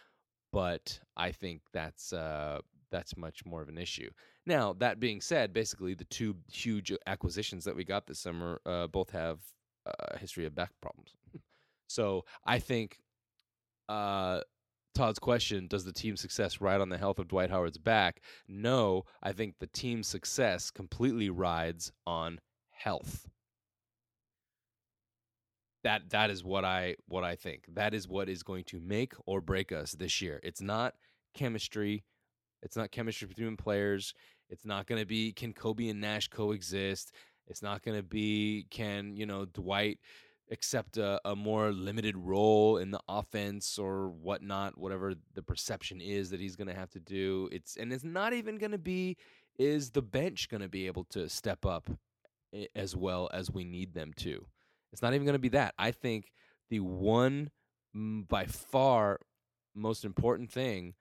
But 0.52 1.00
I 1.16 1.30
think 1.30 1.62
that's 1.72 2.12
uh, 2.12 2.60
that's 2.90 3.16
much 3.16 3.46
more 3.46 3.62
of 3.62 3.68
an 3.68 3.78
issue. 3.78 4.10
Now 4.46 4.74
that 4.74 5.00
being 5.00 5.20
said, 5.20 5.52
basically 5.52 5.94
the 5.94 6.04
two 6.04 6.36
huge 6.52 6.92
acquisitions 7.06 7.64
that 7.64 7.76
we 7.76 7.84
got 7.84 8.06
this 8.06 8.18
summer 8.18 8.60
uh, 8.66 8.88
both 8.88 9.10
have 9.10 9.38
a 9.86 10.18
history 10.18 10.44
of 10.44 10.54
back 10.54 10.72
problems. 10.82 11.14
so 11.88 12.24
I 12.44 12.58
think 12.58 12.98
uh, 13.88 14.40
Todd's 14.94 15.20
question: 15.20 15.68
Does 15.68 15.84
the 15.84 15.92
team's 15.92 16.20
success 16.20 16.60
ride 16.60 16.80
on 16.80 16.88
the 16.88 16.98
health 16.98 17.20
of 17.20 17.28
Dwight 17.28 17.50
Howard's 17.50 17.78
back? 17.78 18.22
No, 18.48 19.04
I 19.22 19.32
think 19.32 19.54
the 19.58 19.68
team's 19.68 20.08
success 20.08 20.70
completely 20.72 21.30
rides 21.30 21.92
on 22.06 22.40
health. 22.70 23.28
That 25.82 26.10
that 26.10 26.30
is 26.30 26.44
what 26.44 26.64
I 26.64 26.96
what 27.08 27.24
I 27.24 27.36
think. 27.36 27.64
That 27.74 27.94
is 27.94 28.06
what 28.06 28.28
is 28.28 28.42
going 28.42 28.64
to 28.64 28.80
make 28.80 29.14
or 29.26 29.40
break 29.40 29.72
us 29.72 29.92
this 29.92 30.20
year. 30.20 30.40
It's 30.42 30.60
not 30.60 30.94
chemistry. 31.34 32.04
It's 32.62 32.76
not 32.76 32.90
chemistry 32.90 33.26
between 33.28 33.56
players. 33.56 34.14
It's 34.50 34.66
not 34.66 34.86
going 34.86 35.00
to 35.00 35.06
be 35.06 35.32
can 35.32 35.52
Kobe 35.52 35.88
and 35.88 36.00
Nash 36.00 36.28
coexist. 36.28 37.12
It's 37.46 37.62
not 37.62 37.82
going 37.82 37.96
to 37.96 38.02
be 38.02 38.66
can 38.70 39.16
you 39.16 39.26
know 39.26 39.46
Dwight 39.46 39.98
accept 40.50 40.96
a, 40.96 41.20
a 41.24 41.36
more 41.36 41.70
limited 41.72 42.16
role 42.16 42.78
in 42.78 42.90
the 42.90 43.00
offense 43.08 43.78
or 43.78 44.08
whatnot, 44.08 44.76
whatever 44.76 45.14
the 45.34 45.42
perception 45.42 46.00
is 46.00 46.30
that 46.30 46.40
he's 46.40 46.56
going 46.56 46.68
to 46.68 46.74
have 46.74 46.90
to 46.90 47.00
do. 47.00 47.48
It's 47.52 47.76
and 47.76 47.92
it's 47.92 48.04
not 48.04 48.32
even 48.32 48.58
going 48.58 48.72
to 48.72 48.78
be 48.78 49.16
is 49.58 49.90
the 49.90 50.02
bench 50.02 50.48
going 50.48 50.62
to 50.62 50.68
be 50.68 50.86
able 50.86 51.04
to 51.04 51.28
step 51.28 51.64
up 51.64 51.90
eh, 52.54 52.66
as 52.74 52.96
well 52.96 53.28
as 53.32 53.50
we 53.50 53.64
need 53.64 53.94
them 53.94 54.12
to. 54.16 54.44
It's 54.92 55.02
not 55.02 55.14
even 55.14 55.24
going 55.24 55.34
to 55.34 55.38
be 55.38 55.48
that. 55.50 55.74
I 55.78 55.90
think 55.90 56.32
the 56.68 56.80
one 56.80 57.50
mm, 57.96 58.26
by 58.28 58.46
far 58.46 59.20
most 59.74 60.04
important 60.04 60.50
thing 60.50 60.94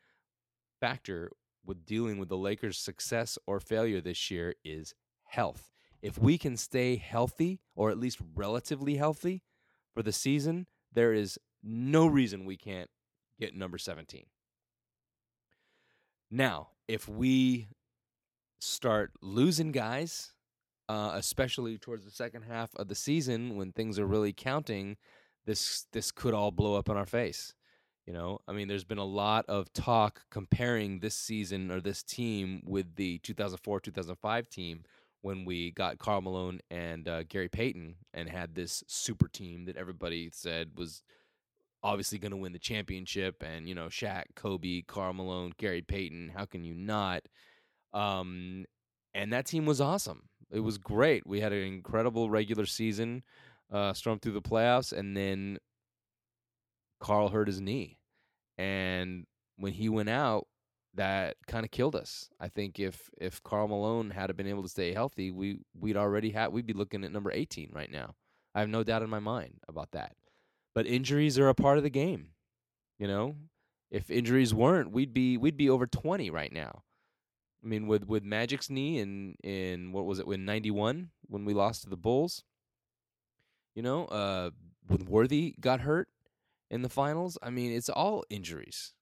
factor 0.79 1.31
with 1.65 1.85
dealing 1.85 2.17
with 2.17 2.29
the 2.29 2.37
Lakers' 2.37 2.77
success 2.77 3.37
or 3.45 3.59
failure 3.59 4.01
this 4.01 4.31
year 4.31 4.55
is 4.63 4.93
health. 5.25 5.71
If 6.01 6.17
we 6.17 6.37
can 6.37 6.55
stay 6.55 6.95
healthy 6.95 7.59
or 7.75 7.89
at 7.89 7.99
least 7.99 8.19
relatively 8.35 8.95
healthy 8.95 9.43
for 9.93 10.01
the 10.01 10.13
season, 10.13 10.67
there 10.93 11.13
is 11.13 11.37
no 11.61 12.07
reason 12.07 12.45
we 12.45 12.57
can't 12.57 12.89
get 13.39 13.55
number 13.55 13.77
17. 13.77 14.25
Now, 16.31 16.69
if 16.87 17.07
we 17.09 17.67
start 18.59 19.11
losing 19.21 19.71
guys, 19.71 20.33
uh, 20.89 21.11
especially 21.13 21.77
towards 21.77 22.03
the 22.03 22.11
second 22.11 22.41
half 22.41 22.75
of 22.75 22.87
the 22.89 22.95
season 22.95 23.55
when 23.55 23.71
things 23.71 23.99
are 23.99 24.07
really 24.07 24.33
counting, 24.33 24.97
this 25.45 25.85
this 25.93 26.11
could 26.11 26.33
all 26.33 26.51
blow 26.51 26.75
up 26.75 26.89
in 26.89 26.97
our 26.97 27.05
face. 27.05 27.53
You 28.07 28.13
know, 28.13 28.39
I 28.47 28.53
mean, 28.53 28.67
there's 28.67 28.83
been 28.83 28.97
a 28.97 29.05
lot 29.05 29.45
of 29.47 29.71
talk 29.71 30.21
comparing 30.31 30.99
this 30.99 31.15
season 31.15 31.69
or 31.69 31.79
this 31.79 32.01
team 32.01 32.63
with 32.65 32.95
the 32.95 33.19
2004 33.19 33.79
2005 33.79 34.49
team 34.49 34.83
when 35.21 35.45
we 35.45 35.71
got 35.71 35.99
Karl 35.99 36.21
Malone 36.21 36.59
and 36.71 37.07
uh, 37.07 37.23
Gary 37.23 37.49
Payton 37.49 37.95
and 38.13 38.27
had 38.27 38.55
this 38.55 38.83
super 38.87 39.27
team 39.27 39.65
that 39.65 39.77
everybody 39.77 40.29
said 40.33 40.71
was 40.75 41.03
obviously 41.83 42.17
going 42.17 42.31
to 42.31 42.37
win 42.37 42.53
the 42.53 42.59
championship. 42.59 43.43
And, 43.45 43.67
you 43.67 43.75
know, 43.75 43.87
Shaq, 43.87 44.23
Kobe, 44.35 44.81
Karl 44.81 45.13
Malone, 45.13 45.53
Gary 45.57 45.81
Payton, 45.81 46.31
how 46.35 46.45
can 46.45 46.63
you 46.63 46.73
not? 46.73 47.23
Um, 47.93 48.65
and 49.13 49.33
that 49.33 49.45
team 49.45 49.65
was 49.65 49.81
awesome. 49.81 50.28
It 50.51 50.61
was 50.61 50.77
great. 50.77 51.25
We 51.27 51.41
had 51.41 51.53
an 51.53 51.63
incredible 51.63 52.29
regular 52.29 52.65
season, 52.65 53.23
uh, 53.71 53.93
stormed 53.93 54.21
through 54.21 54.33
the 54.33 54.41
playoffs, 54.41 54.91
and 54.91 55.15
then 55.15 55.59
Karl 56.99 57.29
hurt 57.29 57.47
his 57.47 57.61
knee. 57.61 57.99
And 58.57 59.25
when 59.57 59.73
he 59.73 59.89
went 59.89 60.09
out, 60.09 60.47
that 60.95 61.37
kind 61.47 61.63
of 61.63 61.71
killed 61.71 61.95
us. 61.95 62.29
I 62.39 62.47
think 62.47 62.79
if 62.79 63.09
if 63.19 63.43
Karl 63.43 63.67
Malone 63.67 64.09
had 64.09 64.35
been 64.35 64.47
able 64.47 64.63
to 64.63 64.69
stay 64.69 64.93
healthy, 64.93 65.31
we 65.31 65.59
we'd 65.79 65.97
already 65.97 66.31
had 66.31 66.51
we'd 66.51 66.65
be 66.65 66.73
looking 66.73 67.03
at 67.03 67.11
number 67.11 67.31
18 67.31 67.69
right 67.73 67.91
now. 67.91 68.15
I 68.55 68.59
have 68.59 68.69
no 68.69 68.83
doubt 68.83 69.03
in 69.03 69.09
my 69.09 69.19
mind 69.19 69.59
about 69.67 69.91
that. 69.91 70.15
But 70.73 70.87
injuries 70.87 71.37
are 71.37 71.49
a 71.49 71.55
part 71.55 71.77
of 71.77 71.83
the 71.83 71.89
game. 71.89 72.29
You 72.97 73.07
know, 73.07 73.35
if 73.91 74.09
injuries 74.09 74.53
weren't, 74.53 74.91
we'd 74.91 75.13
be 75.13 75.37
we'd 75.37 75.57
be 75.57 75.69
over 75.69 75.87
20 75.87 76.29
right 76.29 76.51
now. 76.51 76.83
I 77.63 77.67
mean, 77.67 77.87
with 77.87 78.07
with 78.07 78.23
Magic's 78.23 78.69
knee 78.69 78.99
in 78.99 79.35
in 79.43 79.91
what 79.91 80.05
was 80.05 80.19
it 80.19 80.27
in 80.27 80.45
'91 80.45 81.09
when 81.27 81.45
we 81.45 81.53
lost 81.53 81.83
to 81.83 81.89
the 81.89 81.97
Bulls. 81.97 82.43
You 83.75 83.83
know, 83.83 84.05
uh, 84.05 84.49
when 84.87 85.05
Worthy 85.05 85.55
got 85.59 85.81
hurt 85.81 86.09
in 86.69 86.81
the 86.81 86.89
finals. 86.89 87.37
I 87.41 87.49
mean, 87.49 87.71
it's 87.71 87.89
all 87.89 88.23
injuries. 88.29 88.93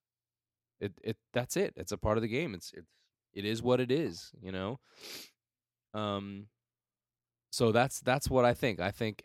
It 0.80 0.94
it 1.04 1.18
that's 1.34 1.58
it. 1.58 1.74
It's 1.76 1.92
a 1.92 1.98
part 1.98 2.18
of 2.18 2.22
the 2.22 2.28
game. 2.28 2.54
It's 2.54 2.74
it's 2.74 2.92
it 3.34 3.46
is 3.46 3.62
what 3.62 3.80
it 3.80 3.92
is. 3.92 4.32
You 4.42 4.52
know. 4.52 4.80
Um. 5.94 6.48
So 7.50 7.72
that's 7.72 8.00
that's 8.02 8.30
what 8.30 8.46
I 8.46 8.54
think. 8.54 8.80
I 8.80 8.92
think 8.92 9.24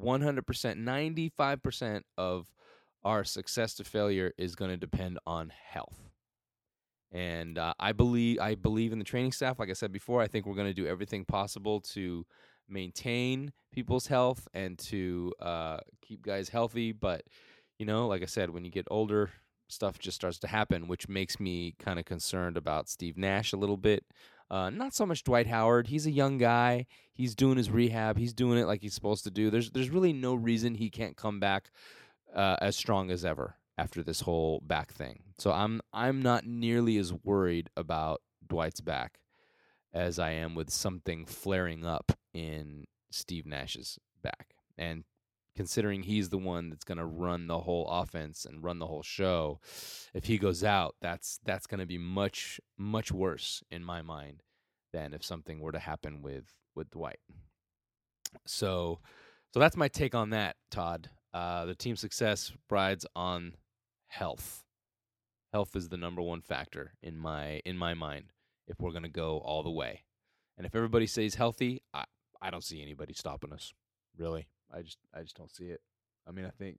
100%, 0.00 0.42
95% 0.44 2.02
of 2.16 2.52
our 3.04 3.24
success 3.24 3.74
to 3.74 3.84
failure 3.84 4.32
is 4.38 4.54
going 4.54 4.70
to 4.70 4.76
depend 4.76 5.18
on 5.26 5.50
health. 5.50 6.11
And 7.12 7.58
uh, 7.58 7.74
I 7.78 7.92
believe 7.92 8.40
I 8.40 8.54
believe 8.54 8.92
in 8.92 8.98
the 8.98 9.04
training 9.04 9.32
staff. 9.32 9.58
Like 9.58 9.70
I 9.70 9.74
said 9.74 9.92
before, 9.92 10.22
I 10.22 10.28
think 10.28 10.46
we're 10.46 10.54
going 10.54 10.68
to 10.68 10.74
do 10.74 10.86
everything 10.86 11.24
possible 11.24 11.80
to 11.92 12.24
maintain 12.68 13.52
people's 13.72 14.06
health 14.06 14.48
and 14.54 14.78
to 14.78 15.32
uh, 15.40 15.78
keep 16.00 16.22
guys 16.22 16.48
healthy. 16.48 16.92
But 16.92 17.24
you 17.78 17.84
know, 17.84 18.06
like 18.06 18.22
I 18.22 18.26
said, 18.26 18.50
when 18.50 18.64
you 18.64 18.70
get 18.70 18.86
older, 18.90 19.30
stuff 19.68 19.98
just 19.98 20.14
starts 20.14 20.38
to 20.40 20.46
happen, 20.46 20.88
which 20.88 21.08
makes 21.08 21.38
me 21.38 21.74
kind 21.78 21.98
of 21.98 22.06
concerned 22.06 22.56
about 22.56 22.88
Steve 22.88 23.18
Nash 23.18 23.52
a 23.52 23.58
little 23.58 23.76
bit. 23.76 24.04
Uh, 24.50 24.70
not 24.70 24.94
so 24.94 25.06
much 25.06 25.24
Dwight 25.24 25.46
Howard. 25.46 25.86
He's 25.88 26.06
a 26.06 26.10
young 26.10 26.38
guy. 26.38 26.86
He's 27.12 27.34
doing 27.34 27.56
his 27.56 27.70
rehab. 27.70 28.18
He's 28.18 28.34
doing 28.34 28.58
it 28.58 28.66
like 28.66 28.82
he's 28.82 28.94
supposed 28.94 29.24
to 29.24 29.30
do. 29.30 29.50
There's 29.50 29.70
there's 29.70 29.90
really 29.90 30.12
no 30.14 30.34
reason 30.34 30.74
he 30.74 30.88
can't 30.88 31.16
come 31.16 31.40
back 31.40 31.70
uh, 32.34 32.56
as 32.60 32.76
strong 32.76 33.10
as 33.10 33.24
ever 33.24 33.56
after 33.78 34.02
this 34.02 34.20
whole 34.20 34.60
back 34.64 34.92
thing. 34.92 35.22
So 35.38 35.52
I'm 35.52 35.80
I'm 35.92 36.22
not 36.22 36.46
nearly 36.46 36.98
as 36.98 37.12
worried 37.12 37.70
about 37.76 38.22
Dwight's 38.46 38.80
back 38.80 39.18
as 39.92 40.18
I 40.18 40.30
am 40.32 40.54
with 40.54 40.70
something 40.70 41.26
flaring 41.26 41.84
up 41.84 42.12
in 42.32 42.84
Steve 43.10 43.46
Nash's 43.46 43.98
back. 44.22 44.54
And 44.78 45.04
considering 45.54 46.02
he's 46.02 46.30
the 46.30 46.38
one 46.38 46.70
that's 46.70 46.84
going 46.84 46.98
to 46.98 47.04
run 47.04 47.46
the 47.46 47.60
whole 47.60 47.86
offense 47.88 48.46
and 48.46 48.64
run 48.64 48.78
the 48.78 48.86
whole 48.86 49.02
show, 49.02 49.60
if 50.14 50.24
he 50.24 50.38
goes 50.38 50.64
out, 50.64 50.96
that's 51.00 51.40
that's 51.44 51.66
going 51.66 51.80
to 51.80 51.86
be 51.86 51.98
much 51.98 52.60
much 52.78 53.12
worse 53.12 53.62
in 53.70 53.84
my 53.84 54.02
mind 54.02 54.42
than 54.92 55.14
if 55.14 55.24
something 55.24 55.60
were 55.60 55.72
to 55.72 55.78
happen 55.78 56.22
with 56.22 56.54
with 56.74 56.90
Dwight. 56.90 57.20
So 58.46 59.00
so 59.52 59.60
that's 59.60 59.76
my 59.76 59.88
take 59.88 60.14
on 60.14 60.30
that, 60.30 60.56
Todd. 60.70 61.10
Uh, 61.34 61.64
the 61.64 61.74
team 61.74 61.96
success 61.96 62.52
rides 62.70 63.06
on 63.16 63.54
health. 64.12 64.62
Health 65.52 65.74
is 65.74 65.88
the 65.88 65.96
number 65.96 66.22
one 66.22 66.40
factor 66.42 66.92
in 67.02 67.16
my 67.16 67.60
in 67.64 67.76
my 67.76 67.94
mind 67.94 68.26
if 68.66 68.78
we're 68.78 68.90
going 68.90 69.02
to 69.02 69.08
go 69.08 69.38
all 69.38 69.62
the 69.62 69.70
way. 69.70 70.04
And 70.56 70.66
if 70.66 70.74
everybody 70.74 71.06
stays 71.06 71.34
healthy, 71.34 71.82
I 71.92 72.04
I 72.40 72.50
don't 72.50 72.64
see 72.64 72.82
anybody 72.82 73.14
stopping 73.14 73.52
us. 73.52 73.72
Really. 74.16 74.48
I 74.72 74.82
just 74.82 74.98
I 75.14 75.22
just 75.22 75.36
don't 75.36 75.54
see 75.54 75.66
it. 75.66 75.80
I 76.26 76.30
mean, 76.30 76.44
I 76.44 76.50
think 76.50 76.78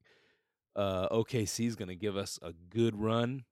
uh 0.76 1.10
OKC 1.10 1.68
is 1.68 1.76
going 1.76 1.90
to 1.90 1.96
give 1.96 2.18
us 2.18 2.40
a 2.42 2.54
good 2.70 2.96
run 2.96 3.44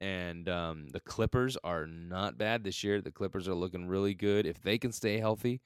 and 0.00 0.48
um 0.48 0.88
the 0.88 1.00
Clippers 1.00 1.56
are 1.62 1.86
not 1.86 2.38
bad 2.38 2.64
this 2.64 2.82
year. 2.82 3.00
The 3.00 3.12
Clippers 3.12 3.46
are 3.46 3.54
looking 3.54 3.86
really 3.86 4.14
good 4.14 4.46
if 4.46 4.62
they 4.62 4.78
can 4.78 4.92
stay 4.92 5.18
healthy. 5.18 5.60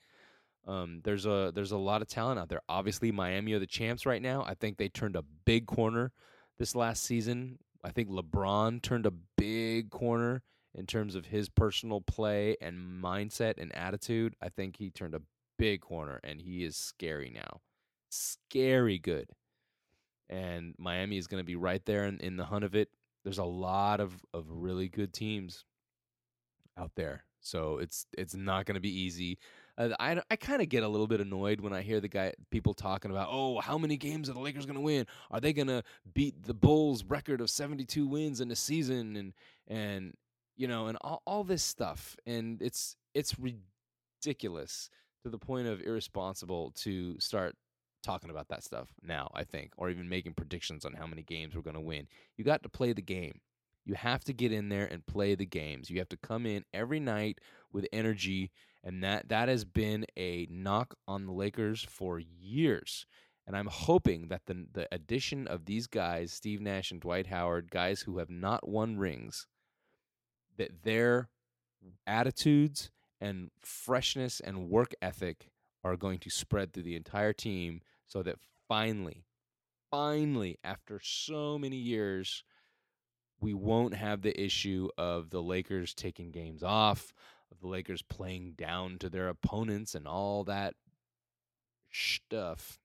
Um, 0.67 1.01
there's 1.05 1.27
a 1.27 1.53
there's 1.55 1.71
a 1.71 1.79
lot 1.79 2.03
of 2.03 2.09
talent 2.09 2.41
out 2.41 2.49
there. 2.49 2.63
Obviously, 2.69 3.13
Miami 3.13 3.53
are 3.53 3.61
the 3.61 3.69
champs 3.69 4.05
right 4.05 4.21
now. 4.21 4.45
I 4.45 4.55
think 4.55 4.79
they 4.79 4.89
turned 4.89 5.15
a 5.15 5.23
big 5.45 5.67
corner 5.67 6.13
this 6.59 6.75
last 6.75 7.03
season. 7.03 7.59
I 7.85 7.91
think 7.91 8.09
LeBron 8.09 8.83
turned 8.83 9.07
a 9.07 9.13
big 9.37 9.91
corner 9.91 10.43
in 10.75 10.87
terms 10.87 11.15
of 11.15 11.27
his 11.27 11.49
personal 11.49 12.01
play 12.01 12.57
and 12.61 13.03
mindset 13.03 13.55
and 13.59 13.75
attitude. 13.75 14.35
I 14.43 14.49
think 14.49 14.77
he 14.77 14.91
turned 14.91 15.15
a 15.15 15.23
big 15.59 15.81
corner, 15.81 16.21
and 16.23 16.41
he 16.41 16.65
is 16.65 16.77
scary 16.77 17.31
now. 17.31 17.61
scary 18.11 18.99
good. 18.99 19.31
And 20.29 20.75
Miami 20.79 21.19
is 21.19 21.27
going 21.27 21.41
to 21.41 21.47
be 21.47 21.57
right 21.57 21.85
there 21.85 22.05
in, 22.05 22.19
in 22.19 22.37
the 22.37 22.45
hunt 22.45 22.65
of 22.65 22.75
it. 22.75 22.89
There's 23.25 23.39
a 23.39 23.45
lot 23.45 24.01
of, 24.01 24.13
of 24.35 24.47
really 24.51 24.89
good 24.89 25.13
teams 25.13 25.65
out 26.77 26.93
there. 26.97 27.25
So 27.41 27.79
it's 27.79 28.07
it's 28.19 28.35
not 28.35 28.67
going 28.67 28.75
to 28.75 28.81
be 28.81 29.01
easy. 29.01 29.39
Uh, 29.79 29.91
I, 30.01 30.21
I 30.31 30.37
kind 30.37 30.63
of 30.63 30.69
get 30.69 30.83
a 30.83 30.89
little 30.89 31.07
bit 31.07 31.21
annoyed 31.21 31.61
when 31.61 31.73
I 31.73 31.83
hear 31.83 32.01
the 32.01 32.09
guy 32.09 32.33
people 32.51 32.75
talking 32.75 33.11
about, 33.11 33.29
oh, 33.31 33.61
how 33.61 33.77
many 33.77 33.97
games 33.97 34.31
are 34.31 34.33
the 34.33 34.41
Lakers 34.41 34.67
going 34.67 34.77
to 34.77 34.81
win? 34.81 35.07
Are 35.31 35.41
they 35.41 35.53
going 35.53 35.69
to 35.69 35.83
beat 36.15 36.45
the 36.45 36.55
Bulls' 36.55 37.05
record 37.05 37.41
of 37.41 37.51
72 37.51 38.07
wins 38.07 38.41
in 38.41 38.51
a 38.51 38.57
season? 38.57 39.17
And 39.17 39.33
and 39.69 40.15
you 40.57 40.67
know, 40.67 40.87
and 40.87 40.97
all, 41.03 41.23
all 41.27 41.45
this 41.45 41.63
stuff. 41.63 42.17
And 42.27 42.61
it's 42.63 42.97
it's 43.15 43.37
ridiculous 43.39 44.91
to 45.23 45.31
the 45.31 45.39
point 45.39 45.67
of 45.67 45.83
irresponsible 45.83 46.73
to 46.77 47.19
start 47.21 47.55
talking 48.03 48.31
about 48.31 48.49
that 48.49 48.63
stuff 48.63 48.89
now, 49.03 49.31
I 49.35 49.45
think, 49.45 49.73
or 49.77 49.91
even 49.91 50.09
making 50.09 50.35
predictions 50.35 50.85
on 50.85 50.95
how 50.95 51.07
many 51.07 51.23
games 51.23 51.55
we're 51.55 51.63
going 51.63 51.75
to 51.75 51.81
win. 51.81 52.07
You 52.37 52.45
got 52.45 52.63
to 52.63 52.69
play 52.69 52.93
the 52.93 53.03
game. 53.03 53.41
You 53.85 53.95
have 53.95 54.25
to 54.25 54.33
get 54.33 54.53
in 54.53 54.69
there 54.69 54.87
and 54.87 55.05
play 55.07 55.35
the 55.35 55.47
games. 55.47 55.91
You 55.91 55.99
have 55.99 56.09
to 56.11 56.17
come 56.17 56.47
in 56.47 56.65
every 56.73 57.01
night 57.01 57.41
with 57.73 57.87
energy, 57.93 58.51
and 58.87 59.03
that 59.03 59.29
that 59.29 59.49
has 59.49 59.65
been 59.65 60.07
a 60.17 60.47
knock 60.49 60.95
on 61.09 61.27
the 61.27 61.33
Lakers 61.33 61.85
for 61.85 62.21
years. 62.21 63.05
And 63.47 63.57
I'm 63.57 63.67
hoping 63.67 64.29
that 64.29 64.47
the 64.47 64.67
the 64.73 64.89
addition 64.93 65.47
of 65.49 65.67
these 65.67 65.89
guys, 65.89 66.33
Steve 66.33 66.61
Nash 66.61 66.93
and 66.93 67.01
Dwight 67.01 67.27
Howard, 67.27 67.71
guys 67.71 68.03
who 68.03 68.19
have 68.19 68.31
not 68.31 68.67
won 68.67 68.97
rings, 68.97 69.49
that 70.57 70.85
their 70.85 71.29
attitudes 72.07 72.91
and 73.21 73.51
freshness 73.61 74.41
and 74.41 74.71
work 74.71 74.95
ethic 75.03 75.51
are 75.83 75.97
going 75.97 76.19
to 76.21 76.31
spread 76.31 76.73
through 76.73 76.85
the 76.85 76.97
entire 76.97 77.33
team 77.33 77.81
so 78.07 78.23
that 78.23 78.37
finally, 78.69 79.25
finally, 79.91 80.59
after 80.63 81.01
so 81.03 81.59
many 81.59 81.77
years, 81.77 82.45
we 83.41 83.53
won't 83.53 83.95
have 83.95 84.23
the 84.23 84.41
issue 84.41 84.89
of 84.97 85.31
the 85.31 85.43
Lakers 85.43 85.95
taking 85.95 86.31
games 86.31 86.63
off, 86.63 87.13
of 87.51 87.61
the 87.61 87.69
Lakers 87.69 88.03
playing 88.03 88.55
down 88.57 88.99
to 88.99 89.09
their 89.09 89.29
opponents 89.29 89.95
and 89.95 90.07
all 90.07 90.45
that 90.45 90.75
stuff 91.91 92.79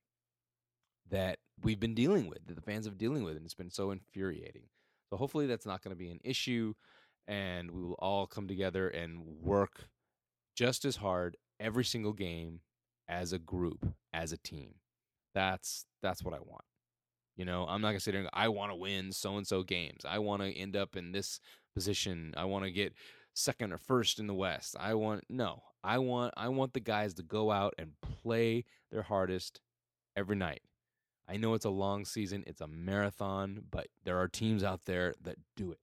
that 1.09 1.39
we've 1.61 1.79
been 1.79 1.95
dealing 1.95 2.27
with, 2.27 2.45
that 2.47 2.55
the 2.55 2.61
fans 2.61 2.85
have 2.85 2.97
dealing 2.97 3.23
with, 3.23 3.35
and 3.35 3.45
it's 3.45 3.53
been 3.53 3.69
so 3.69 3.91
infuriating. 3.91 4.63
So 5.09 5.17
hopefully 5.17 5.45
that's 5.45 5.65
not 5.65 5.83
going 5.83 5.95
to 5.95 5.99
be 5.99 6.09
an 6.09 6.19
issue, 6.23 6.73
and 7.27 7.71
we 7.71 7.83
will 7.83 7.97
all 7.99 8.27
come 8.27 8.47
together 8.47 8.87
and 8.87 9.19
work 9.41 9.89
just 10.55 10.85
as 10.85 10.97
hard 10.97 11.37
every 11.59 11.83
single 11.83 12.13
game 12.13 12.61
as 13.07 13.33
a 13.33 13.39
group, 13.39 13.93
as 14.13 14.31
a 14.31 14.37
team. 14.37 14.75
That's 15.33 15.85
that's 16.01 16.23
what 16.23 16.33
I 16.33 16.39
want. 16.39 16.63
You 17.37 17.45
know, 17.45 17.65
I'm 17.67 17.81
not 17.81 17.89
gonna 17.89 17.99
sit 17.99 18.11
there 18.11 18.21
and 18.21 18.29
go, 18.29 18.37
I 18.37 18.49
want 18.49 18.71
to 18.71 18.75
win 18.75 19.11
so 19.11 19.37
and 19.37 19.47
so 19.47 19.63
games. 19.63 20.03
I 20.05 20.19
want 20.19 20.41
to 20.41 20.51
end 20.51 20.75
up 20.75 20.95
in 20.95 21.11
this 21.11 21.39
position. 21.73 22.33
I 22.35 22.45
want 22.45 22.65
to 22.65 22.71
get 22.71 22.93
second 23.33 23.71
or 23.71 23.77
first 23.77 24.19
in 24.19 24.27
the 24.27 24.33
West. 24.33 24.75
I 24.79 24.93
want 24.93 25.25
no. 25.29 25.63
I 25.83 25.97
want 25.97 26.33
I 26.37 26.49
want 26.49 26.73
the 26.73 26.79
guys 26.79 27.13
to 27.15 27.23
go 27.23 27.51
out 27.51 27.73
and 27.77 27.93
play 28.01 28.65
their 28.91 29.01
hardest 29.01 29.61
every 30.15 30.35
night. 30.35 30.61
I 31.27 31.37
know 31.37 31.53
it's 31.53 31.65
a 31.65 31.69
long 31.69 32.05
season, 32.05 32.43
it's 32.45 32.61
a 32.61 32.67
marathon, 32.67 33.63
but 33.71 33.87
there 34.03 34.19
are 34.19 34.27
teams 34.27 34.63
out 34.63 34.81
there 34.85 35.15
that 35.23 35.37
do 35.55 35.71
it. 35.71 35.79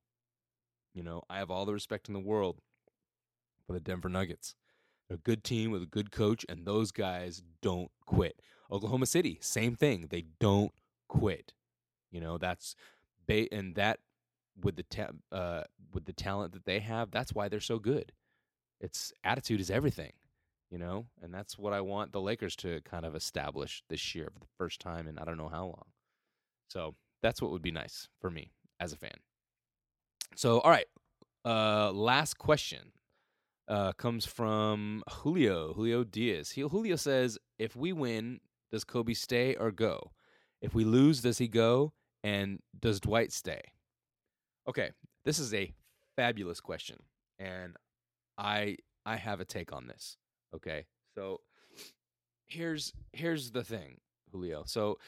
You 0.95 1.03
know, 1.03 1.23
I 1.31 1.39
have 1.39 1.51
all 1.51 1.65
the 1.65 1.73
respect 1.73 2.09
in 2.09 2.15
the 2.15 2.21
world 2.21 2.61
for 3.67 3.73
the 3.73 3.81
Denver 3.81 4.09
Nuggets. 4.09 4.55
They're 5.09 5.17
a 5.17 5.21
good 5.21 5.45
team 5.45 5.71
with 5.71 5.83
a 5.83 5.87
good 5.87 6.11
coach, 6.11 6.45
and 6.49 6.67
those 6.67 6.93
guys 6.93 7.43
don't 7.63 7.91
quit. 8.05 8.43
Oklahoma 8.71 9.07
City, 9.07 9.39
same 9.41 9.75
thing. 9.75 10.09
They 10.11 10.25
don't 10.39 10.73
quit. 11.09 11.55
You 12.11 12.21
know, 12.21 12.37
that's 12.37 12.75
and 13.29 13.75
that 13.77 14.01
with 14.63 14.77
the 14.77 14.83
ta- 14.85 15.11
uh, 15.33 15.65
with 15.93 16.05
the 16.05 16.13
talent 16.13 16.53
that 16.53 16.65
they 16.65 16.81
have, 16.81 17.11
that's 17.11 17.33
why 17.33 17.49
they're 17.49 17.61
so 17.61 17.79
good. 17.79 18.13
It's 18.81 19.13
attitude 19.25 19.61
is 19.61 19.71
everything, 19.71 20.13
you 20.71 20.79
know, 20.79 21.07
and 21.23 21.33
that's 21.33 21.59
what 21.59 21.73
I 21.73 21.81
want 21.81 22.13
the 22.13 22.21
Lakers 22.21 22.57
to 22.57 22.81
kind 22.83 23.05
of 23.05 23.15
establish 23.15 23.83
this 23.89 24.15
year 24.15 24.29
for 24.33 24.39
the 24.39 24.47
first 24.57 24.81
time 24.81 25.09
in 25.09 25.19
I 25.19 25.25
don't 25.25 25.39
know 25.39 25.49
how 25.49 25.65
long. 25.65 25.87
So 26.69 26.95
that's 27.23 27.43
what 27.43 27.51
would 27.51 27.63
be 27.63 27.71
nice 27.71 28.09
for 28.21 28.31
me 28.31 28.53
as 28.81 28.93
a 28.93 28.97
fan. 28.97 29.17
So 30.37 30.61
all 30.61 30.71
right, 30.71 30.87
uh, 31.45 31.91
last 31.93 32.39
question 32.39 32.93
uh, 33.67 33.93
comes 33.93 34.27
from 34.27 35.03
Julio 35.11 35.73
Julio 35.75 36.05
Diaz. 36.05 36.51
He, 36.51 36.63
Julio 36.63 36.97
says, 36.97 37.39
"If 37.59 37.75
we 37.75 37.93
win, 37.93 38.41
does 38.71 38.85
Kobe 38.85 39.15
stay 39.15 39.55
or 39.55 39.71
go? 39.71 40.13
If 40.61 40.75
we 40.75 40.85
lose, 40.85 41.23
does 41.23 41.39
he 41.39 41.49
go? 41.49 41.93
And 42.23 42.61
does 42.79 43.01
Dwight 43.01 43.33
stay?" 43.33 43.63
Okay, 44.69 44.91
this 45.25 45.39
is 45.39 45.55
a 45.55 45.73
fabulous 46.15 46.61
question, 46.61 46.99
and 47.39 47.75
I 48.37 48.77
I 49.07 49.17
have 49.17 49.41
a 49.41 49.47
take 49.47 49.73
on 49.73 49.87
this. 49.87 50.19
Okay, 50.55 50.85
so 51.15 51.41
here's 52.47 52.93
here's 53.13 53.53
the 53.53 53.65
thing, 53.65 54.01
Julio. 54.31 54.65
So, 54.67 54.99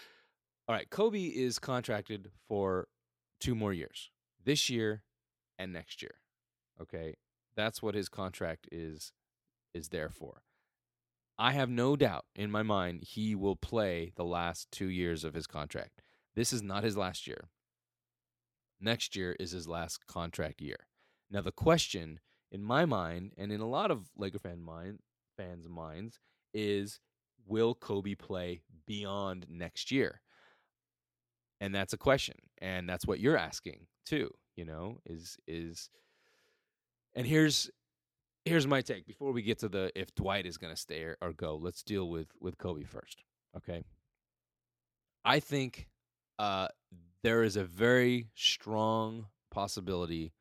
all 0.66 0.74
right, 0.74 0.88
Kobe 0.88 1.24
is 1.24 1.58
contracted 1.58 2.30
for 2.48 2.88
two 3.38 3.54
more 3.54 3.74
years, 3.74 4.10
this 4.42 4.70
year 4.70 5.02
and 5.58 5.74
next 5.74 6.00
year. 6.00 6.14
Okay, 6.80 7.16
that's 7.54 7.82
what 7.82 7.94
his 7.94 8.08
contract 8.08 8.66
is 8.72 9.12
is 9.74 9.90
there 9.90 10.08
for. 10.08 10.42
I 11.38 11.52
have 11.52 11.68
no 11.68 11.96
doubt 11.96 12.24
in 12.34 12.50
my 12.50 12.62
mind 12.62 13.02
he 13.02 13.34
will 13.34 13.56
play 13.56 14.12
the 14.16 14.24
last 14.24 14.70
2 14.72 14.86
years 14.86 15.24
of 15.24 15.34
his 15.34 15.46
contract. 15.46 16.02
This 16.34 16.52
is 16.52 16.62
not 16.62 16.84
his 16.84 16.96
last 16.96 17.26
year. 17.26 17.48
Next 18.80 19.14
year 19.14 19.36
is 19.38 19.50
his 19.50 19.68
last 19.68 20.06
contract 20.06 20.60
year. 20.60 20.86
Now 21.30 21.42
the 21.42 21.52
question 21.52 22.20
in 22.50 22.62
my 22.62 22.84
mind 22.84 23.32
and 23.36 23.52
in 23.52 23.60
a 23.60 23.68
lot 23.68 23.90
of 23.90 24.10
Laker 24.16 24.38
fan 24.38 24.62
mind 24.62 25.00
fans' 25.36 25.68
minds 25.68 26.18
is 26.52 27.00
will 27.46 27.74
Kobe 27.74 28.14
play 28.14 28.62
beyond 28.86 29.46
next 29.48 29.90
year? 29.90 30.20
And 31.60 31.74
that's 31.74 31.92
a 31.92 31.98
question. 31.98 32.36
And 32.58 32.88
that's 32.88 33.06
what 33.06 33.20
you're 33.20 33.36
asking 33.36 33.86
too, 34.06 34.30
you 34.56 34.64
know, 34.64 34.98
is 35.04 35.36
is 35.46 35.90
and 37.14 37.26
here's 37.26 37.70
here's 38.44 38.66
my 38.66 38.80
take 38.80 39.06
before 39.06 39.32
we 39.32 39.42
get 39.42 39.58
to 39.58 39.68
the 39.68 39.92
if 39.94 40.14
Dwight 40.14 40.46
is 40.46 40.56
going 40.56 40.74
to 40.74 40.80
stay 40.80 41.02
or, 41.02 41.16
or 41.20 41.32
go. 41.32 41.56
Let's 41.56 41.82
deal 41.82 42.08
with 42.08 42.28
with 42.40 42.58
Kobe 42.58 42.84
first. 42.84 43.22
Okay. 43.56 43.84
I 45.24 45.40
think 45.40 45.88
uh, 46.40 46.68
there 47.22 47.42
is 47.42 47.56
a 47.56 47.64
very 47.64 48.28
strong 48.34 49.26
possibility 49.50 50.32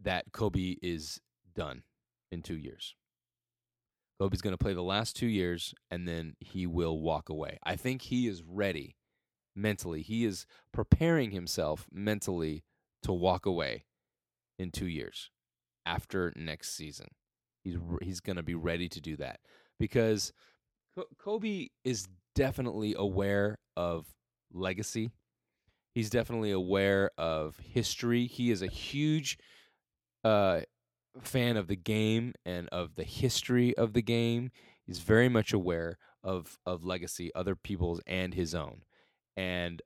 that 0.00 0.32
Kobe 0.32 0.76
is 0.82 1.20
done 1.54 1.82
in 2.30 2.40
two 2.40 2.56
years. 2.56 2.94
Kobe's 4.18 4.40
going 4.40 4.54
to 4.54 4.58
play 4.58 4.72
the 4.72 4.82
last 4.82 5.14
two 5.14 5.26
years 5.26 5.74
and 5.90 6.08
then 6.08 6.36
he 6.40 6.66
will 6.66 6.98
walk 6.98 7.28
away. 7.28 7.58
I 7.62 7.76
think 7.76 8.00
he 8.00 8.26
is 8.26 8.42
ready 8.42 8.96
mentally. 9.54 10.00
He 10.00 10.24
is 10.24 10.46
preparing 10.72 11.32
himself 11.32 11.86
mentally 11.92 12.64
to 13.02 13.12
walk 13.12 13.44
away 13.44 13.84
in 14.58 14.70
two 14.70 14.86
years 14.86 15.28
after 15.84 16.32
next 16.34 16.74
season. 16.74 17.08
He's 17.62 17.76
he's 18.00 18.20
going 18.20 18.36
to 18.36 18.42
be 18.42 18.54
ready 18.54 18.88
to 18.88 19.00
do 19.02 19.16
that 19.18 19.40
because 19.78 20.32
Kobe 21.18 21.68
is 21.84 22.08
definitely 22.34 22.94
aware 22.96 23.58
of 23.76 24.06
legacy. 24.52 25.10
He's 25.94 26.10
definitely 26.10 26.52
aware 26.52 27.10
of 27.18 27.58
history. 27.58 28.26
He 28.26 28.50
is 28.50 28.62
a 28.62 28.66
huge 28.66 29.38
uh, 30.24 30.60
fan 31.20 31.56
of 31.56 31.66
the 31.66 31.76
game 31.76 32.34
and 32.46 32.68
of 32.70 32.94
the 32.94 33.04
history 33.04 33.76
of 33.76 33.92
the 33.92 34.02
game. 34.02 34.50
He's 34.86 35.00
very 35.00 35.28
much 35.28 35.52
aware 35.52 35.98
of 36.24 36.58
of 36.64 36.84
legacy, 36.84 37.30
other 37.34 37.54
people's 37.54 38.00
and 38.06 38.32
his 38.34 38.54
own, 38.54 38.82
and 39.36 39.82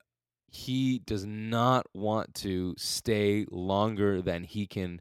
he 0.48 1.00
does 1.00 1.24
not 1.24 1.86
want 1.92 2.34
to 2.34 2.74
stay 2.78 3.46
longer 3.50 4.22
than 4.22 4.44
he 4.44 4.66
can 4.66 5.00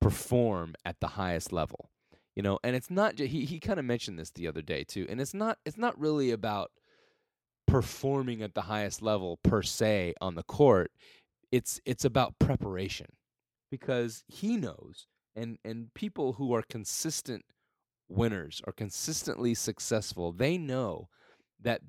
perform 0.00 0.74
at 0.84 1.00
the 1.00 1.08
highest 1.08 1.52
level 1.52 1.90
you 2.36 2.42
know 2.42 2.58
and 2.62 2.76
it's 2.76 2.90
not 2.90 3.18
he 3.18 3.44
he 3.44 3.58
kind 3.58 3.80
of 3.80 3.84
mentioned 3.84 4.18
this 4.18 4.30
the 4.30 4.46
other 4.46 4.62
day 4.62 4.84
too 4.84 5.06
and 5.08 5.20
it's 5.20 5.34
not 5.34 5.58
it's 5.64 5.78
not 5.78 5.98
really 5.98 6.30
about 6.30 6.70
Mm-hmm. 7.78 7.86
performing 7.86 8.42
at 8.42 8.54
the 8.54 8.62
highest 8.62 9.02
level 9.02 9.38
per 9.42 9.62
se 9.62 10.14
on 10.20 10.34
the 10.34 10.42
court 10.42 10.90
it's 11.52 11.80
it's 11.84 12.04
about 12.04 12.38
preparation 12.38 13.06
because 13.70 14.24
he 14.28 14.56
knows 14.56 15.06
and 15.34 15.58
and 15.64 15.92
people 15.94 16.34
who 16.34 16.52
are 16.54 16.62
consistent 16.62 17.44
winners 18.08 18.62
are 18.66 18.72
consistently 18.72 19.54
successful 19.54 20.32
they 20.32 20.58
know 20.58 21.08
that 21.60 21.80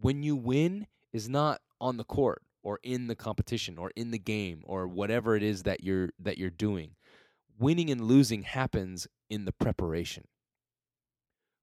when 0.00 0.22
you 0.22 0.36
win 0.36 0.86
is 1.12 1.28
not 1.28 1.60
on 1.80 1.96
the 1.96 2.04
court 2.04 2.42
or 2.62 2.78
in 2.82 3.06
the 3.06 3.14
competition 3.14 3.78
or 3.78 3.90
in 3.96 4.10
the 4.10 4.18
game 4.18 4.62
or 4.64 4.86
whatever 4.88 5.36
it 5.36 5.42
is 5.42 5.62
that 5.64 5.82
you're 5.82 6.10
that 6.18 6.38
you're 6.38 6.50
doing 6.50 6.90
winning 7.58 7.90
and 7.90 8.02
losing 8.02 8.42
happens 8.42 9.06
in 9.30 9.44
the 9.44 9.52
preparation. 9.52 10.24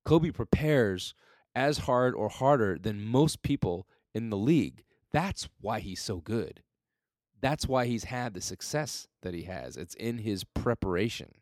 Kobe 0.06 0.32
prepares 0.32 1.14
as 1.56 1.80
hard 1.80 2.16
or 2.16 2.30
harder 2.30 2.78
than 2.78 3.04
most 3.04 3.42
people 3.44 3.88
in 4.14 4.30
the 4.30 4.38
league. 4.38 4.84
That's 5.12 5.48
why 5.62 5.80
he's 5.80 6.02
so 6.02 6.18
good. 6.18 6.64
That's 7.42 7.68
why 7.68 7.86
he's 7.86 8.06
had 8.06 8.34
the 8.34 8.42
success 8.42 9.08
that 9.22 9.34
he 9.34 9.44
has. 9.44 9.78
It's 9.78 9.96
in 9.96 10.20
his 10.20 10.44
preparation 10.44 11.34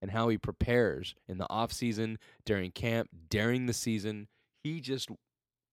and 0.00 0.10
how 0.10 0.28
he 0.28 0.36
prepares 0.36 1.14
in 1.28 1.38
the 1.38 1.48
off 1.48 1.72
season, 1.72 2.18
during 2.44 2.70
camp, 2.72 3.08
during 3.30 3.66
the 3.66 3.72
season. 3.72 4.28
He 4.62 4.80
just 4.80 5.08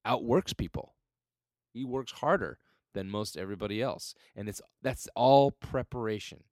outworks 0.06 0.54
people. 0.54 0.96
He 1.74 1.84
works 1.84 2.14
harder 2.14 2.60
than 2.94 3.10
most 3.10 3.38
everybody 3.38 3.82
else. 3.82 4.16
And 4.36 4.48
it's 4.48 4.62
that's 4.82 5.08
all 5.16 5.52
preparation. 5.52 6.44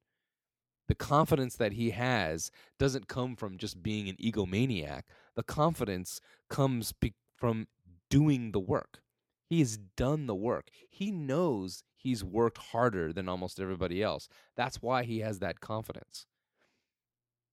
The 0.88 0.94
confidence 0.94 1.54
that 1.56 1.74
he 1.74 1.90
has 1.90 2.50
doesn't 2.78 3.08
come 3.08 3.36
from 3.36 3.58
just 3.58 3.82
being 3.82 4.08
an 4.08 4.16
egomaniac. 4.16 5.02
The 5.36 5.42
confidence 5.42 6.20
comes 6.48 6.92
be- 6.92 7.14
from 7.36 7.68
doing 8.10 8.52
the 8.52 8.60
work. 8.60 9.00
He 9.48 9.60
has 9.60 9.78
done 9.96 10.26
the 10.26 10.34
work. 10.34 10.70
He 10.90 11.10
knows 11.10 11.82
he's 11.94 12.24
worked 12.24 12.58
harder 12.58 13.12
than 13.12 13.28
almost 13.28 13.60
everybody 13.60 14.02
else. 14.02 14.28
That's 14.56 14.82
why 14.82 15.04
he 15.04 15.20
has 15.20 15.38
that 15.38 15.60
confidence. 15.60 16.26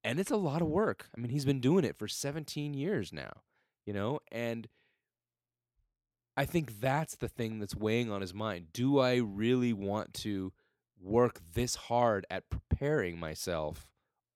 And 0.03 0.19
it's 0.19 0.31
a 0.31 0.37
lot 0.37 0.61
of 0.61 0.67
work. 0.67 1.09
I 1.15 1.19
mean, 1.19 1.31
he's 1.31 1.45
been 1.45 1.61
doing 1.61 1.83
it 1.83 1.97
for 1.97 2.07
17 2.07 2.73
years 2.73 3.11
now, 3.11 3.41
you 3.85 3.93
know, 3.93 4.19
and 4.31 4.67
I 6.37 6.45
think 6.45 6.79
that's 6.79 7.15
the 7.15 7.29
thing 7.29 7.59
that's 7.59 7.75
weighing 7.75 8.11
on 8.11 8.21
his 8.21 8.33
mind. 8.33 8.67
Do 8.73 8.99
I 8.99 9.15
really 9.15 9.73
want 9.73 10.13
to 10.15 10.51
work 11.05 11.39
this 11.53 11.75
hard 11.75 12.25
at 12.29 12.49
preparing 12.49 13.19
myself 13.19 13.87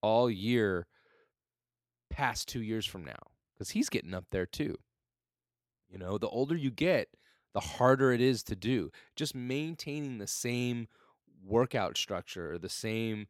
all 0.02 0.30
year 0.30 0.88
past 2.10 2.48
two 2.48 2.62
years 2.62 2.86
from 2.86 3.04
now? 3.04 3.20
Because 3.54 3.72
he's 3.72 3.90
getting 3.90 4.14
up 4.14 4.26
there 4.32 4.46
too. 4.46 4.78
You 5.90 5.98
know, 5.98 6.18
the 6.18 6.30
older 6.30 6.56
you 6.56 6.72
get, 6.72 7.10
the 7.54 7.60
harder 7.60 8.14
it 8.14 8.22
is 8.22 8.44
to 8.44 8.56
do. 8.56 8.92
Just 9.16 9.34
maintaining 9.36 10.20
the 10.20 10.28
same 10.28 10.88
workout 11.44 11.98
structure, 11.98 12.54
or 12.54 12.58
the 12.58 12.70
same 12.70 13.28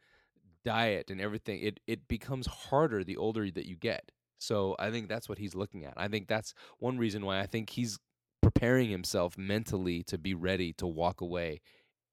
diet 0.66 1.10
and 1.10 1.22
everything, 1.22 1.62
it 1.62 1.80
it 1.88 2.08
becomes 2.08 2.48
harder 2.48 3.04
the 3.04 3.18
older 3.18 3.50
that 3.50 3.66
you 3.66 3.76
get. 3.76 4.12
So 4.40 4.76
I 4.80 4.92
think 4.92 5.08
that's 5.08 5.30
what 5.30 5.38
he's 5.38 5.56
looking 5.56 5.86
at. 5.86 5.94
I 5.96 6.08
think 6.08 6.28
that's 6.28 6.54
one 6.80 6.98
reason 6.98 7.26
why 7.26 7.40
I 7.40 7.46
think 7.46 7.70
he's 7.70 7.98
preparing 8.42 8.90
himself 8.90 9.38
mentally 9.38 10.04
to 10.04 10.18
be 10.18 10.34
ready 10.34 10.74
to 10.74 10.88
walk 10.88 11.22
away 11.22 11.62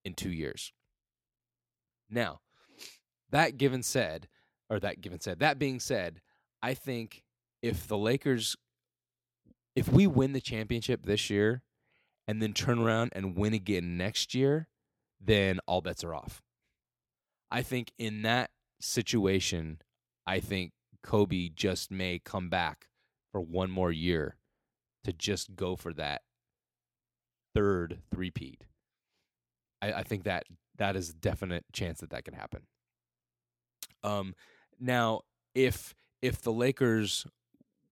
in 0.05 0.15
2 0.15 0.31
years. 0.31 0.73
Now, 2.09 2.41
that 3.31 3.59
given 3.59 3.83
said, 3.83 4.29
or 4.71 4.81
that 4.81 5.01
given 5.01 5.21
said, 5.21 5.41
that 5.41 5.59
being 5.59 5.81
said, 5.81 6.21
I 6.63 6.75
think 6.75 7.23
if 7.63 7.87
the 7.87 7.99
Lakers 7.99 8.57
if 9.77 9.93
we 9.93 10.07
win 10.07 10.33
the 10.33 10.41
championship 10.41 11.05
this 11.05 11.29
year 11.31 11.63
and 12.27 12.43
then 12.43 12.55
turn 12.55 12.79
around 12.79 13.13
and 13.15 13.37
win 13.37 13.53
again 13.53 13.97
next 13.99 14.35
year, 14.35 14.69
then 15.21 15.61
all 15.67 15.83
bets 15.83 16.03
are 16.03 16.15
off. 16.15 16.43
I 17.51 17.63
think 17.63 17.93
in 17.99 18.23
that 18.23 18.51
situation, 18.81 19.83
I 20.27 20.41
think 20.41 20.73
Kobe 21.03 21.51
just 21.51 21.93
may 21.93 22.19
come 22.19 22.49
back 22.49 22.89
for 23.31 23.41
one 23.41 23.71
more 23.71 23.93
year 23.93 24.39
to 25.05 25.13
just 25.13 25.55
go 25.55 25.77
for 25.77 25.93
that 25.93 26.23
third 27.55 28.01
three-peat. 28.11 28.65
I, 29.81 29.93
I 29.93 30.03
think 30.03 30.25
that 30.25 30.45
that 30.79 30.97
is 30.97 31.11
a 31.11 31.15
definite 31.15 31.65
chance 31.73 32.01
that 32.01 32.11
that 32.11 32.25
can 32.25 32.35
happen. 32.35 32.63
Um, 34.03 34.35
now, 34.79 35.23
if 35.55 35.95
if 36.23 36.43
the 36.43 36.53
Lakers 36.53 37.27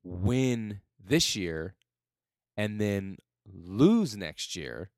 win 0.02 0.80
this 1.02 1.34
year 1.36 1.74
and 2.56 2.80
then 2.80 3.16
lose 3.46 4.16
next 4.16 4.56
year, 4.56 4.90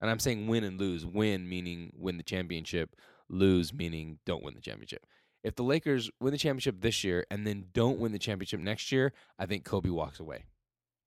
and 0.00 0.10
I'm 0.10 0.18
saying 0.18 0.46
win 0.46 0.64
and 0.64 0.78
lose, 0.78 1.04
win 1.06 1.48
meaning 1.48 1.92
win 1.96 2.16
the 2.16 2.22
championship, 2.22 2.96
lose 3.28 3.72
meaning 3.72 4.18
don't 4.26 4.42
win 4.42 4.54
the 4.54 4.60
championship. 4.60 5.06
If 5.44 5.54
the 5.54 5.62
Lakers 5.62 6.10
win 6.20 6.32
the 6.32 6.38
championship 6.38 6.80
this 6.80 7.04
year 7.04 7.24
and 7.30 7.46
then 7.46 7.66
don't 7.72 7.98
win 7.98 8.12
the 8.12 8.18
championship 8.18 8.60
next 8.60 8.90
year, 8.90 9.12
I 9.38 9.46
think 9.46 9.64
Kobe 9.64 9.90
walks 9.90 10.18
away. 10.18 10.46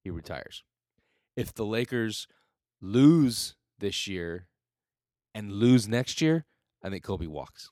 He 0.03 0.09
retires. 0.09 0.63
If 1.35 1.53
the 1.53 1.65
Lakers 1.65 2.27
lose 2.81 3.55
this 3.77 4.07
year 4.07 4.47
and 5.33 5.51
lose 5.51 5.87
next 5.87 6.21
year, 6.21 6.45
I 6.83 6.89
think 6.89 7.03
Kobe 7.03 7.27
walks. 7.27 7.69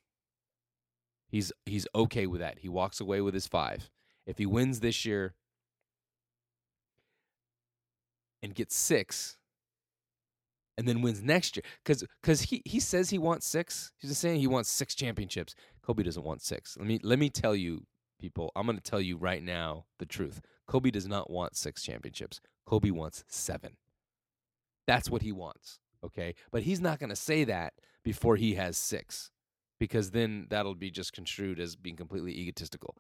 He's 1.28 1.52
he's 1.66 1.88
okay 1.94 2.26
with 2.26 2.42
that. 2.42 2.60
He 2.60 2.70
walks 2.70 3.00
away 3.00 3.22
with 3.22 3.34
his 3.34 3.48
5. 3.48 3.90
If 4.26 4.38
he 4.38 4.46
wins 4.46 4.80
this 4.80 5.06
year 5.06 5.36
and 8.42 8.56
gets 8.56 8.76
6, 8.76 9.38
and 10.80 10.88
then 10.88 11.02
wins 11.02 11.22
next 11.22 11.58
year 11.58 11.64
because 11.84 12.06
because 12.22 12.42
he 12.44 12.62
he 12.64 12.80
says 12.80 13.10
he 13.10 13.18
wants 13.18 13.46
six. 13.46 13.92
He's 13.98 14.12
just 14.12 14.22
saying 14.22 14.40
he 14.40 14.48
wants 14.48 14.70
six 14.70 14.96
championships. 14.96 15.54
Kobe 15.84 16.04
doesn't 16.04 16.24
want 16.24 16.42
six. 16.42 16.78
Let 16.78 16.88
me 16.88 17.02
let 17.04 17.20
me 17.20 17.30
tell 17.30 17.54
you, 17.54 17.86
people. 18.18 18.54
I'm 18.56 18.66
going 18.66 18.78
to 18.78 18.82
tell 18.84 19.02
you 19.02 19.18
right 19.18 19.44
now 19.44 19.88
the 20.00 20.06
truth. 20.06 20.40
Kobe 20.68 20.90
does 20.90 21.06
not 21.06 21.30
want 21.30 21.58
six 21.58 21.84
championships. 21.84 22.40
Kobe 22.66 22.92
wants 22.92 23.26
seven. 23.28 23.76
That's 24.88 25.10
what 25.10 25.22
he 25.22 25.34
wants. 25.34 25.80
Okay, 26.04 26.36
but 26.52 26.64
he's 26.64 26.80
not 26.80 27.00
going 27.00 27.10
to 27.10 27.16
say 27.16 27.44
that 27.44 27.74
before 28.04 28.38
he 28.38 28.56
has 28.56 28.78
six, 28.78 29.32
because 29.80 30.12
then 30.12 30.48
that'll 30.50 30.76
be 30.76 30.92
just 30.92 31.14
construed 31.14 31.60
as 31.60 31.76
being 31.76 31.98
completely 31.98 32.38
egotistical 32.38 32.96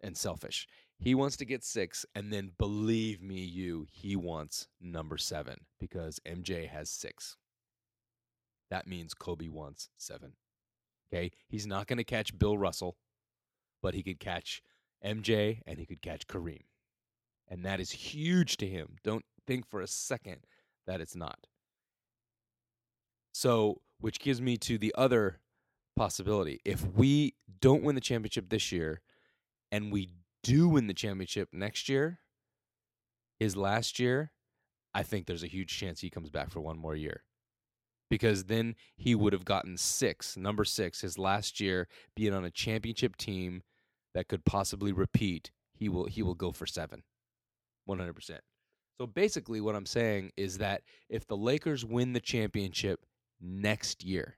and 0.00 0.16
selfish. 0.16 0.68
He 1.00 1.14
wants 1.14 1.36
to 1.36 1.44
get 1.44 1.64
six, 1.64 2.06
and 2.14 2.32
then 2.32 2.52
believe 2.58 3.22
me, 3.22 3.40
you, 3.40 3.86
he 3.90 4.16
wants 4.16 4.68
number 4.80 5.16
seven 5.16 5.58
because 5.78 6.20
MJ 6.26 6.68
has 6.68 6.90
six. 6.90 7.36
That 8.70 8.86
means 8.86 9.14
Kobe 9.14 9.48
wants 9.48 9.88
seven. 9.96 10.32
Okay, 11.12 11.30
he's 11.48 11.66
not 11.66 11.86
going 11.86 11.96
to 11.96 12.04
catch 12.04 12.38
Bill 12.38 12.58
Russell, 12.58 12.96
but 13.82 13.94
he 13.94 14.02
could 14.02 14.20
catch 14.20 14.62
MJ 15.04 15.62
and 15.66 15.78
he 15.78 15.86
could 15.86 16.02
catch 16.02 16.26
Kareem, 16.26 16.64
and 17.48 17.64
that 17.64 17.80
is 17.80 17.90
huge 17.90 18.56
to 18.58 18.66
him. 18.66 18.96
Don't 19.02 19.24
think 19.46 19.66
for 19.66 19.80
a 19.80 19.86
second 19.86 20.44
that 20.86 21.00
it's 21.00 21.16
not. 21.16 21.46
So, 23.38 23.82
which 24.00 24.18
gives 24.18 24.40
me 24.42 24.56
to 24.56 24.78
the 24.78 24.92
other 24.98 25.38
possibility. 25.96 26.60
If 26.64 26.84
we 26.84 27.36
don't 27.60 27.84
win 27.84 27.94
the 27.94 28.00
championship 28.00 28.48
this 28.48 28.72
year, 28.72 29.00
and 29.70 29.92
we 29.92 30.08
do 30.42 30.68
win 30.68 30.88
the 30.88 30.92
championship 30.92 31.50
next 31.52 31.88
year, 31.88 32.18
his 33.38 33.56
last 33.56 34.00
year, 34.00 34.32
I 34.92 35.04
think 35.04 35.26
there's 35.26 35.44
a 35.44 35.46
huge 35.46 35.78
chance 35.78 36.00
he 36.00 36.10
comes 36.10 36.30
back 36.30 36.50
for 36.50 36.60
one 36.60 36.78
more 36.78 36.96
year. 36.96 37.22
Because 38.10 38.46
then 38.46 38.74
he 38.96 39.14
would 39.14 39.34
have 39.34 39.44
gotten 39.44 39.76
six, 39.76 40.36
number 40.36 40.64
six, 40.64 41.02
his 41.02 41.16
last 41.16 41.60
year, 41.60 41.86
being 42.16 42.34
on 42.34 42.44
a 42.44 42.50
championship 42.50 43.14
team 43.14 43.62
that 44.14 44.26
could 44.26 44.44
possibly 44.44 44.90
repeat. 44.90 45.52
He 45.74 45.88
will 45.88 46.06
he 46.06 46.24
will 46.24 46.34
go 46.34 46.50
for 46.50 46.66
seven. 46.66 47.04
100%. 47.88 48.38
So 49.00 49.06
basically 49.06 49.60
what 49.60 49.76
I'm 49.76 49.86
saying 49.86 50.32
is 50.36 50.58
that 50.58 50.82
if 51.08 51.24
the 51.24 51.36
Lakers 51.36 51.84
win 51.84 52.14
the 52.14 52.20
championship 52.20 53.06
next 53.40 54.04
year, 54.04 54.36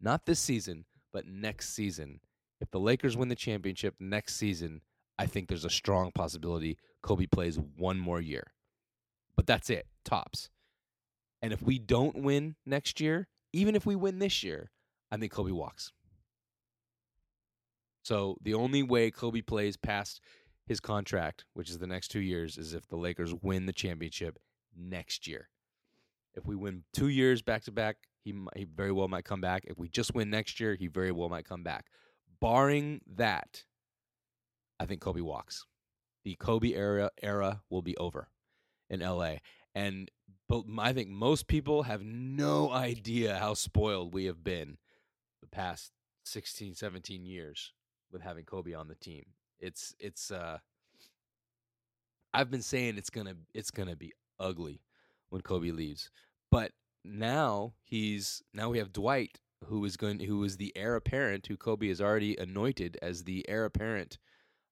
not 0.00 0.26
this 0.26 0.40
season, 0.40 0.84
but 1.12 1.26
next 1.26 1.74
season, 1.74 2.20
if 2.60 2.70
the 2.70 2.80
Lakers 2.80 3.16
win 3.16 3.28
the 3.28 3.34
championship 3.34 3.94
next 4.00 4.36
season, 4.36 4.82
I 5.18 5.26
think 5.26 5.48
there's 5.48 5.64
a 5.64 5.70
strong 5.70 6.12
possibility 6.12 6.78
Kobe 7.02 7.26
plays 7.26 7.58
one 7.58 7.98
more 7.98 8.20
year. 8.20 8.52
But 9.36 9.46
that's 9.46 9.70
it, 9.70 9.86
tops. 10.04 10.50
And 11.42 11.52
if 11.52 11.62
we 11.62 11.78
don't 11.78 12.22
win 12.22 12.56
next 12.64 13.00
year, 13.00 13.28
even 13.52 13.74
if 13.76 13.86
we 13.86 13.94
win 13.94 14.18
this 14.18 14.42
year, 14.42 14.70
I 15.10 15.16
think 15.16 15.32
Kobe 15.32 15.52
walks. 15.52 15.92
So 18.02 18.36
the 18.42 18.54
only 18.54 18.82
way 18.82 19.10
Kobe 19.10 19.40
plays 19.40 19.76
past 19.76 20.20
his 20.66 20.80
contract, 20.80 21.44
which 21.54 21.70
is 21.70 21.78
the 21.78 21.86
next 21.86 22.08
two 22.08 22.20
years, 22.20 22.58
is 22.58 22.74
if 22.74 22.88
the 22.88 22.96
Lakers 22.96 23.34
win 23.34 23.66
the 23.66 23.72
championship 23.72 24.38
next 24.76 25.26
year. 25.26 25.48
If 26.34 26.46
we 26.46 26.56
win 26.56 26.84
two 26.92 27.08
years 27.08 27.42
back 27.42 27.64
to 27.64 27.72
back, 27.72 27.96
he, 28.26 28.34
he 28.56 28.64
very 28.64 28.90
well 28.90 29.06
might 29.06 29.24
come 29.24 29.40
back. 29.40 29.64
If 29.68 29.78
we 29.78 29.88
just 29.88 30.12
win 30.14 30.30
next 30.30 30.58
year, 30.58 30.74
he 30.74 30.88
very 30.88 31.12
well 31.12 31.28
might 31.28 31.48
come 31.48 31.62
back. 31.62 31.86
Barring 32.40 33.00
that, 33.14 33.62
I 34.80 34.86
think 34.86 35.00
Kobe 35.00 35.20
walks. 35.20 35.64
The 36.24 36.34
Kobe 36.34 36.74
era 36.74 37.10
era 37.22 37.62
will 37.70 37.82
be 37.82 37.96
over 37.96 38.28
in 38.90 38.98
LA. 38.98 39.36
And 39.76 40.10
I 40.78 40.92
think 40.92 41.08
most 41.08 41.46
people 41.46 41.84
have 41.84 42.02
no 42.02 42.72
idea 42.72 43.38
how 43.38 43.54
spoiled 43.54 44.12
we 44.12 44.24
have 44.24 44.42
been 44.42 44.76
the 45.40 45.46
past 45.46 45.92
16, 46.24 46.74
17 46.74 47.24
years 47.24 47.72
with 48.10 48.22
having 48.22 48.44
Kobe 48.44 48.74
on 48.74 48.88
the 48.88 48.96
team. 48.96 49.24
It's 49.60 49.94
it's 50.00 50.32
uh 50.32 50.58
I've 52.34 52.50
been 52.50 52.62
saying 52.62 52.98
it's 52.98 53.08
going 53.08 53.28
to 53.28 53.36
it's 53.54 53.70
going 53.70 53.88
to 53.88 53.96
be 53.96 54.12
ugly 54.40 54.82
when 55.30 55.42
Kobe 55.42 55.70
leaves. 55.70 56.10
But 56.50 56.72
now 57.06 57.74
he's 57.84 58.42
now 58.52 58.70
we 58.70 58.78
have 58.78 58.92
Dwight 58.92 59.38
who 59.64 59.84
is 59.84 59.96
going 59.96 60.20
who 60.20 60.42
is 60.44 60.56
the 60.56 60.72
heir 60.76 60.96
apparent 60.96 61.46
who 61.46 61.56
Kobe 61.56 61.88
has 61.88 62.00
already 62.00 62.36
anointed 62.36 62.98
as 63.00 63.24
the 63.24 63.48
heir 63.48 63.64
apparent 63.64 64.18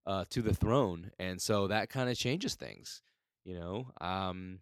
uh, 0.07 0.25
to 0.31 0.43
the 0.43 0.55
throne, 0.55 1.11
and 1.19 1.41
so 1.41 1.67
that 1.69 1.89
kind 1.89 2.11
of 2.11 2.17
changes 2.17 2.55
things. 2.55 3.03
You 3.45 3.59
know, 3.59 3.91
um, 4.01 4.61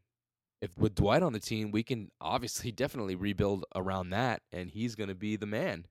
if 0.60 0.76
with 0.78 0.94
Dwight 0.94 1.22
on 1.22 1.32
the 1.32 1.40
team, 1.40 1.70
we 1.70 1.82
can 1.82 2.10
obviously 2.20 2.70
definitely 2.72 3.16
rebuild 3.16 3.64
around 3.74 4.10
that, 4.10 4.42
and 4.52 4.70
he's 4.70 4.94
going 4.94 5.08
to 5.08 5.14
be 5.14 5.36
the 5.36 5.46
man. 5.46 5.86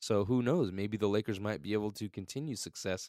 So 0.00 0.24
who 0.24 0.42
knows? 0.42 0.72
Maybe 0.72 0.96
the 0.96 1.08
Lakers 1.08 1.40
might 1.40 1.62
be 1.62 1.72
able 1.72 1.92
to 1.92 2.08
continue 2.08 2.56
success 2.56 3.08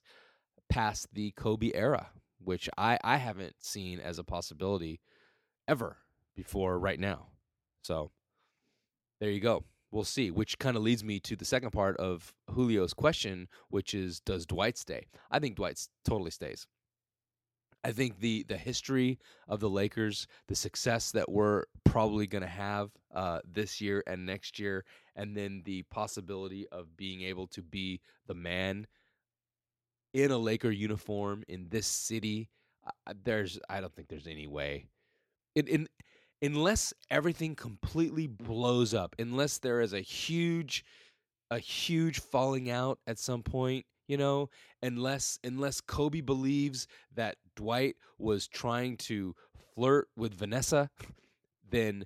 past 0.70 1.08
the 1.14 1.32
Kobe 1.32 1.72
era, 1.74 2.10
which 2.40 2.70
I 2.78 3.00
I 3.04 3.18
haven't 3.18 3.56
seen 3.60 4.00
as 4.00 4.20
a 4.20 4.24
possibility 4.24 5.02
ever 5.68 5.98
before 6.36 6.80
right 6.80 7.00
now. 7.00 7.28
So 7.82 8.12
there 9.20 9.32
you 9.32 9.40
go. 9.40 9.64
We'll 9.92 10.04
see. 10.04 10.32
Which 10.32 10.60
kind 10.60 10.76
of 10.76 10.84
leads 10.84 11.04
me 11.04 11.20
to 11.22 11.36
the 11.36 11.46
second 11.46 11.72
part 11.72 11.98
of 11.98 12.34
Julio's 12.54 12.94
question, 12.94 13.48
which 13.70 13.94
is 13.94 14.20
does 14.20 14.46
Dwight 14.46 14.78
stay? 14.78 15.08
I 15.32 15.40
think 15.40 15.56
Dwight 15.56 15.80
totally 16.04 16.32
stays. 16.32 16.68
I 17.84 17.92
think 17.92 18.20
the 18.20 18.44
the 18.50 18.58
history 18.58 19.18
of 19.48 19.60
the 19.60 19.70
Lakers, 19.70 20.28
the 20.48 20.56
success 20.56 21.12
that 21.12 21.32
we're 21.32 21.64
probably 21.86 22.28
going 22.28 22.42
to 22.42 22.48
have 22.48 22.92
uh, 23.14 23.40
this 23.50 23.80
year 23.80 24.04
and 24.08 24.26
next 24.26 24.60
year, 24.60 24.84
and 25.16 25.38
then 25.38 25.62
the 25.64 25.84
possibility 25.84 26.68
of 26.70 26.98
being 26.98 27.22
able 27.22 27.48
to 27.48 27.62
be 27.62 28.02
the 28.28 28.34
man 28.34 28.88
in 30.14 30.32
a 30.32 30.38
Laker 30.38 30.72
uniform 30.72 31.44
in 31.48 31.68
this 31.70 31.88
city. 31.88 32.50
There's, 33.24 33.60
I 33.70 33.82
don't 33.82 33.94
think 33.94 34.08
there's 34.08 34.28
any 34.28 34.48
way. 34.48 34.88
In, 35.56 35.68
in 35.68 35.88
unless 36.42 36.94
everything 37.10 37.56
completely 37.56 38.28
blows 38.28 38.94
up, 38.94 39.16
unless 39.20 39.58
there 39.58 39.82
is 39.82 39.94
a 39.94 40.02
huge, 40.02 40.84
a 41.50 41.60
huge 41.60 42.20
falling 42.20 42.70
out 42.70 43.00
at 43.08 43.20
some 43.20 43.44
point, 43.44 43.86
you 44.08 44.18
know, 44.18 44.50
unless 44.82 45.40
unless 45.44 45.82
Kobe 45.82 46.22
believes 46.22 46.88
that 47.16 47.36
Dwight 47.56 47.96
was 48.18 48.48
trying 48.48 48.98
to 48.98 49.36
flirt 49.76 50.08
with 50.16 50.34
Vanessa, 50.34 50.90
then 51.70 52.06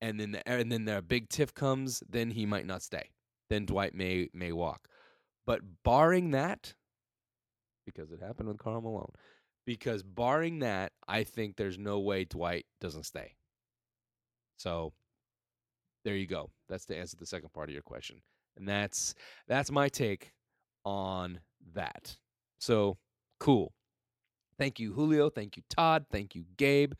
and 0.00 0.20
then 0.20 0.32
the, 0.32 0.48
and 0.48 0.70
then 0.70 0.84
the 0.84 1.02
big 1.02 1.28
tiff 1.28 1.54
comes, 1.54 2.02
then 2.08 2.30
he 2.30 2.46
might 2.46 2.66
not 2.66 2.82
stay. 2.82 3.10
Then 3.50 3.66
Dwight 3.66 3.94
may 3.94 4.28
may 4.32 4.52
walk. 4.52 4.88
But 5.46 5.60
barring 5.84 6.32
that, 6.32 6.74
because 7.84 8.10
it 8.10 8.20
happened 8.20 8.48
with 8.48 8.58
Karl 8.58 8.80
Malone, 8.80 9.12
because 9.64 10.02
barring 10.02 10.60
that, 10.60 10.92
I 11.06 11.24
think 11.24 11.56
there's 11.56 11.78
no 11.78 12.00
way 12.00 12.24
Dwight 12.24 12.66
doesn't 12.80 13.04
stay. 13.04 13.34
So 14.56 14.92
there 16.04 16.16
you 16.16 16.26
go. 16.26 16.50
That's 16.68 16.84
the 16.84 16.96
answer 16.96 17.16
to 17.16 17.20
the 17.20 17.26
second 17.26 17.52
part 17.52 17.68
of 17.68 17.72
your 17.72 17.82
question. 17.82 18.22
And 18.56 18.68
that's 18.68 19.14
that's 19.48 19.70
my 19.70 19.88
take 19.88 20.32
on 20.84 21.40
that. 21.74 22.16
So 22.58 22.98
cool. 23.38 23.72
Thank 24.58 24.80
you, 24.80 24.92
Julio. 24.94 25.28
Thank 25.28 25.56
you, 25.56 25.62
Todd. 25.68 26.06
Thank 26.10 26.34
you, 26.34 26.44
Gabe. 26.56 26.94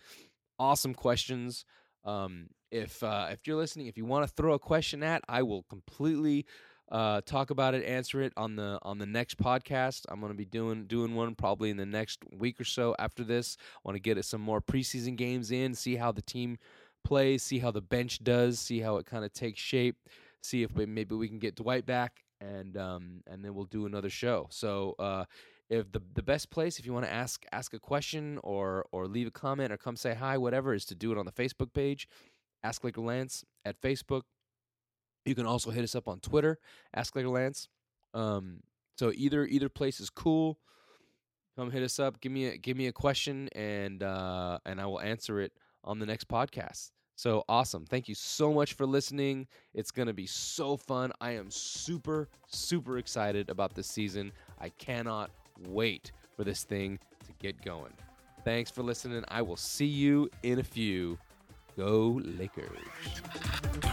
Awesome 0.59 0.94
questions. 0.94 1.64
Um, 2.04 2.48
if 2.70 3.02
uh, 3.02 3.28
if 3.30 3.46
you're 3.46 3.57
listening, 3.57 3.86
if 3.86 3.96
you 3.96 4.04
want 4.04 4.26
to 4.26 4.34
throw 4.34 4.54
a 4.54 4.59
question 4.59 5.02
at, 5.02 5.22
I 5.28 5.42
will 5.42 5.62
completely 5.64 6.44
uh, 6.90 7.20
talk 7.24 7.50
about 7.50 7.74
it, 7.74 7.84
answer 7.84 8.20
it 8.22 8.32
on 8.36 8.57
the 8.57 8.78
on 8.82 8.98
the 8.98 9.07
next 9.07 9.38
podcast. 9.38 10.02
I'm 10.09 10.20
going 10.20 10.32
to 10.32 10.36
be 10.36 10.44
doing 10.44 10.86
doing 10.86 11.14
one 11.14 11.34
probably 11.34 11.70
in 11.70 11.76
the 11.76 11.86
next 11.86 12.20
week 12.32 12.61
or 12.61 12.64
so. 12.64 12.94
After 12.98 13.24
this, 13.24 13.57
want 13.84 13.96
to 13.96 14.00
get 14.00 14.22
some 14.24 14.40
more 14.40 14.61
preseason 14.61 15.16
games 15.16 15.50
in, 15.50 15.74
see 15.74 15.96
how 15.96 16.12
the 16.12 16.22
team 16.22 16.59
plays, 17.07 17.44
see 17.44 17.61
how 17.61 17.70
the 17.70 17.80
bench 17.80 18.22
does, 18.24 18.59
see 18.59 18.80
how 18.80 18.96
it 18.96 19.07
kind 19.07 19.24
of 19.24 19.32
takes 19.32 19.61
shape, 19.61 19.96
see 20.42 20.64
if 20.64 20.74
we, 20.74 20.86
maybe 20.86 21.14
we 21.14 21.28
can 21.28 21.38
get 21.38 21.54
Dwight 21.54 21.86
back, 21.86 22.24
and 22.40 22.76
um, 22.76 23.22
and 23.28 23.44
then 23.44 23.54
we'll 23.54 23.64
do 23.64 23.86
another 23.86 24.11
show. 24.11 24.48
So 24.50 24.96
uh, 24.98 25.24
if 25.70 25.90
the 25.92 26.02
the 26.14 26.22
best 26.22 26.50
place 26.50 26.78
if 26.80 26.84
you 26.84 26.92
want 26.92 27.07
to 27.07 27.12
ask 27.12 27.44
ask 27.52 27.72
a 27.74 27.78
question 27.78 28.40
or 28.42 28.86
or 28.90 29.07
leave 29.07 29.28
a 29.28 29.30
comment 29.30 29.72
or 29.72 29.76
come 29.76 29.96
say 29.96 30.14
hi, 30.14 30.36
whatever, 30.36 30.74
is 30.74 30.84
to 30.86 30.96
do 30.96 31.12
it 31.12 31.18
on 31.18 31.26
the 31.26 31.32
Facebook 31.32 31.72
page, 31.72 32.09
Ask 32.64 32.82
Laker 32.82 33.00
Lance 33.00 33.44
at 33.64 33.80
Facebook. 33.80 34.22
You 35.24 35.36
can 35.36 35.46
also 35.46 35.70
hit 35.70 35.84
us 35.84 35.94
up 35.94 36.09
on 36.09 36.18
Twitter, 36.18 36.59
Ask 36.92 37.14
Laker 37.14 37.28
Lance. 37.28 37.68
Um, 38.14 38.61
so 38.98 39.12
either 39.14 39.46
either 39.46 39.68
place 39.68 40.00
is 40.00 40.11
cool. 40.11 40.59
Come 41.57 41.70
hit 41.70 41.84
us 41.84 42.00
up. 42.00 42.20
Give 42.20 42.32
me 42.32 42.46
a 42.46 42.57
give 42.59 42.76
me 42.76 42.88
a 42.88 42.92
question 42.92 43.48
and 43.52 44.02
uh, 44.02 44.59
and 44.66 44.80
I 44.80 44.86
will 44.86 45.00
answer 45.00 45.40
it 45.40 45.52
on 45.87 45.99
the 45.99 46.07
next 46.07 46.28
podcast. 46.28 46.91
So 47.14 47.45
awesome. 47.49 47.87
Thank 47.87 48.09
you 48.09 48.14
so 48.14 48.53
much 48.53 48.74
for 48.74 48.84
listening. 48.84 49.47
It's 49.72 49.91
going 49.91 50.09
to 50.09 50.12
be 50.12 50.26
so 50.26 50.76
fun. 50.76 51.12
I 51.20 51.30
am 51.32 51.51
super, 51.51 52.28
super 52.47 52.99
excited 52.99 53.49
about 53.49 53.74
this 53.74 53.87
season. 53.87 54.32
I 54.61 54.68
cannot 54.68 55.30
wait 55.68 56.12
for 56.37 56.45
this 56.45 56.64
thing 56.64 56.99
to 57.26 57.32
get 57.39 57.62
going. 57.64 57.93
Thanks 58.45 58.70
for 58.70 58.82
listening. 58.82 59.24
I 59.28 59.41
will 59.41 59.57
see 59.57 59.87
you 59.87 60.28
in 60.43 60.59
a 60.59 60.64
few. 60.64 61.18
Go 61.76 62.20
Lakers. 62.39 63.93